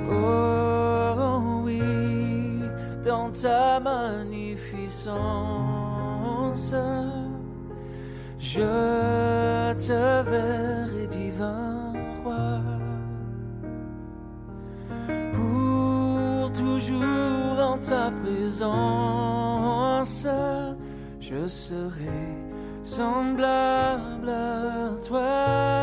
Oh 0.10 1.62
oui 1.64 2.60
dans 3.04 3.32
ta 3.32 3.80
magnificence 3.80 6.76
je 8.40 9.74
te 9.74 10.24
verrai 10.30 10.77
je 21.20 21.48
serai 21.48 22.24
semblable 22.82 24.30
à 24.30 24.90
toi. 25.06 25.77